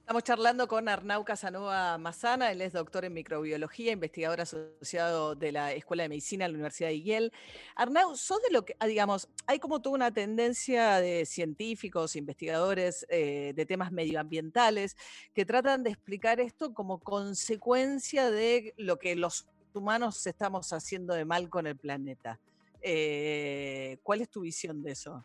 Estamos 0.00 0.24
charlando 0.24 0.66
con 0.66 0.88
Arnau 0.88 1.24
Casanova 1.24 1.96
Mazana, 1.96 2.50
él 2.50 2.62
es 2.62 2.72
doctor 2.72 3.04
en 3.04 3.12
microbiología, 3.12 3.92
investigador 3.92 4.40
asociado 4.40 5.36
de 5.36 5.52
la 5.52 5.72
Escuela 5.72 6.02
de 6.02 6.08
Medicina 6.08 6.46
de 6.46 6.48
la 6.48 6.54
Universidad 6.54 6.88
de 6.88 7.00
Yale. 7.00 7.30
Arnau, 7.76 8.16
sos 8.16 8.42
de 8.42 8.50
lo 8.50 8.64
que, 8.64 8.74
ah, 8.80 8.88
digamos, 8.88 9.28
hay 9.46 9.60
como 9.60 9.80
toda 9.80 9.94
una 9.94 10.10
tendencia 10.10 10.96
de 10.96 11.26
científicos, 11.26 12.16
investigadores 12.16 13.06
eh, 13.08 13.52
de 13.54 13.66
temas 13.66 13.92
medioambientales 13.92 14.96
que 15.32 15.44
tratan 15.44 15.84
de 15.84 15.90
explicar 15.90 16.40
esto 16.40 16.74
como 16.74 16.98
consecuencia 16.98 18.32
de 18.32 18.74
lo 18.78 18.98
que 18.98 19.14
los 19.14 19.46
humanos 19.74 20.26
estamos 20.26 20.72
haciendo 20.72 21.14
de 21.14 21.24
mal 21.24 21.48
con 21.48 21.66
el 21.66 21.76
planeta. 21.76 22.40
Eh, 22.82 23.98
¿Cuál 24.02 24.22
es 24.22 24.30
tu 24.30 24.40
visión 24.42 24.82
de 24.82 24.92
eso? 24.92 25.24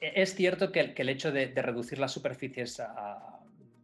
Es 0.00 0.34
cierto 0.34 0.70
que, 0.70 0.94
el- 0.96 1.08
hecho 1.08 1.32
de, 1.32 1.46
reducir 1.56 1.98
las 1.98 2.12
superficies 2.12 2.80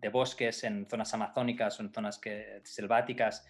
de 0.00 0.08
bosques 0.08 0.64
en 0.64 0.86
zonas 0.88 1.12
amazónicas 1.14 1.78
o 1.78 1.82
en 1.82 1.92
zonas 1.92 2.20
selváticas 2.64 3.46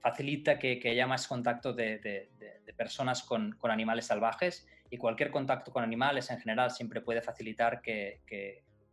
facilita 0.00 0.58
que, 0.58 0.80
haya 0.84 1.06
más 1.06 1.26
contacto 1.26 1.72
de, 1.72 2.30
personas 2.76 3.22
con, 3.22 3.56
animales 3.62 4.06
salvajes 4.06 4.66
y 4.90 4.96
cualquier 4.96 5.30
contacto 5.30 5.72
con 5.72 5.82
animales 5.82 6.30
en 6.30 6.38
general 6.38 6.70
siempre 6.70 7.00
puede 7.00 7.20
facilitar 7.20 7.80
que- 7.82 8.20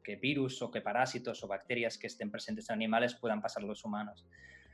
que 0.04 0.16
virus 0.16 0.62
o 0.62 0.72
que 0.72 0.82
parásitos 0.82 1.44
o 1.44 1.48
bacterias 1.48 1.98
que 1.98 2.08
estén 2.08 2.32
presentes 2.32 2.70
en 2.70 2.76
animales 2.76 3.16
puedan 3.16 3.42
pasar 3.42 3.64
a 3.64 3.68
los 3.68 3.84
humanos. 3.84 4.26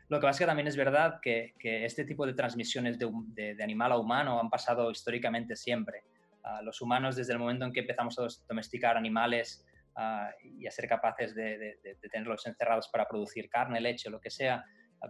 Lo 0.09 0.19
que 0.19 0.21
pasa 0.21 0.37
es 0.37 0.39
que 0.39 0.45
también 0.45 0.67
es 0.67 0.77
verdad 0.77 1.19
que, 1.21 1.53
este 1.61 2.05
tipo 2.05 2.25
de 2.25 2.33
transmisiones 2.33 2.97
de, 2.97 3.57
animal 3.61 3.91
a 3.91 3.97
humano 3.97 4.39
han 4.39 4.49
pasado 4.49 4.89
históricamente 4.89 5.55
siempre. 5.55 6.03
Ah, 6.43 6.61
los 6.61 6.81
humanos, 6.81 7.15
desde 7.15 7.33
el 7.33 7.39
momento 7.39 7.65
en 7.65 7.73
que 7.73 7.81
empezamos 7.81 8.17
a 8.19 8.27
domesticar 8.47 8.95
animales 8.95 9.65
ah, 9.95 10.29
y 10.41 10.65
a 10.65 10.71
ser 10.71 10.87
capaces 10.87 11.35
de, 11.35 11.79
tenerlos 12.09 12.45
encerrados 12.47 12.87
para 12.87 13.07
producir 13.07 13.49
carne, 13.49 13.81
leche, 13.81 14.09
lo 14.09 14.21
que 14.21 14.29
sea, 14.29 14.63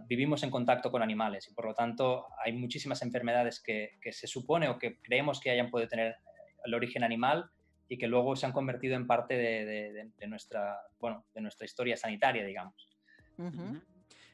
vivimos 0.06 0.42
en 0.42 0.50
contacto 0.50 0.90
con 0.90 1.00
animales 1.00 1.48
y 1.48 1.54
por 1.54 1.64
lo 1.64 1.74
tanto 1.74 2.26
hay 2.44 2.52
muchísimas 2.52 3.00
enfermedades 3.00 3.62
que, 3.62 3.98
que 4.02 4.12
se 4.12 4.26
supone 4.26 4.68
o 4.68 4.78
que 4.78 4.98
creemos 5.00 5.40
que 5.40 5.50
hayan 5.50 5.70
podido 5.70 5.88
tener 5.88 6.16
el 6.64 6.74
origen 6.74 7.04
animal 7.04 7.50
y 7.88 7.96
que 7.98 8.06
luego 8.06 8.36
se 8.36 8.46
han 8.46 8.52
convertido 8.52 8.96
en 8.96 9.06
parte 9.06 9.34
de, 9.34 9.64
de- 9.64 9.92
de- 9.92 10.10
de 10.16 10.26
nuestra, 10.26 10.78
bueno, 10.98 11.24
de 11.34 11.40
nuestra 11.40 11.64
historia 11.64 11.96
sanitaria, 11.96 12.44
digamos. 12.44 12.88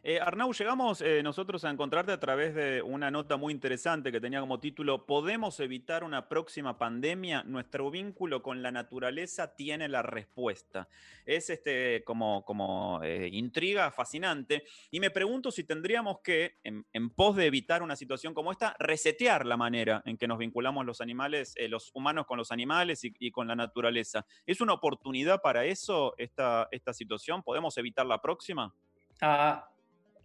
Eh, 0.06 0.20
Arnau, 0.20 0.52
llegamos 0.52 1.00
eh, 1.00 1.22
nosotros 1.22 1.64
a 1.64 1.70
encontrarte 1.70 2.12
a 2.12 2.20
través 2.20 2.54
de 2.54 2.82
una 2.82 3.10
nota 3.10 3.38
muy 3.38 3.54
interesante 3.54 4.12
que 4.12 4.20
tenía 4.20 4.38
como 4.38 4.60
título 4.60 5.06
¿Podemos 5.06 5.58
evitar 5.60 6.04
una 6.04 6.28
próxima 6.28 6.76
pandemia? 6.76 7.42
Nuestro 7.44 7.90
vínculo 7.90 8.42
con 8.42 8.62
la 8.62 8.70
naturaleza 8.70 9.56
tiene 9.56 9.88
la 9.88 10.02
respuesta. 10.02 10.88
Es 11.24 11.48
este, 11.48 12.04
como, 12.04 12.44
como 12.44 13.02
eh, 13.02 13.30
intriga 13.32 13.90
fascinante 13.92 14.64
y 14.90 15.00
me 15.00 15.10
pregunto 15.10 15.50
si 15.50 15.64
tendríamos 15.64 16.18
que, 16.20 16.58
en, 16.64 16.84
en 16.92 17.08
pos 17.08 17.36
de 17.36 17.46
evitar 17.46 17.82
una 17.82 17.96
situación 17.96 18.34
como 18.34 18.52
esta, 18.52 18.76
resetear 18.78 19.46
la 19.46 19.56
manera 19.56 20.02
en 20.04 20.18
que 20.18 20.28
nos 20.28 20.36
vinculamos 20.36 20.84
los 20.84 21.00
animales, 21.00 21.54
eh, 21.56 21.66
los 21.66 21.90
humanos 21.94 22.26
con 22.26 22.36
los 22.36 22.52
animales 22.52 23.04
y, 23.04 23.14
y 23.20 23.30
con 23.30 23.48
la 23.48 23.56
naturaleza. 23.56 24.26
¿Es 24.44 24.60
una 24.60 24.74
oportunidad 24.74 25.40
para 25.40 25.64
eso 25.64 26.14
esta, 26.18 26.68
esta 26.72 26.92
situación? 26.92 27.42
¿Podemos 27.42 27.78
evitar 27.78 28.04
la 28.04 28.20
próxima? 28.20 28.74
Ah, 29.20 29.70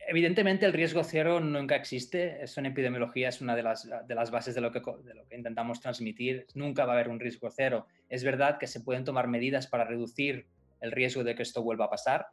evidentemente 0.09 0.65
el 0.65 0.73
riesgo 0.73 1.03
cero 1.03 1.39
nunca 1.39 1.75
existe, 1.75 2.43
eso 2.43 2.59
en 2.59 2.65
epidemiología 2.65 3.29
es 3.29 3.41
una 3.41 3.55
de 3.55 3.63
las, 3.63 3.87
de 4.07 4.15
las 4.15 4.31
bases 4.31 4.55
de 4.55 4.61
lo, 4.61 4.71
que, 4.71 4.79
de 5.03 5.13
lo 5.13 5.27
que 5.27 5.35
intentamos 5.35 5.79
transmitir, 5.79 6.47
nunca 6.55 6.85
va 6.85 6.93
a 6.93 6.95
haber 6.95 7.09
un 7.09 7.19
riesgo 7.19 7.49
cero. 7.51 7.87
Es 8.09 8.23
verdad 8.23 8.57
que 8.57 8.67
se 8.67 8.81
pueden 8.81 9.03
tomar 9.03 9.27
medidas 9.27 9.67
para 9.67 9.85
reducir 9.85 10.47
el 10.81 10.91
riesgo 10.91 11.23
de 11.23 11.35
que 11.35 11.43
esto 11.43 11.61
vuelva 11.61 11.85
a 11.85 11.89
pasar, 11.89 12.27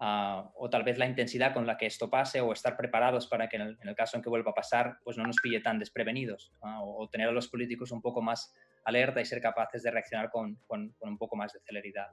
ah, 0.00 0.50
o 0.54 0.68
tal 0.68 0.82
vez 0.82 0.98
la 0.98 1.06
intensidad 1.06 1.52
con 1.54 1.66
la 1.66 1.76
que 1.76 1.86
esto 1.86 2.10
pase, 2.10 2.40
o 2.40 2.52
estar 2.52 2.76
preparados 2.76 3.26
para 3.26 3.48
que 3.48 3.56
en 3.56 3.62
el, 3.62 3.78
en 3.80 3.88
el 3.88 3.94
caso 3.94 4.16
en 4.16 4.22
que 4.22 4.28
vuelva 4.28 4.50
a 4.50 4.54
pasar, 4.54 4.98
pues 5.04 5.16
no 5.16 5.24
nos 5.24 5.36
pille 5.42 5.60
tan 5.60 5.78
desprevenidos, 5.78 6.52
ah, 6.62 6.80
o, 6.82 7.08
tener 7.08 7.28
a 7.28 7.32
los 7.32 7.48
políticos 7.48 7.92
un 7.92 8.02
poco 8.02 8.20
más 8.22 8.52
alerta 8.84 9.20
y 9.20 9.24
ser 9.24 9.40
capaces 9.40 9.82
de 9.82 9.90
reaccionar 9.90 10.30
con, 10.30 10.56
con- 10.66 10.90
con 10.98 11.08
un 11.10 11.18
poco 11.18 11.36
más 11.36 11.52
de 11.52 11.60
celeridad. 11.60 12.08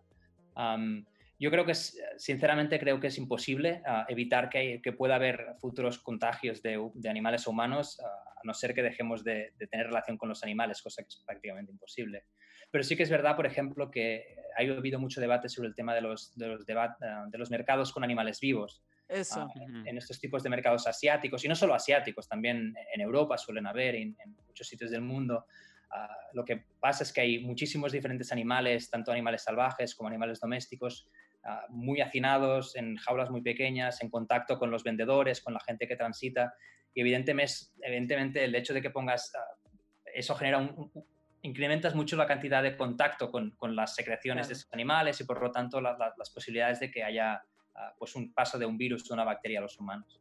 Am, 0.56 1.06
yo 1.40 1.52
creo 1.52 1.66
que, 1.66 1.74
es, 1.74 2.02
sinceramente, 2.18 2.80
creo 2.80 3.00
que 3.00 3.08
es 3.08 3.18
imposible 3.18 3.82
ah, 3.86 4.06
evitar 4.10 4.50
que, 4.50 4.82
que 4.82 4.92
pueda 4.92 5.16
haber 5.16 5.56
futuros 5.60 6.00
contagios 6.00 6.62
de, 6.62 6.80
de 6.94 7.10
animales 7.10 7.46
a 7.48 7.50
humanos, 7.50 8.00
ah, 8.04 8.34
a 8.36 8.42
no 8.44 8.54
ser 8.54 8.74
que 8.74 8.82
dejemos 8.82 9.24
de, 9.24 9.54
de 9.58 9.68
tener 9.68 9.88
relación 9.88 10.18
con 10.18 10.30
los 10.30 10.44
animales, 10.44 10.82
cosa 10.82 11.04
que 11.04 11.08
es 11.10 11.24
prácticamente 11.26 11.72
imposible. 11.72 12.26
Pero 12.72 12.84
sí 12.84 12.96
que 12.98 13.04
es 13.04 13.10
verdad, 13.10 13.36
por 13.36 13.46
ejemplo, 13.46 13.90
que 13.90 14.26
ha 14.58 14.62
habido 14.62 15.00
mucho 15.00 15.22
debate 15.22 15.48
sobre 15.48 15.70
el 15.70 15.76
tema 15.76 15.94
de 15.96 16.02
los, 16.02 16.36
de 16.36 16.48
los, 16.48 16.66
debat- 16.66 16.98
ah, 17.02 17.26
de 17.30 17.38
los 17.38 17.50
mercados 17.52 17.92
con 17.92 18.04
animales 18.04 18.40
vivos. 18.40 18.84
Eso. 19.08 19.42
Ah, 19.42 19.54
en 19.86 19.98
estos 19.98 20.20
tipos 20.20 20.44
de 20.44 20.50
mercados 20.50 20.86
asiáticos, 20.86 21.46
y 21.46 21.48
no 21.48 21.56
solo 21.56 21.74
asiáticos, 21.74 22.28
también 22.28 22.74
en 22.94 23.02
Europa 23.02 23.38
suelen 23.38 23.66
haber, 23.66 23.96
en, 23.96 24.18
en 24.24 24.36
muchos 24.48 24.68
sitios 24.68 24.92
del 24.92 25.02
mundo. 25.02 25.46
Ah, 25.90 26.14
lo 26.34 26.44
que 26.44 26.66
pasa 26.82 27.04
es 27.04 27.14
que 27.14 27.22
hay 27.22 27.40
muchísimos 27.40 27.94
diferentes 27.94 28.32
animales, 28.34 28.90
tanto 28.90 29.12
animales 29.12 29.44
salvajes 29.44 29.96
como 29.96 30.10
animales 30.10 30.42
domésticos, 30.42 31.08
ah, 31.44 31.66
muy 31.70 32.02
hacinados, 32.02 32.76
en 32.76 32.98
jaulas 32.98 33.30
muy 33.30 33.42
pequeñas, 33.42 34.02
en 34.02 34.10
contacto 34.10 34.58
con 34.60 34.72
los 34.72 34.84
vendedores, 34.84 35.42
con 35.42 35.54
la 35.54 35.60
gente 35.60 35.88
que 35.88 35.96
transita. 35.96 36.54
Y 36.94 37.02
evidentemente, 37.02 37.54
evidentemente 37.82 38.44
el 38.44 38.56
hecho 38.56 38.74
de 38.74 38.82
que 38.82 38.90
pongas, 38.90 39.34
ah, 39.36 39.70
eso 40.14 40.36
genera 40.36 40.58
un, 40.58 40.92
un- 40.94 41.06
incrementas 41.44 41.94
mucho 41.96 42.16
la 42.18 42.26
cantidad 42.28 42.64
de 42.64 42.76
contacto 42.76 43.30
con, 43.32 43.52
con 43.52 43.76
las 43.76 43.94
secreciones 43.96 44.48
de 44.48 44.54
Claro. 44.54 44.60
esos 44.62 44.74
animales 44.74 45.22
y 45.22 45.24
por 45.24 45.42
lo 45.42 45.52
tanto 45.52 45.80
la- 45.80 45.96
la- 45.98 46.14
las 46.18 46.30
posibilidades 46.32 46.80
de 46.80 46.92
que 46.92 47.04
haya 47.04 47.42
ah, 47.76 47.94
pues 47.98 48.16
un 48.16 48.34
paso 48.34 48.58
de 48.58 48.66
un 48.66 48.78
virus 48.78 49.08
de 49.08 49.14
una 49.14 49.24
bacteria 49.24 49.60
a 49.60 49.62
los 49.62 49.80
humanos. 49.80 50.20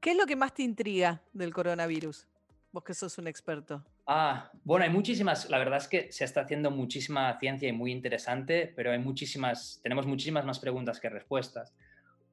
¿Qué 0.00 0.12
es 0.12 0.16
lo 0.16 0.24
que 0.26 0.36
más 0.36 0.54
te 0.54 0.62
intriga 0.62 1.20
del 1.32 1.52
coronavirus? 1.52 2.26
Vos 2.72 2.84
que 2.84 2.94
sos 2.94 3.18
un 3.18 3.26
experto. 3.26 3.84
Ah, 4.12 4.50
bueno, 4.64 4.84
hay 4.84 4.90
muchísimas, 4.90 5.48
la 5.50 5.58
verdad 5.58 5.78
es 5.78 5.86
que 5.86 6.10
se 6.10 6.24
está 6.24 6.40
haciendo 6.40 6.72
muchísima 6.72 7.38
ciencia 7.38 7.68
y 7.68 7.72
muy 7.72 7.92
interesante, 7.92 8.72
pero 8.74 8.90
hay 8.90 8.98
muchísimas, 8.98 9.78
tenemos 9.84 10.04
muchísimas 10.04 10.44
más 10.44 10.58
preguntas 10.58 10.98
que 10.98 11.08
respuestas. 11.08 11.76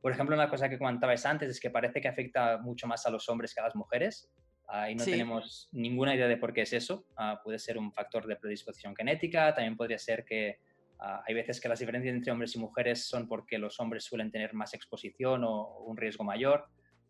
Por 0.01 0.11
ejemplo, 0.11 0.35
una 0.35 0.49
cosa 0.49 0.69
que 0.69 0.79
comentabais 0.79 1.23
antes 1.27 1.51
es 1.51 1.59
que 1.59 1.69
parece 1.69 2.01
que 2.01 2.07
afecta 2.07 2.57
mucho 2.57 2.87
más 2.87 3.05
a 3.05 3.11
los 3.11 3.29
hombres 3.29 3.53
que 3.53 3.59
a 3.61 3.63
las 3.65 3.75
mujeres. 3.75 4.27
ah, 4.69 4.89
y 4.89 4.95
no 4.95 5.03
Sí. 5.03 5.11
tenemos 5.11 5.69
ninguna 5.71 6.15
idea 6.15 6.27
de 6.27 6.35
por 6.37 6.51
qué 6.51 6.63
es 6.63 6.73
eso. 6.73 7.05
Ah, 7.15 7.39
puede 7.43 7.59
ser 7.59 7.77
un 7.77 7.93
factor 7.93 8.25
de 8.25 8.35
predisposición 8.37 8.95
genética, 8.95 9.53
también 9.53 9.77
podría 9.77 9.99
ser 9.99 10.25
que 10.25 10.59
ah, 10.99 11.21
hay 11.27 11.35
veces 11.35 11.61
que 11.61 11.69
las 11.69 11.77
diferencias 11.79 12.15
entre 12.15 12.31
hombres 12.31 12.55
y 12.55 12.59
mujeres 12.59 13.07
son 13.07 13.27
porque 13.27 13.59
los 13.59 13.79
hombres 13.79 14.03
suelen 14.03 14.31
tener 14.31 14.55
más 14.55 14.73
exposición 14.73 15.43
o 15.45 15.77
un 15.85 15.95
riesgo 15.95 16.23
mayor. 16.23 16.65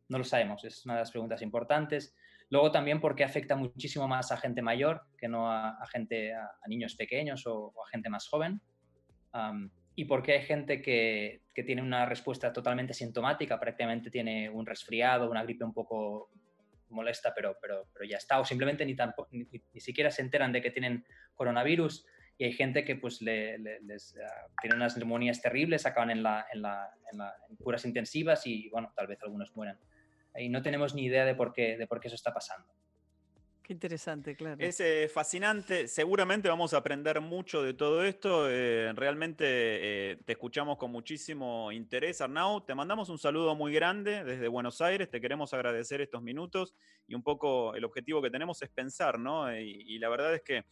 No 0.09 0.17
lo 0.17 0.25
sabemos, 0.25 0.65
es 0.65 0.85
una 0.85 0.95
de 0.95 0.99
las 0.99 1.11
preguntas 1.11 1.41
importantes. 1.41 2.13
Luego 2.49 2.71
también 2.71 3.01
porque 3.01 3.23
afecta 3.23 3.55
muchísimo 3.55 4.07
más 4.07 4.31
a 4.31 4.37
gente 4.37 4.61
mayor 4.61 5.01
que 5.17 5.27
no 5.27 5.51
a, 5.51 5.85
gente, 5.91 6.33
a, 6.33 6.49
niños 6.67 6.95
pequeños 6.95 7.45
o, 7.45 7.73
a 7.85 7.89
gente 7.89 8.09
más 8.09 8.27
joven. 8.27 8.61
Y 9.95 10.05
por 10.05 10.23
qué 10.23 10.33
hay 10.33 10.43
gente 10.43 10.81
que, 10.81 11.41
que, 11.53 11.63
tiene 11.63 11.81
una 11.81 12.05
respuesta 12.05 12.53
totalmente 12.53 12.93
sintomática, 12.93 13.59
prácticamente 13.59 14.11
tiene 14.11 14.49
un 14.49 14.65
resfriado, 14.65 15.29
una 15.29 15.43
gripe 15.43 15.65
un 15.65 15.73
poco 15.73 16.29
molesta, 16.89 17.33
pero, 17.35 17.57
pero, 17.61 17.87
pero 17.93 18.05
ya 18.05 18.17
está, 18.17 18.39
o 18.39 18.45
simplemente 18.45 18.85
ni, 18.85 18.95
tampoco, 18.95 19.27
ni, 19.31 19.45
ni, 19.73 19.79
siquiera 19.79 20.11
se 20.11 20.21
enteran 20.21 20.51
de 20.51 20.61
que 20.61 20.71
tienen 20.71 21.05
coronavirus. 21.33 22.05
Y 22.37 22.45
hay 22.45 22.53
gente 22.53 22.85
que 22.85 22.95
pues 22.95 23.21
le, 23.21 23.57
uh, 23.57 24.51
tienen 24.61 24.77
unas 24.77 24.95
neumonías 24.97 25.41
terribles, 25.41 25.87
acaban 25.87 26.11
en, 26.11 26.21
la, 26.21 26.45
en, 26.53 26.61
la, 26.61 26.91
en, 27.11 27.17
la, 27.17 27.33
en 27.49 27.55
curas 27.55 27.83
intensivas 27.83 28.45
y 28.45 28.69
bueno, 28.69 28.93
tal 28.95 29.07
vez 29.07 29.21
algunos 29.23 29.55
mueran. 29.55 29.79
Y 30.37 30.49
no 30.49 30.61
tenemos 30.61 30.93
ni 30.93 31.05
idea 31.05 31.25
de 31.25 31.35
por 31.35 31.53
qué, 31.53 31.77
de 31.77 31.87
por 31.87 31.99
qué 31.99 32.07
eso 32.07 32.15
está 32.15 32.33
pasando. 32.33 32.71
Qué 33.67 33.73
interesante, 33.73 34.33
claro. 34.37 34.55
Es 34.59 34.79
eh, 34.79 35.09
fascinante. 35.13 35.89
Seguramente 35.89 36.47
vamos 36.47 36.73
a 36.73 36.77
aprender 36.77 37.19
mucho 37.19 37.61
de 37.61 37.73
todo 37.73 38.05
esto. 38.05 38.49
Eh, 38.49 38.93
realmente 38.93 39.43
eh, 39.45 40.17
te 40.23 40.31
escuchamos 40.31 40.77
con 40.77 40.89
muchísimo 40.89 41.69
interés, 41.73 42.21
Arnau. 42.21 42.61
Te 42.61 42.73
mandamos 42.73 43.09
un 43.09 43.17
saludo 43.17 43.55
muy 43.55 43.73
grande 43.73 44.23
desde 44.23 44.47
Buenos 44.47 44.79
Aires. 44.79 45.09
Te 45.09 45.19
queremos 45.19 45.53
agradecer 45.53 45.99
estos 45.99 46.23
minutos 46.23 46.75
y 47.09 47.15
un 47.15 47.23
poco 47.23 47.75
el 47.75 47.83
objetivo 47.83 48.21
que 48.21 48.29
tenemos 48.29 48.61
es 48.61 48.69
pensar, 48.69 49.19
¿no? 49.19 49.53
Y, 49.53 49.83
y 49.85 49.99
la 49.99 50.07
verdad 50.07 50.33
es 50.33 50.43
que 50.43 50.63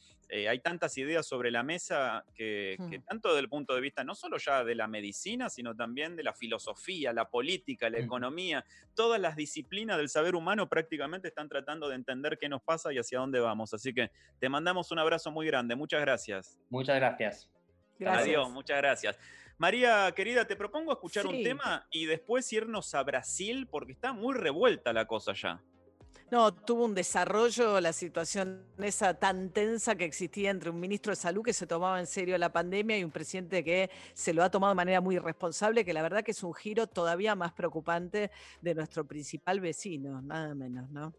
hay 0.50 0.60
tantas 0.60 0.98
ideas 0.98 1.28
sobre 1.28 1.52
la 1.52 1.62
mesa 1.62 2.26
que, 2.34 2.78
que, 2.90 3.00
tanto 3.00 3.30
desde 3.30 3.42
el 3.42 3.50
punto 3.50 3.76
de 3.76 3.82
vista 3.82 4.04
no 4.04 4.16
solo 4.16 4.38
ya 4.38 4.64
de 4.64 4.74
la 4.74 4.88
medicina, 4.88 5.50
sino 5.50 5.76
también 5.76 6.16
de 6.16 6.24
la 6.24 6.34
filosofía, 6.34 7.14
la 7.14 7.30
política, 7.30 7.92
la 7.92 8.00
economía, 8.00 8.66
todas 8.96 9.22
las 9.22 9.36
disciplinas 9.36 9.98
del 9.98 10.10
saber 10.10 10.36
humano 10.36 10.68
prácticamente 10.68 11.28
están 11.28 11.48
tratando 11.48 11.90
de 11.90 11.96
entender 11.96 12.40
qué 12.40 12.50
nos 12.50 12.64
pasa 12.64 12.85
y 12.92 12.98
hacia 12.98 13.20
dónde 13.20 13.40
vamos. 13.40 13.74
Así 13.74 13.94
que 13.94 14.12
te 14.40 14.50
mandamos 14.50 14.92
un 14.92 15.00
abrazo 15.00 15.32
muy 15.32 15.48
grande. 15.48 15.76
Muchas 15.76 16.02
gracias. 16.02 16.58
Muchas 16.70 16.96
gracias. 16.96 17.50
gracias. 18.00 18.24
Adiós, 18.24 18.50
muchas 18.52 18.78
gracias. 18.78 19.18
María, 19.58 20.12
querida, 20.14 20.46
te 20.46 20.56
propongo 20.56 20.92
escuchar 20.92 21.24
sí. 21.24 21.30
un 21.30 21.44
tema 21.44 21.88
y 21.90 22.06
después 22.06 22.52
irnos 22.52 22.94
a 22.94 23.04
Brasil 23.04 23.68
porque 23.70 23.94
está 23.94 24.12
muy 24.12 24.34
revuelta 24.36 24.92
la 24.92 25.06
cosa 25.06 25.34
ya. 25.34 25.62
No, 26.32 26.52
tuvo 26.54 26.86
un 26.86 26.96
desarrollo 26.96 27.80
la 27.80 27.94
situación 27.94 28.66
esa 28.80 29.14
tan 29.14 29.52
tensa 29.52 29.96
que 29.96 30.06
existía 30.06 30.50
entre 30.50 30.72
un 30.72 30.80
ministro 30.80 31.12
de 31.12 31.18
salud 31.18 31.44
que 31.44 31.54
se 31.54 31.68
tomaba 31.68 32.00
en 32.00 32.08
serio 32.08 32.36
la 32.40 32.52
pandemia 32.52 32.98
y 32.98 33.04
un 33.04 33.12
presidente 33.12 33.64
que 33.64 33.92
se 34.16 34.34
lo 34.34 34.44
ha 34.44 34.50
tomado 34.50 34.72
de 34.72 34.76
manera 34.76 35.02
muy 35.02 35.16
irresponsable, 35.18 35.86
que 35.86 35.94
la 35.94 36.02
verdad 36.02 36.24
que 36.24 36.32
es 36.32 36.42
un 36.42 36.54
giro 36.56 36.88
todavía 36.88 37.36
más 37.36 37.54
preocupante 37.54 38.32
de 38.60 38.74
nuestro 38.74 39.06
principal 39.06 39.60
vecino, 39.60 40.20
nada 40.24 40.56
menos, 40.56 40.90
¿no? 40.90 41.14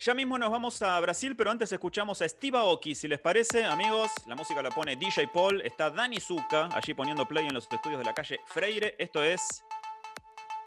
Ya 0.00 0.12
mismo 0.12 0.36
nos 0.36 0.50
vamos 0.50 0.82
a 0.82 0.98
Brasil, 1.00 1.34
pero 1.36 1.50
antes 1.50 1.72
escuchamos 1.72 2.20
a 2.20 2.28
Steve 2.28 2.58
Aoki, 2.58 2.94
si 2.94 3.08
les 3.08 3.20
parece, 3.20 3.64
amigos. 3.64 4.10
La 4.26 4.34
música 4.34 4.60
la 4.60 4.70
pone 4.70 4.96
DJ 4.96 5.28
Paul, 5.32 5.62
está 5.62 5.90
Dani 5.90 6.20
Zuka 6.20 6.68
allí 6.72 6.94
poniendo 6.94 7.26
play 7.26 7.46
en 7.46 7.54
los 7.54 7.66
estudios 7.70 7.98
de 7.98 8.04
la 8.04 8.12
calle 8.12 8.40
Freire. 8.46 8.96
Esto 8.98 9.22
es 9.22 9.64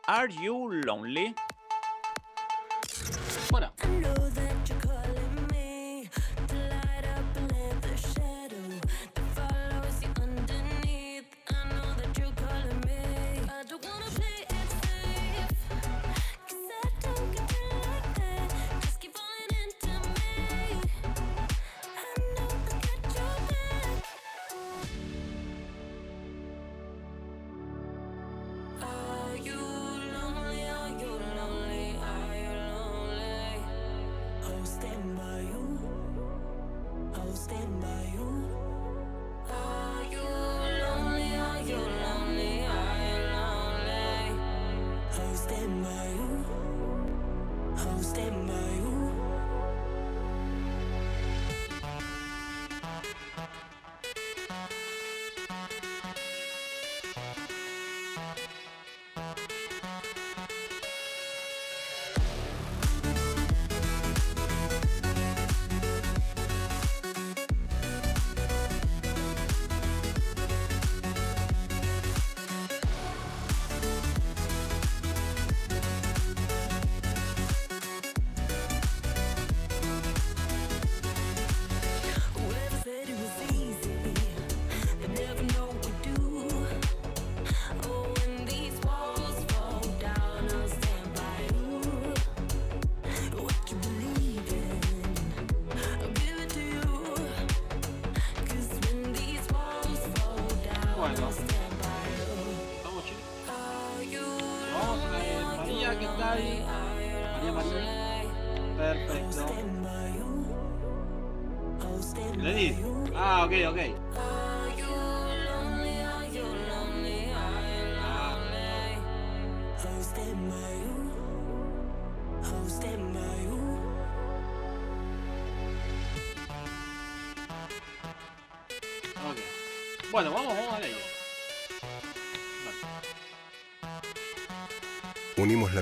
Are 0.08 0.34
You 0.34 0.70
Lonely? 0.72 1.36
Bueno. 3.52 3.72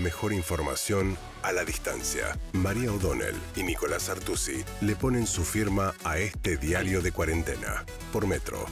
Mejor 0.06 0.34
información 0.34 1.18
a 1.42 1.52
la 1.52 1.66
distancia. 1.66 2.38
María 2.54 2.92
O'Donnell 2.92 3.34
y 3.56 3.64
Nicolás 3.64 4.08
Artusi 4.08 4.64
le 4.82 4.96
ponen 4.96 5.26
su 5.26 5.44
firma 5.44 5.96
a 6.04 6.20
este 6.20 6.58
diario 6.58 7.02
de 7.02 7.12
cuarentena 7.12 7.84
por 8.14 8.28
Metro. 8.28 8.68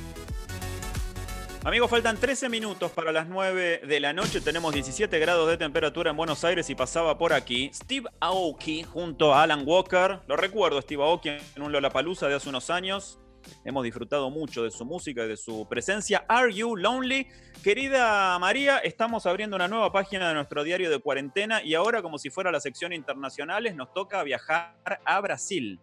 Amigos, 1.64 1.90
faltan 1.90 2.18
13 2.18 2.50
minutos 2.50 2.92
para 2.92 3.12
las 3.12 3.28
9 3.28 3.82
de 3.88 4.00
la 4.00 4.14
noche. 4.14 4.42
Tenemos 4.42 4.76
17 4.76 5.18
grados 5.18 5.50
de 5.50 5.58
temperatura 5.58 6.12
en 6.12 6.18
Buenos 6.18 6.44
Aires 6.44 6.70
y 6.70 6.76
pasaba 6.76 7.18
por 7.18 7.34
aquí 7.34 7.72
Steve 7.74 8.10
Aoki 8.20 8.84
junto 8.84 9.34
a 9.34 9.42
Alan 9.42 9.64
Walker. 9.66 10.20
Lo 10.28 10.36
recuerdo, 10.36 10.80
Steve 10.84 11.02
Aoki 11.02 11.30
en 11.30 11.64
un 11.64 11.72
Lollapalooza 11.72 12.28
de 12.28 12.36
hace 12.36 12.50
unos 12.50 12.70
años. 12.70 13.18
Hemos 13.64 13.84
disfrutado 13.84 14.30
mucho 14.30 14.64
de 14.64 14.72
su 14.72 14.86
música 14.86 15.26
y 15.26 15.28
de 15.28 15.38
su 15.38 15.68
presencia. 15.68 16.26
Are 16.28 16.54
You 16.54 16.76
Lonely? 16.76 17.28
Querida 17.64 18.38
María, 18.40 18.80
estamos 18.80 19.26
abriendo 19.26 19.56
una 19.56 19.68
nueva 19.68 19.92
página 19.92 20.28
de 20.28 20.34
nuestro 20.34 20.64
diario 20.64 20.90
de 20.90 21.00
cuarentena 21.00 21.64
y 21.64 21.76
ahora, 21.76 22.02
como 22.02 22.18
si 22.18 22.30
fuera 22.30 22.52
la 22.52 22.60
sección 22.60 22.94
internacionales, 22.94 23.76
nos 23.76 23.94
toca 23.94 24.22
viajar 24.24 24.76
a 25.06 25.22
Brasil. 25.22 25.80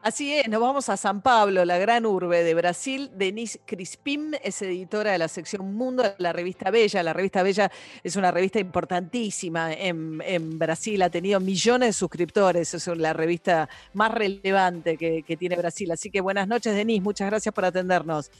Así 0.00 0.32
es, 0.32 0.46
nos 0.48 0.60
vamos 0.60 0.88
a 0.88 0.96
San 0.96 1.22
Pablo, 1.22 1.64
la 1.64 1.76
gran 1.76 2.06
urbe 2.06 2.44
de 2.44 2.54
Brasil. 2.54 3.10
Denise 3.16 3.58
Crispim 3.66 4.30
es 4.44 4.62
editora 4.62 5.10
de 5.10 5.18
la 5.18 5.26
sección 5.26 5.74
Mundo 5.74 6.04
de 6.04 6.14
la 6.18 6.32
revista 6.32 6.70
Bella. 6.70 7.02
La 7.02 7.12
revista 7.12 7.42
Bella 7.42 7.70
es 8.04 8.14
una 8.14 8.30
revista 8.30 8.60
importantísima 8.60 9.72
en, 9.72 10.56
Brasil, 10.56 11.02
ha 11.02 11.10
tenido 11.10 11.40
millones 11.40 11.88
de 11.88 11.92
suscriptores, 11.94 12.72
es 12.74 12.86
la 12.86 13.12
revista 13.12 13.68
más 13.92 14.12
relevante 14.12 14.96
que, 14.96 15.36
tiene 15.36 15.56
Brasil. 15.56 15.90
Así 15.90 16.10
que 16.10 16.20
buenas 16.20 16.46
noches, 16.46 16.76
Denise, 16.76 17.02
muchas 17.02 17.28
gracias 17.28 17.52
por 17.52 17.64
atendernos. 17.64 18.30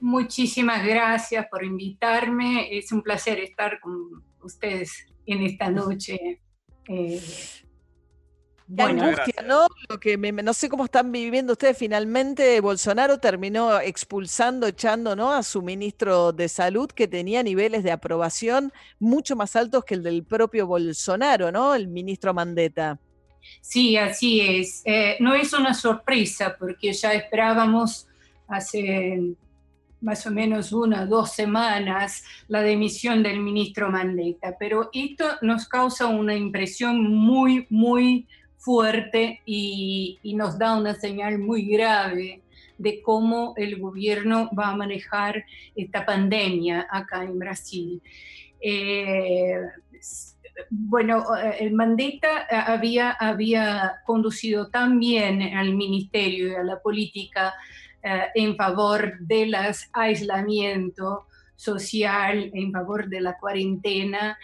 Muchísimas 0.00 0.86
gracias 0.86 1.46
por 1.50 1.64
invitarme. 1.64 2.76
Es 2.76 2.90
un 2.92 3.02
placer 3.02 3.38
estar 3.40 3.78
con 3.78 4.24
ustedes 4.42 5.06
en 5.26 5.42
esta 5.42 5.70
noche. 5.70 6.40
Eh, 6.88 7.20
Bueno, 8.66 9.02
angustia, 9.04 9.42
¿no? 9.46 9.66
Lo 9.88 10.00
que 10.00 10.16
me- 10.16 10.32
no 10.32 10.54
sé 10.54 10.68
cómo 10.70 10.86
están 10.86 11.12
viviendo 11.12 11.52
ustedes. 11.52 11.76
Finalmente, 11.76 12.60
Bolsonaro 12.60 13.18
terminó 13.18 13.78
expulsando, 13.78 14.66
echando 14.66 15.14
¿no? 15.14 15.32
a 15.32 15.42
su 15.42 15.60
ministro 15.60 16.32
de 16.32 16.48
Salud, 16.48 16.88
que 16.90 17.06
tenía 17.06 17.42
niveles 17.42 17.82
de 17.84 17.92
aprobación 17.92 18.72
mucho 18.98 19.36
más 19.36 19.54
altos 19.54 19.84
que 19.84 19.94
el 19.94 20.02
del 20.02 20.24
propio 20.24 20.66
Bolsonaro, 20.66 21.52
¿no? 21.52 21.74
El 21.74 21.88
ministro 21.88 22.32
Mandetta. 22.32 22.98
Sí, 23.60 23.98
así 23.98 24.40
es. 24.40 24.80
Eh, 24.86 25.16
no 25.20 25.34
es 25.34 25.52
una 25.52 25.74
sorpresa 25.74 26.56
porque 26.58 26.92
ya 26.94 27.12
esperábamos 27.12 28.06
hace 28.48 29.34
más 30.00 30.26
o 30.26 30.30
menos 30.30 30.72
una 30.72 31.06
dos 31.06 31.32
semanas 31.32 32.24
la 32.48 32.62
dimisión 32.62 33.22
del 33.22 33.40
ministro 33.40 33.90
Mandetta, 33.90 34.56
pero 34.58 34.90
esto 34.92 35.24
nos 35.42 35.66
causa 35.68 36.06
una 36.06 36.34
impresión 36.34 37.02
muy, 37.10 37.66
muy 37.70 38.26
fuerte 38.64 39.42
y, 39.44 40.18
nos 40.36 40.58
da 40.58 40.74
una 40.76 40.94
señal 40.94 41.38
muy 41.38 41.66
grave 41.66 42.40
de 42.78 43.02
cómo 43.02 43.52
el 43.56 43.78
gobierno 43.78 44.50
va 44.58 44.70
a 44.70 44.76
manejar 44.76 45.44
esta 45.76 46.04
pandemia 46.06 46.88
acá 46.90 47.22
en 47.22 47.38
Brasil. 47.38 48.02
Eh, 48.60 49.60
bueno, 50.70 51.24
eh, 51.36 51.56
el 51.60 51.74
Mandetta 51.74 52.42
eh, 52.50 52.56
había, 52.56 53.10
había 53.10 54.00
conducido 54.06 54.68
tan 54.70 54.98
bien 54.98 55.42
al 55.42 55.74
ministerio 55.74 56.48
y 56.48 56.54
a 56.54 56.62
la 56.62 56.80
política 56.80 57.54
en 58.34 58.54
favor 58.54 59.18
del 59.20 59.56
aislamiento 59.94 61.26
social, 61.56 62.50
en 62.52 62.70
favor 62.70 63.08
de 63.08 63.22
la 63.22 63.38
cuarentena, 63.38 64.36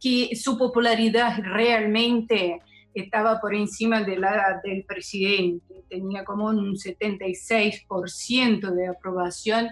que 0.00 0.34
su 0.36 0.56
popularidad 0.56 1.38
realmente 1.42 2.60
estaba 2.94 3.40
por 3.40 3.54
encima 3.54 4.02
de 4.02 4.18
la 4.18 4.60
del 4.62 4.84
presidente, 4.84 5.82
tenía 5.88 6.24
como 6.24 6.46
un 6.46 6.76
76% 6.76 8.70
de 8.70 8.88
aprobación, 8.88 9.68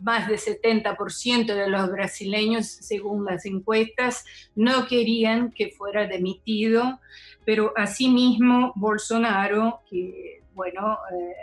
más 0.00 0.28
de 0.28 0.36
70% 0.36 1.54
de 1.54 1.68
los 1.68 1.90
brasileños, 1.90 2.66
según 2.66 3.24
las 3.24 3.44
encuestas, 3.46 4.24
no 4.54 4.86
querían 4.86 5.50
que 5.50 5.70
fuera 5.70 6.06
demitido, 6.06 7.00
pero 7.44 7.72
asimismo 7.76 8.72
Bolsonaro, 8.76 9.80
que 9.90 10.42
bueno, 10.54 10.98
eh, 11.12 11.34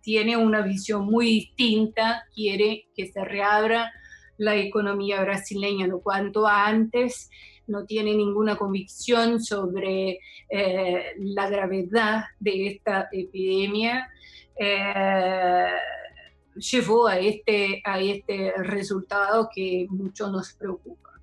tiene 0.00 0.36
una 0.36 0.60
visión 0.60 1.06
muy 1.06 1.26
distinta, 1.26 2.24
quiere 2.34 2.86
que 2.94 3.06
se 3.06 3.24
reabra 3.24 3.92
la 4.38 4.56
economía 4.56 5.20
brasileña 5.22 5.86
lo 5.86 6.00
cuanto 6.00 6.46
antes, 6.46 7.30
no 7.66 7.84
tiene 7.84 8.14
ninguna 8.14 8.56
convicción 8.56 9.40
sobre 9.40 10.20
eh, 10.48 11.14
la 11.18 11.48
gravedad 11.48 12.24
de 12.38 12.66
esta 12.68 13.08
epidemia. 13.10 14.08
Eh, 14.56 15.66
llevó 16.56 17.08
a 17.08 17.18
este, 17.18 17.82
a 17.84 18.00
este 18.00 18.52
resultado 18.58 19.48
que 19.54 19.86
mucho 19.88 20.28
nos 20.30 20.52
preocupa. 20.52 21.13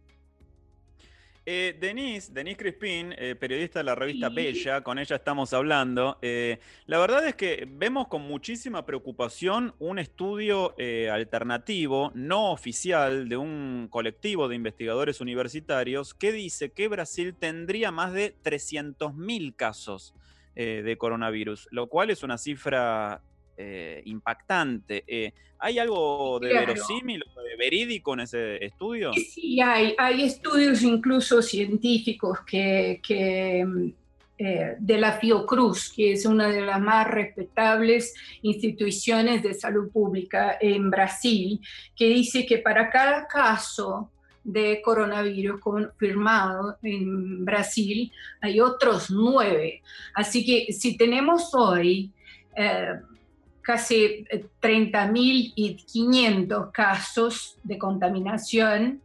Eh, 1.43 1.75
Denise, 1.79 2.31
Denise 2.31 2.57
Crispín, 2.57 3.15
eh, 3.17 3.35
periodista 3.35 3.79
de 3.79 3.85
la 3.85 3.95
revista 3.95 4.29
Bella, 4.29 4.81
con 4.81 4.99
ella 4.99 5.15
estamos 5.15 5.53
hablando. 5.53 6.19
Eh, 6.21 6.59
la 6.85 6.99
verdad 6.99 7.27
es 7.27 7.33
que 7.33 7.67
vemos 7.67 8.07
con 8.09 8.21
muchísima 8.21 8.85
preocupación 8.85 9.73
un 9.79 9.97
estudio 9.97 10.75
alternativo, 11.11 12.11
no 12.13 12.51
oficial, 12.51 13.27
de 13.27 13.37
un 13.37 13.87
colectivo 13.89 14.47
de 14.47 14.55
investigadores 14.55 15.19
universitarios 15.19 16.13
que 16.13 16.31
dice 16.31 16.71
que 16.71 16.87
Brasil 16.87 17.33
tendría 17.33 17.91
más 17.91 18.13
de 18.13 18.35
300.000 18.43 19.55
casos 19.55 20.13
de 20.53 20.95
coronavirus, 20.97 21.69
lo 21.71 21.87
cual 21.87 22.09
es 22.09 22.23
una 22.23 22.37
cifra 22.37 23.21
eh, 23.57 24.01
impactante. 24.05 25.03
Eh, 25.07 25.33
¿Hay 25.59 25.77
algo 25.77 26.39
de 26.39 26.49
Claro. 26.49 26.73
verosímil 26.73 27.19
de 27.19 27.55
verídico 27.55 28.13
en 28.13 28.21
ese 28.21 28.63
estudio? 28.65 29.11
Sí, 29.13 29.61
hay, 29.61 29.93
hay 29.97 30.23
estudios 30.23 30.81
incluso 30.81 31.41
científicos 31.41 32.39
que, 32.45 32.99
que, 33.05 33.63
mm, 33.63 33.91
eh, 34.39 34.75
de 34.79 34.97
la 34.97 35.19
Fiocruz, 35.19 35.93
que 35.95 36.13
es 36.13 36.25
una 36.25 36.47
de 36.47 36.61
las 36.61 36.81
más 36.81 37.07
respetables 37.07 38.15
instituciones 38.41 39.43
de 39.43 39.53
salud 39.53 39.91
pública 39.91 40.57
en 40.59 40.89
Brasil, 40.89 41.59
que 41.95 42.07
dice 42.07 42.43
que 42.47 42.57
para 42.57 42.89
cada 42.89 43.27
caso 43.27 44.09
de 44.43 44.81
coronavirus 44.81 45.59
confirmado 45.59 46.77
en 46.81 47.45
Brasil 47.45 48.11
hay 48.41 48.59
otros 48.59 49.11
nueve. 49.11 49.83
Así 50.15 50.43
que 50.43 50.73
si 50.73 50.97
tenemos 50.97 51.53
hoy 51.53 52.11
eh, 52.57 52.95
casi 53.61 54.25
eh, 54.29 54.45
30.500 54.61 56.71
casos 56.71 57.57
de 57.63 57.77
contaminación. 57.77 59.01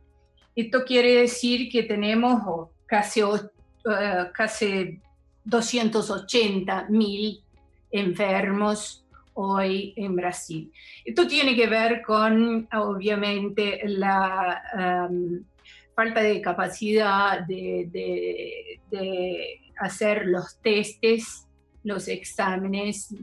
Esto 0.54 0.84
quiere 0.84 1.20
decir 1.20 1.68
que 1.70 1.82
tenemos 1.82 2.68
casi, 2.86 3.20
eh, 3.20 4.30
casi 4.32 5.00
280.000 5.44 7.42
enfermos 7.90 9.04
hoy 9.34 9.92
en 9.96 10.16
Brasil. 10.16 10.72
Esto 11.04 11.26
tiene 11.26 11.54
que 11.54 11.66
ver 11.66 12.00
con, 12.02 12.66
obviamente, 12.72 13.82
la 13.84 15.08
um, 15.10 15.44
falta 15.94 16.22
de 16.22 16.40
capacidad 16.40 17.40
de, 17.40 18.80
hacer 19.78 20.26
los 20.26 20.58
testes, 20.60 21.46
los 21.84 22.08
exámenes 22.08 23.12
eh, 23.12 23.16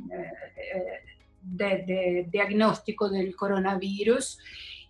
eh, 0.75 1.12
de, 1.43 2.27
diagnóstico 2.31 3.09
del 3.09 3.35
coronavirus 3.35 4.39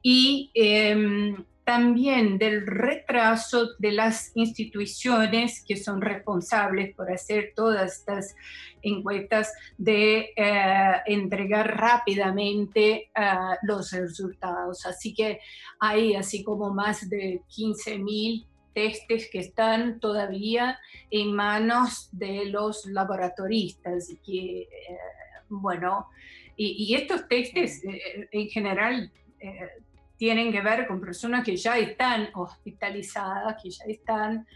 y 0.01 0.51
em, 0.53 1.43
también 1.63 2.37
del 2.37 2.67
retraso 2.67 3.69
de 3.79 3.93
las 3.93 4.35
instituciones 4.35 5.63
que 5.65 5.77
son 5.77 6.01
responsables 6.01 6.93
por 6.93 7.11
hacer 7.11 7.53
todas 7.55 7.99
estas 7.99 8.35
encuestas 8.81 9.53
de 9.77 10.33
eh, 10.35 10.93
entregar 11.05 11.77
rápidamente 11.77 13.09
eh, 13.15 13.33
los 13.61 13.91
resultados. 13.91 14.85
Así 14.85 15.13
que 15.13 15.39
hay 15.79 16.15
así 16.15 16.43
como 16.43 16.73
más 16.73 17.09
de 17.09 17.41
15.000 17.49 18.45
testes 18.73 19.29
que 19.31 19.39
están 19.39 19.99
todavía 19.99 20.79
en 21.11 21.33
manos 21.33 22.09
de 22.11 22.45
los 22.45 22.85
laboratoristas 22.87 24.09
que, 24.25 24.61
eh, 24.63 24.67
bueno, 25.47 26.09
y, 26.55 26.85
y 26.85 26.95
estos 26.95 27.27
testes 27.27 27.83
eh, 27.83 28.27
en 28.31 28.47
general 28.49 29.11
eh, 29.39 29.69
tienen 30.17 30.51
que 30.51 30.61
ver 30.61 30.87
con 30.87 31.01
personas 31.01 31.43
que 31.43 31.55
ya 31.55 31.77
están 31.77 32.29
hospitalizadas, 32.33 33.61
que 33.61 33.69
ya 33.69 33.85
están 33.85 34.47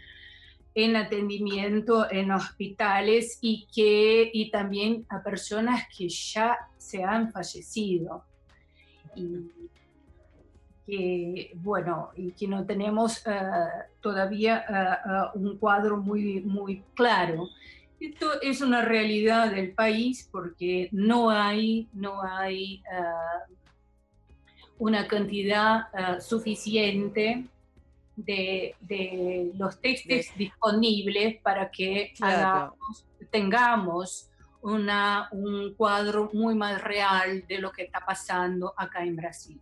en 0.74 0.96
atendimiento 0.96 2.10
en 2.10 2.30
hospitales 2.30 3.38
y, 3.40 3.66
que, 3.74 4.30
y 4.32 4.50
también 4.50 5.04
a 5.08 5.22
personas 5.22 5.84
que 5.96 6.08
ya 6.08 6.56
se 6.76 7.02
han 7.02 7.32
fallecido. 7.32 8.24
Y 9.16 9.50
que, 10.86 11.50
bueno, 11.56 12.12
y 12.16 12.30
que 12.32 12.48
no 12.48 12.64
tenemos 12.64 13.26
eh, 13.26 13.30
todavía 14.00 14.58
eh, 14.60 15.10
eh, 15.10 15.38
un 15.38 15.58
cuadro 15.58 15.98
muy, 15.98 16.40
muy 16.40 16.82
claro. 16.94 17.48
Esto 18.00 18.40
es 18.40 18.60
una 18.60 18.84
realidad 18.84 19.50
del 19.50 19.72
país 19.72 20.28
porque 20.30 20.88
no 20.92 21.30
hay, 21.30 21.88
no 21.92 22.22
hay 22.22 22.76
eh, 22.92 23.54
una 24.78 25.06
cantidad 25.08 25.88
eh, 25.92 26.20
suficiente 26.20 27.44
de, 28.14 28.74
de 28.80 29.50
los 29.56 29.80
textos 29.80 30.26
disponibles 30.36 31.40
para 31.42 31.70
que 31.70 32.12
Claro. 32.16 32.76
hagamos- 32.78 33.04
tengamos 33.30 34.30
una, 34.62 35.28
un 35.32 35.74
cuadro 35.74 36.30
muy 36.32 36.54
más 36.54 36.80
real 36.82 37.44
de 37.48 37.58
lo 37.58 37.70
que 37.72 37.82
está 37.82 38.00
pasando 38.04 38.74
acá 38.76 39.02
en 39.04 39.16
Brasil. 39.16 39.60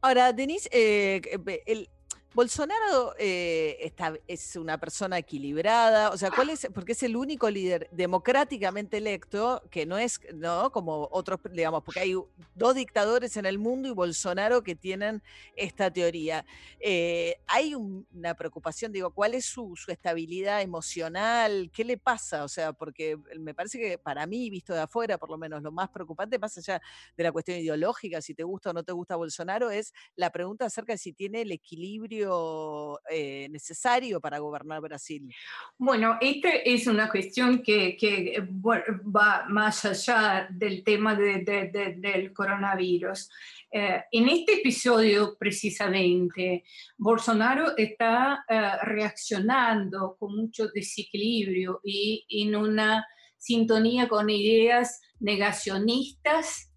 Ahora, 0.00 0.32
Denise, 0.32 0.68
eh, 0.72 1.20
el, 1.66 1.88
Bolsonaro 2.34 3.14
eh, 3.18 3.92
es 4.26 4.56
una 4.56 4.78
persona 4.78 5.18
equilibrada, 5.18 6.10
o 6.10 6.16
sea, 6.16 6.30
¿cuál 6.30 6.48
es? 6.48 6.66
Porque 6.74 6.92
es 6.92 7.02
el 7.02 7.14
único 7.14 7.50
líder 7.50 7.90
democráticamente 7.92 8.96
electo 8.96 9.62
que 9.70 9.84
no 9.84 9.98
es, 9.98 10.18
¿no? 10.34 10.72
Como 10.72 11.08
otros, 11.12 11.40
digamos, 11.50 11.82
porque 11.84 12.00
hay 12.00 12.14
dos 12.54 12.74
dictadores 12.74 13.36
en 13.36 13.44
el 13.44 13.58
mundo 13.58 13.88
y 13.88 13.92
Bolsonaro 13.92 14.62
que 14.62 14.74
tienen 14.74 15.22
esta 15.56 15.90
teoría. 15.90 16.46
Eh, 16.80 17.36
hay 17.46 17.74
un- 17.74 18.06
una 18.14 18.34
preocupación, 18.34 18.92
digo, 18.92 19.10
¿cuál 19.10 19.34
es 19.34 19.44
su 19.44 19.74
estabilidad 19.88 20.62
emocional? 20.62 21.70
¿Qué 21.70 21.84
le 21.84 21.98
pasa? 21.98 22.44
O 22.44 22.48
sea, 22.48 22.72
porque 22.72 23.18
me 23.38 23.52
parece 23.52 23.78
que 23.78 23.98
para 23.98 24.26
mí, 24.26 24.48
visto 24.48 24.72
de 24.72 24.80
afuera, 24.80 25.18
por 25.18 25.28
lo 25.28 25.36
menos, 25.36 25.62
lo 25.62 25.70
más 25.70 25.90
preocupante, 25.90 26.38
más 26.38 26.56
allá 26.56 26.80
de 27.14 27.24
la 27.24 27.30
cuestión 27.32 27.58
ideológica, 27.58 28.22
si 28.22 28.34
te 28.34 28.42
gusta 28.42 28.70
o 28.70 28.72
no 28.72 28.82
te 28.84 28.92
gusta 28.92 29.16
Bolsonaro, 29.16 29.70
es 29.70 29.92
la 30.16 30.30
pregunta 30.30 30.64
acerca 30.64 30.94
de 30.94 30.98
si 30.98 31.12
tiene 31.12 31.42
el 31.42 31.52
equilibrio 31.52 32.21
escenario 32.22 33.00
eh, 33.10 33.48
necesario 33.50 34.20
para 34.20 34.38
gobernar 34.38 34.80
Brasil? 34.80 35.32
Bueno, 35.78 36.18
esta 36.20 36.50
es 36.50 36.86
una 36.86 37.08
cuestión 37.10 37.62
que, 37.62 37.96
que, 37.96 38.34
eh, 38.36 38.40
va 38.42 39.44
más 39.48 39.84
allá 39.84 40.46
del 40.50 40.82
tema 40.84 41.14
de- 41.14 41.38
de- 41.44 41.70
de- 41.70 41.94
del 41.98 42.32
coronavirus. 42.32 43.28
Eh, 43.70 44.02
en 44.12 44.28
este 44.28 44.54
episodio, 44.54 45.36
precisamente, 45.38 46.64
Bolsonaro 46.98 47.76
está 47.76 48.44
eh, 48.48 48.70
reaccionando 48.82 50.16
con 50.18 50.36
mucho 50.36 50.68
desequilibrio 50.68 51.80
y 51.82 52.24
en 52.28 52.54
una 52.56 53.06
sintonía 53.38 54.08
con 54.08 54.30
ideas 54.30 55.00
negacionistas 55.20 56.68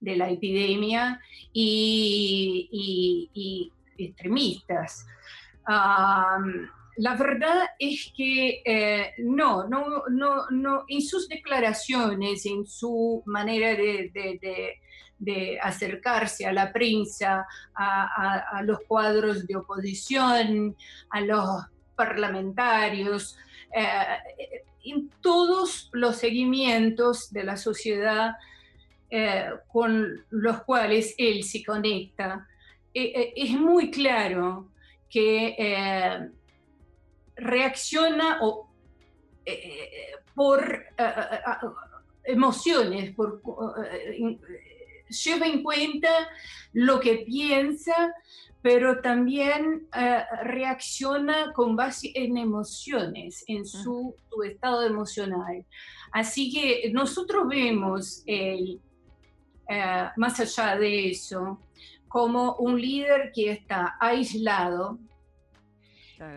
de 0.00 0.16
la 0.16 0.30
epidemia 0.30 1.20
y, 1.52 2.68
y- 2.70 3.30
y 3.32 3.72
extremistas. 3.98 5.06
La 6.96 7.16
verdad 7.16 7.70
es 7.78 8.12
que 8.16 8.62
eh, 8.64 9.14
no, 9.18 9.66
no, 9.66 10.04
no, 10.08 10.48
no, 10.50 10.84
en 10.86 11.02
sus 11.02 11.28
declaraciones, 11.28 12.46
en 12.46 12.64
su 12.66 13.22
manera 13.26 13.74
de, 13.74 14.80
acercarse 15.60 16.46
a 16.46 16.52
la 16.52 16.72
prensa, 16.72 17.46
a, 17.74 18.62
los 18.62 18.80
cuadros 18.86 19.46
de 19.46 19.56
oposición, 19.56 20.76
a 21.10 21.20
los 21.20 21.64
parlamentarios, 21.96 23.36
eh, 23.74 24.18
en 24.84 25.08
todos 25.20 25.88
los 25.92 26.16
seguimientos 26.16 27.32
de 27.32 27.42
la 27.42 27.56
sociedad 27.56 28.36
eh, 29.10 29.48
con 29.72 30.24
los 30.30 30.62
cuales 30.62 31.14
él 31.18 31.42
se 31.42 31.64
conecta, 31.64 32.46
es 32.94 33.50
muy 33.58 33.90
claro 33.90 34.70
que 35.10 35.54
eh, 35.58 36.28
reacciona 37.36 38.38
o, 38.40 38.68
eh, 39.44 40.12
por 40.34 40.64
eh, 40.72 41.04
eh, 41.04 41.66
emociones, 42.24 43.14
por, 43.14 43.40
lleva 45.08 45.46
en 45.46 45.62
cuenta 45.62 46.08
lo 46.72 46.98
que 46.98 47.18
piensa, 47.18 48.14
pero 48.62 49.02
también 49.02 49.86
reacciona 50.42 51.52
con 51.52 51.76
base 51.76 52.10
en 52.14 52.38
emociones, 52.38 53.44
en 53.46 53.66
su, 53.66 54.16
su 54.30 54.42
estado 54.42 54.82
emocional. 54.84 55.66
Así 56.10 56.50
que 56.50 56.90
nosotros 56.90 57.46
vemos 57.46 58.22
el, 58.24 58.80
más 60.16 60.40
allá 60.40 60.76
de 60.76 61.10
eso, 61.10 61.60
como 62.18 62.54
un 62.60 62.80
líder 62.80 63.32
que 63.34 63.50
está 63.50 63.96
aislado, 63.98 65.00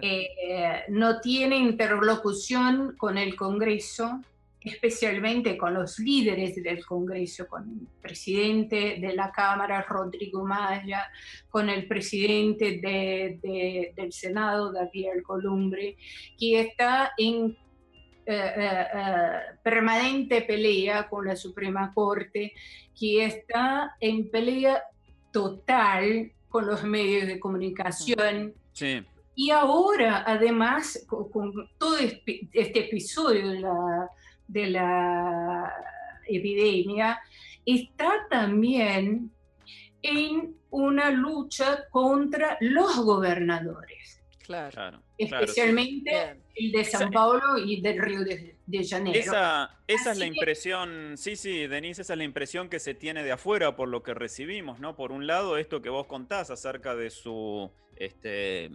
eh, 0.01 0.81
no 0.89 1.19
tiene 1.21 1.55
interlocución 1.57 2.95
con 2.97 3.15
el 3.19 3.35
Congreso, 3.35 4.19
especialmente 4.59 5.55
con 5.55 5.75
los 5.75 5.99
líderes 5.99 6.55
del 6.55 6.83
Congreso, 6.83 7.47
con 7.47 7.61
el 7.69 7.87
presidente 8.01 8.97
de 8.99 9.13
la 9.13 9.31
Cámara, 9.31 9.85
Rodrigo 9.87 10.43
Maya, 10.43 11.01
con 11.47 11.69
el 11.69 11.87
presidente 11.87 12.79
de- 12.81 13.37
de- 13.43 13.93
del 13.95 14.11
Senado, 14.11 14.73
David 14.73 15.09
Alcolumbre, 15.17 15.95
que 16.39 16.59
está 16.59 17.11
en 17.15 17.55
eh, 18.29 18.33
eh, 18.93 19.31
permanente 19.63 20.41
pelea 20.41 21.07
con 21.07 21.25
la 21.25 21.35
Suprema 21.37 21.93
Corte, 21.93 22.51
que 22.99 23.23
está 23.23 23.95
en 24.01 24.29
pelea 24.29 24.83
total 25.37 26.31
con 26.49 26.65
los 26.65 26.83
medios 26.83 27.27
de 27.27 27.39
comunicación. 27.39 28.55
Sí. 28.73 29.05
Y 29.35 29.51
ahora, 29.51 30.23
además, 30.25 31.05
con, 31.07 31.29
con 31.29 31.53
todo 31.77 31.97
este, 31.97 32.49
este 32.51 32.85
episodio 32.87 33.49
de 33.51 33.59
la, 33.59 34.09
de 34.47 34.67
la 34.67 35.73
epidemia, 36.27 37.19
está 37.63 38.25
también 38.31 39.29
en 40.01 40.55
una 40.71 41.11
lucha 41.11 41.87
contra 41.91 42.57
los 42.61 42.97
gobernadores, 42.97 44.16
Claro. 44.47 44.71
Claro. 44.71 45.01
especialmente 45.17 46.37
el 46.55 46.71
de 46.71 46.83
San 46.85 47.11
Paulo 47.11 47.57
y 47.57 47.81
del 47.81 48.01
Río 48.01 48.23
de, 48.23 48.55
de 48.65 48.87
Janeiro. 48.87 49.19
Esa, 49.19 49.77
esa 49.87 50.11
es 50.13 50.17
la 50.17 50.25
que- 50.25 50.33
impresión, 50.35 51.13
sí, 51.17 51.35
sí, 51.35 51.67
Denise, 51.67 52.01
esa 52.01 52.13
es 52.13 52.17
la 52.17 52.23
impresión 52.23 52.69
que 52.69 52.79
se 52.79 52.93
tiene 52.93 53.23
de 53.23 53.31
afuera 53.33 53.75
por 53.75 53.89
lo 53.89 54.03
que 54.03 54.13
recibimos, 54.13 54.79
¿no? 54.79 54.95
Por 54.95 55.11
un 55.11 55.27
lado, 55.27 55.57
esto 55.57 55.81
que 55.81 55.89
vos 55.89 56.07
contás 56.07 56.49
acerca 56.49 56.95
de 56.95 57.09
su 57.09 57.69
este, 57.97 58.71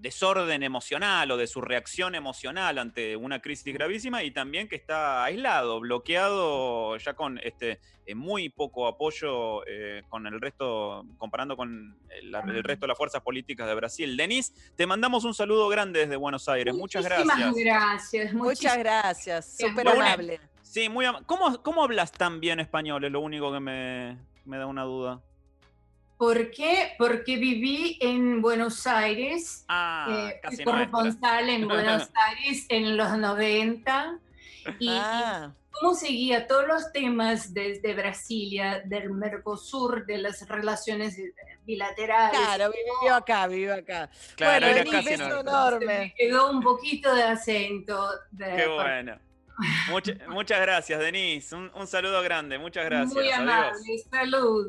desorden 0.00 0.62
emocional 0.62 1.30
o 1.30 1.36
de 1.36 1.46
su 1.46 1.60
reacción 1.60 2.14
emocional 2.14 2.78
ante 2.78 3.16
una 3.16 3.40
crisis 3.40 3.74
gravísima 3.74 4.22
y 4.22 4.30
también 4.30 4.66
que 4.68 4.76
está 4.76 5.24
aislado, 5.24 5.80
bloqueado 5.80 6.96
ya 6.96 7.14
con 7.14 7.38
este 7.38 7.80
eh, 8.06 8.14
muy 8.14 8.48
poco 8.48 8.86
apoyo 8.88 9.64
eh, 9.66 10.02
con 10.08 10.26
el 10.26 10.40
resto, 10.40 11.04
comparando 11.18 11.56
con 11.56 11.98
el, 12.08 12.34
el 12.34 12.64
resto 12.64 12.84
de 12.84 12.88
las 12.88 12.96
fuerzas 12.96 13.20
políticas 13.22 13.66
de 13.68 13.74
Brasil. 13.74 14.16
Denise, 14.16 14.52
te 14.74 14.86
mandamos 14.86 15.24
un 15.24 15.34
saludo 15.34 15.68
grande 15.68 16.00
desde 16.00 16.16
Buenos 16.16 16.48
Aires. 16.48 16.74
Muchas 16.74 17.04
Muchísimas 17.04 17.36
gracias. 17.38 17.54
gracias. 17.64 18.32
Muchas 18.34 18.78
gracias, 18.78 19.56
súper 19.58 19.86
amable. 19.88 20.40
Sí, 20.62 20.88
muy 20.88 21.04
am- 21.04 21.22
¿Cómo, 21.24 21.62
¿Cómo 21.62 21.84
hablas 21.84 22.10
tan 22.12 22.40
bien 22.40 22.58
español? 22.60 23.04
Es 23.04 23.12
lo 23.12 23.20
único 23.20 23.52
que 23.52 23.60
me, 23.60 24.16
me 24.44 24.56
da 24.56 24.66
una 24.66 24.84
duda. 24.84 25.20
¿Por 26.20 26.50
qué? 26.50 26.92
Porque 26.98 27.38
viví 27.38 27.96
en 27.98 28.42
Buenos 28.42 28.86
Aires, 28.86 29.64
Ah, 29.68 30.28
eh, 30.30 30.40
fui 30.54 30.64
corresponsal 30.64 31.48
en 31.48 31.66
Buenos 31.66 32.10
Aires 32.28 32.66
en 32.68 32.94
los 32.98 33.16
90 33.16 34.18
y, 34.78 34.84
y 34.84 34.98
Ah. 35.00 35.54
cómo 35.70 35.94
seguía 35.94 36.46
todos 36.46 36.66
los 36.68 36.92
temas 36.92 37.54
desde 37.54 37.94
Brasilia, 37.94 38.82
del 38.84 39.08
Mercosur, 39.12 40.04
de 40.04 40.18
las 40.18 40.46
relaciones 40.46 41.16
bilaterales. 41.64 42.38
Claro, 42.38 42.70
vivió 42.70 43.14
acá, 43.14 43.46
vivió 43.46 43.74
acá. 43.76 44.10
Claro, 44.36 44.66
bueno, 44.66 44.78
era 44.78 44.90
casi 44.90 45.08
beso 45.08 45.40
enorme. 45.40 45.86
Me 45.86 46.14
quedó 46.18 46.50
un 46.50 46.60
poquito 46.60 47.14
de 47.14 47.22
acento. 47.22 48.10
De, 48.30 48.56
Qué 48.56 48.66
bueno. 48.66 49.18
Mucha- 49.88 50.14
muchas 50.28 50.60
gracias, 50.60 50.98
Denise. 51.00 51.54
Un, 51.54 51.70
un 51.74 51.86
saludo 51.86 52.22
grande. 52.22 52.58
Muchas 52.58 52.84
gracias. 52.84 53.14
Muy 53.14 53.30
amable, 53.30 53.78
saludos. 54.10 54.66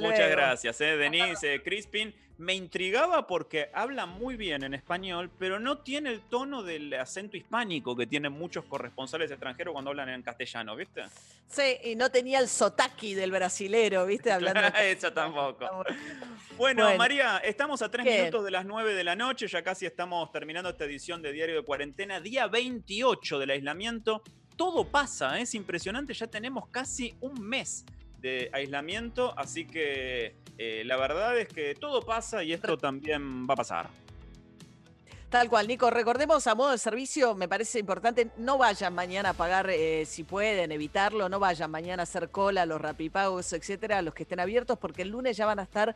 Muchas 0.00 0.30
gracias, 0.30 0.80
eh, 0.80 0.96
Denise. 0.96 1.54
eh, 1.54 1.62
Crispin, 1.62 2.14
me 2.38 2.54
intrigaba 2.54 3.26
porque 3.26 3.68
habla 3.74 4.06
muy 4.06 4.36
bien 4.36 4.62
en 4.62 4.72
español, 4.72 5.28
pero 5.38 5.58
no 5.58 5.78
tiene 5.78 6.10
el 6.10 6.20
tono 6.20 6.62
del 6.62 6.94
acento 6.94 7.36
hispánico 7.36 7.96
que 7.96 8.06
tienen 8.06 8.32
muchos 8.32 8.64
corresponsales 8.64 9.28
extranjeros 9.30 9.72
cuando 9.72 9.90
hablan 9.90 10.08
en 10.08 10.22
castellano, 10.22 10.76
¿viste? 10.76 11.02
Sí, 11.48 11.76
y 11.82 11.96
no 11.96 12.10
tenía 12.10 12.38
el 12.38 12.48
sotaki 12.48 13.14
del 13.14 13.32
brasilero, 13.32 14.06
¿viste? 14.06 14.30
Hablando. 14.30 14.60
Eso 14.80 15.12
tampoco. 15.12 15.68
Bueno, 16.56 16.84
Bueno. 16.84 16.96
María, 16.96 17.38
estamos 17.38 17.82
a 17.82 17.90
tres 17.90 18.06
¿Qué? 18.06 18.18
minutos 18.18 18.44
de 18.44 18.52
las 18.52 18.64
9 18.64 18.94
de 18.94 19.04
la 19.04 19.16
noche, 19.16 19.48
ya 19.48 19.62
casi 19.62 19.86
estamos 19.86 20.30
terminando 20.30 20.70
esta 20.70 20.84
edición 20.84 21.20
de 21.20 21.32
Diario 21.32 21.56
de 21.56 21.62
Cuarentena, 21.62 22.20
día 22.20 22.46
28 22.46 23.40
del 23.40 23.50
aislamiento. 23.50 24.22
Todo 24.56 24.84
pasa, 24.84 25.38
¿eh? 25.38 25.42
es 25.42 25.54
impresionante, 25.54 26.14
ya 26.14 26.28
tenemos 26.28 26.68
casi 26.68 27.16
un 27.20 27.40
mes 27.40 27.84
de 28.20 28.50
aislamiento, 28.52 29.32
así 29.38 29.66
que 29.66 30.36
eh, 30.58 30.82
la 30.84 30.96
verdad 30.96 31.38
es 31.38 31.48
que 31.48 31.74
todo 31.74 32.02
pasa 32.02 32.42
y 32.42 32.52
esto 32.52 32.76
también 32.76 33.48
va 33.48 33.54
a 33.54 33.56
pasar. 33.56 33.90
Tal 35.28 35.50
cual, 35.50 35.68
Nico. 35.68 35.90
Recordemos 35.90 36.46
a 36.46 36.54
modo 36.54 36.70
de 36.70 36.78
servicio, 36.78 37.34
me 37.34 37.48
parece 37.48 37.78
importante, 37.78 38.30
no 38.38 38.56
vayan 38.56 38.94
mañana 38.94 39.30
a 39.30 39.34
pagar 39.34 39.68
eh, 39.68 40.06
si 40.06 40.24
pueden, 40.24 40.72
evitarlo, 40.72 41.28
no 41.28 41.38
vayan 41.38 41.70
mañana 41.70 42.02
a 42.02 42.04
hacer 42.04 42.30
cola, 42.30 42.64
los 42.64 42.80
rapipagos, 42.80 43.52
etcétera, 43.52 44.00
los 44.00 44.14
que 44.14 44.22
estén 44.22 44.40
abiertos, 44.40 44.78
porque 44.78 45.02
el 45.02 45.10
lunes 45.10 45.36
ya 45.36 45.44
van 45.44 45.58
a 45.58 45.64
estar 45.64 45.94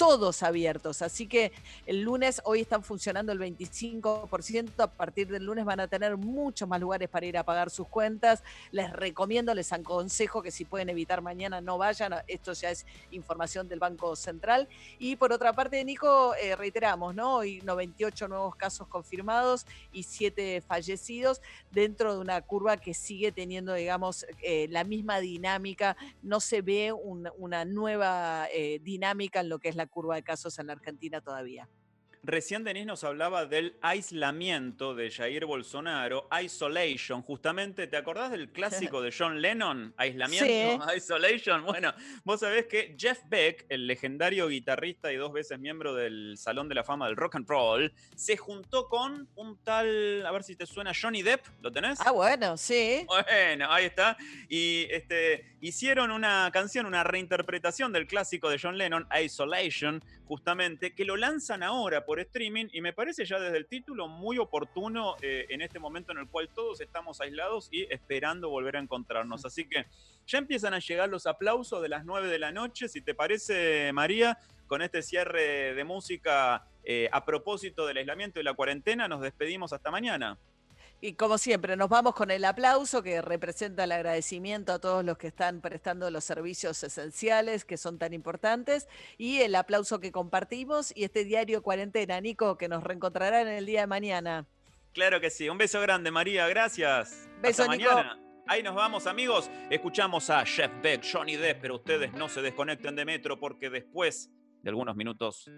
todos 0.00 0.42
abiertos. 0.42 1.02
Así 1.02 1.26
que 1.26 1.52
el 1.84 2.00
lunes, 2.00 2.40
hoy 2.46 2.62
están 2.62 2.82
funcionando 2.82 3.32
el 3.32 3.38
25%, 3.38 4.82
a 4.82 4.86
partir 4.90 5.28
del 5.28 5.44
lunes 5.44 5.66
van 5.66 5.78
a 5.78 5.88
tener 5.88 6.16
muchos 6.16 6.66
más 6.66 6.80
lugares 6.80 7.10
para 7.10 7.26
ir 7.26 7.36
a 7.36 7.44
pagar 7.44 7.68
sus 7.68 7.86
cuentas. 7.86 8.42
Les 8.72 8.90
recomiendo, 8.94 9.52
les 9.52 9.74
aconsejo 9.74 10.40
que 10.42 10.50
si 10.50 10.64
pueden 10.64 10.88
evitar 10.88 11.20
mañana 11.20 11.60
no 11.60 11.76
vayan, 11.76 12.14
esto 12.28 12.54
ya 12.54 12.70
es 12.70 12.86
información 13.10 13.68
del 13.68 13.78
Banco 13.78 14.16
Central. 14.16 14.68
Y 14.98 15.16
por 15.16 15.34
otra 15.34 15.52
parte, 15.52 15.84
Nico, 15.84 16.34
eh, 16.36 16.56
reiteramos, 16.56 17.14
¿no? 17.14 17.34
Hoy 17.36 17.60
98 17.62 18.26
nuevos 18.26 18.56
casos 18.56 18.88
confirmados 18.88 19.66
y 19.92 20.04
7 20.04 20.62
fallecidos 20.66 21.42
dentro 21.70 22.14
de 22.14 22.20
una 22.20 22.40
curva 22.40 22.78
que 22.78 22.94
sigue 22.94 23.32
teniendo, 23.32 23.74
digamos, 23.74 24.24
eh, 24.42 24.66
la 24.70 24.82
misma 24.84 25.20
dinámica. 25.20 25.94
No 26.22 26.40
se 26.40 26.62
ve 26.62 26.90
un- 26.90 27.28
una 27.36 27.66
nueva 27.66 28.46
eh, 28.50 28.80
dinámica 28.82 29.40
en 29.40 29.50
lo 29.50 29.58
que 29.58 29.68
es 29.68 29.76
la 29.76 29.89
curva 29.90 30.14
de 30.16 30.22
casos 30.22 30.58
en 30.58 30.68
la 30.68 30.72
Argentina 30.74 31.20
todavía. 31.20 31.68
Recién 32.22 32.64
Denis 32.64 32.84
nos 32.84 33.02
hablaba 33.02 33.46
del 33.46 33.76
aislamiento 33.80 34.94
de 34.94 35.10
Jair 35.10 35.46
Bolsonaro, 35.46 36.28
Isolation, 36.42 37.22
justamente. 37.22 37.86
¿Te 37.86 37.96
acordás 37.96 38.30
del 38.30 38.52
clásico 38.52 39.00
de 39.00 39.10
John 39.16 39.40
Lennon? 39.40 39.94
Aislamiento, 39.96 40.84
Isolation. 40.96 41.64
Bueno, 41.64 41.94
vos 42.24 42.40
sabés 42.40 42.66
que 42.66 42.94
Jeff 42.98 43.20
Beck, 43.30 43.64
el 43.70 43.86
legendario 43.86 44.48
guitarrista 44.48 45.10
y 45.10 45.16
dos 45.16 45.32
veces 45.32 45.58
miembro 45.58 45.94
del 45.94 46.36
Salón 46.36 46.68
de 46.68 46.74
la 46.74 46.84
Fama 46.84 47.06
del 47.06 47.16
Rock 47.16 47.36
and 47.36 47.48
Roll, 47.48 47.90
se 48.14 48.36
juntó 48.36 48.88
con 48.90 49.26
un 49.36 49.56
tal, 49.64 50.26
a 50.26 50.30
ver 50.30 50.42
si 50.42 50.56
te 50.56 50.66
suena, 50.66 50.92
Johnny 50.94 51.22
Depp. 51.22 51.46
¿Lo 51.62 51.72
tenés? 51.72 51.98
Ah, 52.04 52.10
bueno, 52.10 52.58
sí. 52.58 53.06
Bueno, 53.06 53.72
ahí 53.72 53.86
está. 53.86 54.18
Y 54.46 54.86
este, 54.90 55.56
hicieron 55.62 56.10
una 56.10 56.50
canción, 56.52 56.84
una 56.84 57.02
reinterpretación 57.02 57.94
del 57.94 58.06
clásico 58.06 58.50
de 58.50 58.58
John 58.60 58.76
Lennon, 58.76 59.08
Isolation, 59.24 60.04
justamente, 60.30 60.94
que 60.94 61.04
lo 61.04 61.16
lanzan 61.16 61.64
ahora 61.64 62.04
por 62.04 62.20
streaming 62.20 62.66
y 62.72 62.80
me 62.82 62.92
parece 62.92 63.24
ya 63.24 63.40
desde 63.40 63.56
el 63.56 63.66
título 63.66 64.06
muy 64.06 64.38
oportuno 64.38 65.16
eh, 65.22 65.46
en 65.48 65.60
este 65.60 65.80
momento 65.80 66.12
en 66.12 66.18
el 66.18 66.28
cual 66.28 66.48
todos 66.54 66.80
estamos 66.80 67.20
aislados 67.20 67.68
y 67.72 67.92
esperando 67.92 68.48
volver 68.48 68.76
a 68.76 68.78
encontrarnos. 68.78 69.44
Así 69.44 69.68
que 69.68 69.86
ya 70.28 70.38
empiezan 70.38 70.72
a 70.72 70.78
llegar 70.78 71.08
los 71.08 71.26
aplausos 71.26 71.82
de 71.82 71.88
las 71.88 72.04
9 72.04 72.28
de 72.28 72.38
la 72.38 72.52
noche. 72.52 72.88
Si 72.88 73.00
te 73.00 73.12
parece, 73.12 73.92
María, 73.92 74.38
con 74.68 74.82
este 74.82 75.02
cierre 75.02 75.74
de 75.74 75.82
música 75.82 76.64
eh, 76.84 77.08
a 77.10 77.24
propósito 77.24 77.84
del 77.84 77.96
aislamiento 77.96 78.38
y 78.38 78.44
la 78.44 78.54
cuarentena, 78.54 79.08
nos 79.08 79.22
despedimos 79.22 79.72
hasta 79.72 79.90
mañana. 79.90 80.38
Y 81.02 81.14
como 81.14 81.38
siempre, 81.38 81.76
nos 81.76 81.88
vamos 81.88 82.14
con 82.14 82.30
el 82.30 82.44
aplauso 82.44 83.02
que 83.02 83.22
representa 83.22 83.84
el 83.84 83.92
agradecimiento 83.92 84.72
a 84.72 84.78
todos 84.78 85.02
los 85.02 85.16
que 85.16 85.28
están 85.28 85.62
prestando 85.62 86.10
los 86.10 86.24
servicios 86.24 86.82
esenciales 86.82 87.64
que 87.64 87.78
son 87.78 87.98
tan 87.98 88.12
importantes 88.12 88.86
y 89.16 89.40
el 89.40 89.54
aplauso 89.54 89.98
que 90.00 90.12
compartimos 90.12 90.92
y 90.94 91.04
este 91.04 91.24
diario 91.24 91.62
cuarentena, 91.62 92.20
Nico, 92.20 92.58
que 92.58 92.68
nos 92.68 92.84
reencontrará 92.84 93.40
en 93.40 93.48
el 93.48 93.64
día 93.64 93.80
de 93.80 93.86
mañana. 93.86 94.46
Claro 94.92 95.20
que 95.20 95.30
sí. 95.30 95.48
Un 95.48 95.56
beso 95.56 95.80
grande, 95.80 96.10
María. 96.10 96.46
Gracias. 96.48 97.28
Beso, 97.40 97.62
Hasta 97.62 97.76
Nico. 97.76 97.90
mañana. 97.90 98.18
Ahí 98.46 98.62
nos 98.62 98.74
vamos, 98.74 99.06
amigos. 99.06 99.48
Escuchamos 99.70 100.28
a 100.28 100.44
Jeff 100.44 100.72
Beck, 100.82 101.02
Johnny 101.10 101.36
Depp, 101.36 101.60
pero 101.62 101.76
ustedes 101.76 102.12
no 102.12 102.28
se 102.28 102.42
desconecten 102.42 102.96
de 102.96 103.04
Metro 103.04 103.38
porque 103.38 103.70
después 103.70 104.28
de 104.62 104.70
algunos 104.70 104.96
minutos 104.96 105.50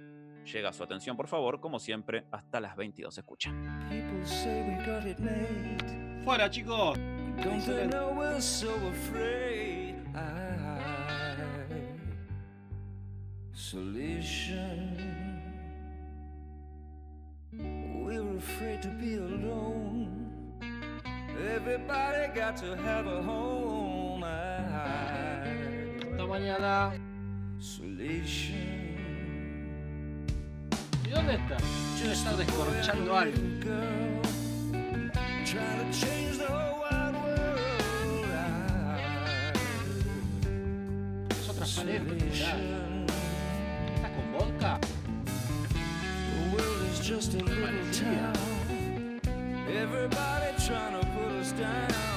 llega 0.44 0.72
su 0.72 0.82
atención, 0.82 1.16
por 1.16 1.28
favor, 1.28 1.60
como 1.60 1.78
siempre, 1.78 2.26
hasta 2.30 2.60
las 2.60 2.76
22. 2.76 3.16
Escuchen. 3.18 3.52
People 3.88 4.26
say 4.26 4.62
we 4.62 4.74
got 4.84 5.06
it 5.06 5.18
made. 5.18 6.22
Fuera, 6.24 6.50
chicos. 6.50 6.98
Don't 7.42 7.64
they 7.64 7.86
know 7.88 8.14
we're 8.16 8.40
so 8.40 8.68
afraid? 8.88 9.96
Isolation. 13.52 15.42
We're 17.52 18.36
afraid 18.36 18.82
to 18.82 18.88
be 18.88 19.16
alone. 19.16 20.32
Everybody 21.54 22.28
got 22.34 22.56
to 22.58 22.76
have 22.76 23.06
a 23.06 23.22
home. 23.22 24.22
Hasta 26.12 26.26
mañana. 26.26 26.92
Isolation. 27.58 28.81
¿Y 31.12 31.14
dónde 31.14 31.34
está? 31.34 31.56
Yo 32.00 32.08
he 32.08 32.12
estado 32.12 32.38
descorchando 32.38 33.18
algo. 33.18 33.36
Trying 35.44 35.78
to 35.78 35.92
change 35.92 36.38
the 36.38 36.46
whole 36.46 36.80
wide 36.80 37.14
world. 37.22 37.58
Es 41.30 41.48
otra 41.50 41.66
manera 41.76 42.04
de 42.04 42.14
mirar. 42.14 42.56
¿Estás 43.94 44.10
con 44.10 44.32
vodka? 44.32 44.80
The 46.30 46.56
world 46.56 46.82
is 46.90 47.00
just 47.06 47.34
a 47.34 47.44
little 47.44 47.90
town. 47.92 49.20
Everybody 49.68 50.54
trying 50.66 50.98
to 50.98 51.06
put 51.08 51.30
us 51.42 51.52
down. 51.52 52.11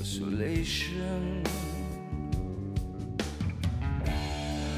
Isolation. 0.00 1.42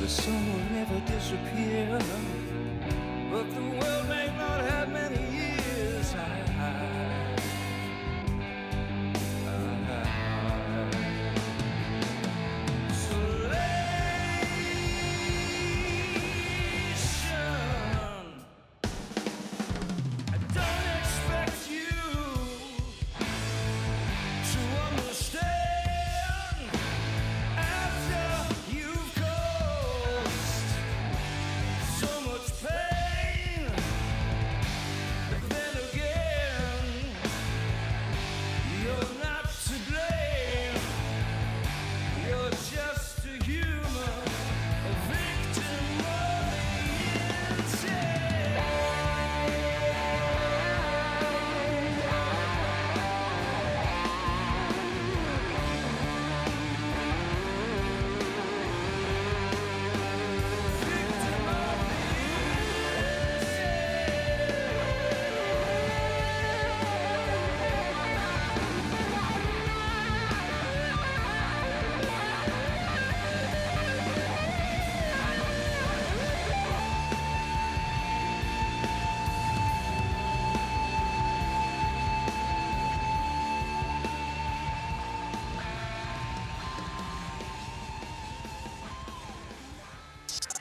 The 0.01 0.09
sun 0.09 0.43
will 0.53 0.65
never 0.73 1.01
disappear, 1.01 2.01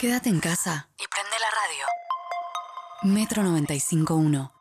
Quédate 0.06 0.30
en 0.30 0.40
casa 0.40 0.88
y 1.00 1.06
prende 1.08 1.36
la 1.40 1.50
radio. 1.50 3.16
Metro 3.16 3.42
95.1. 3.42 4.55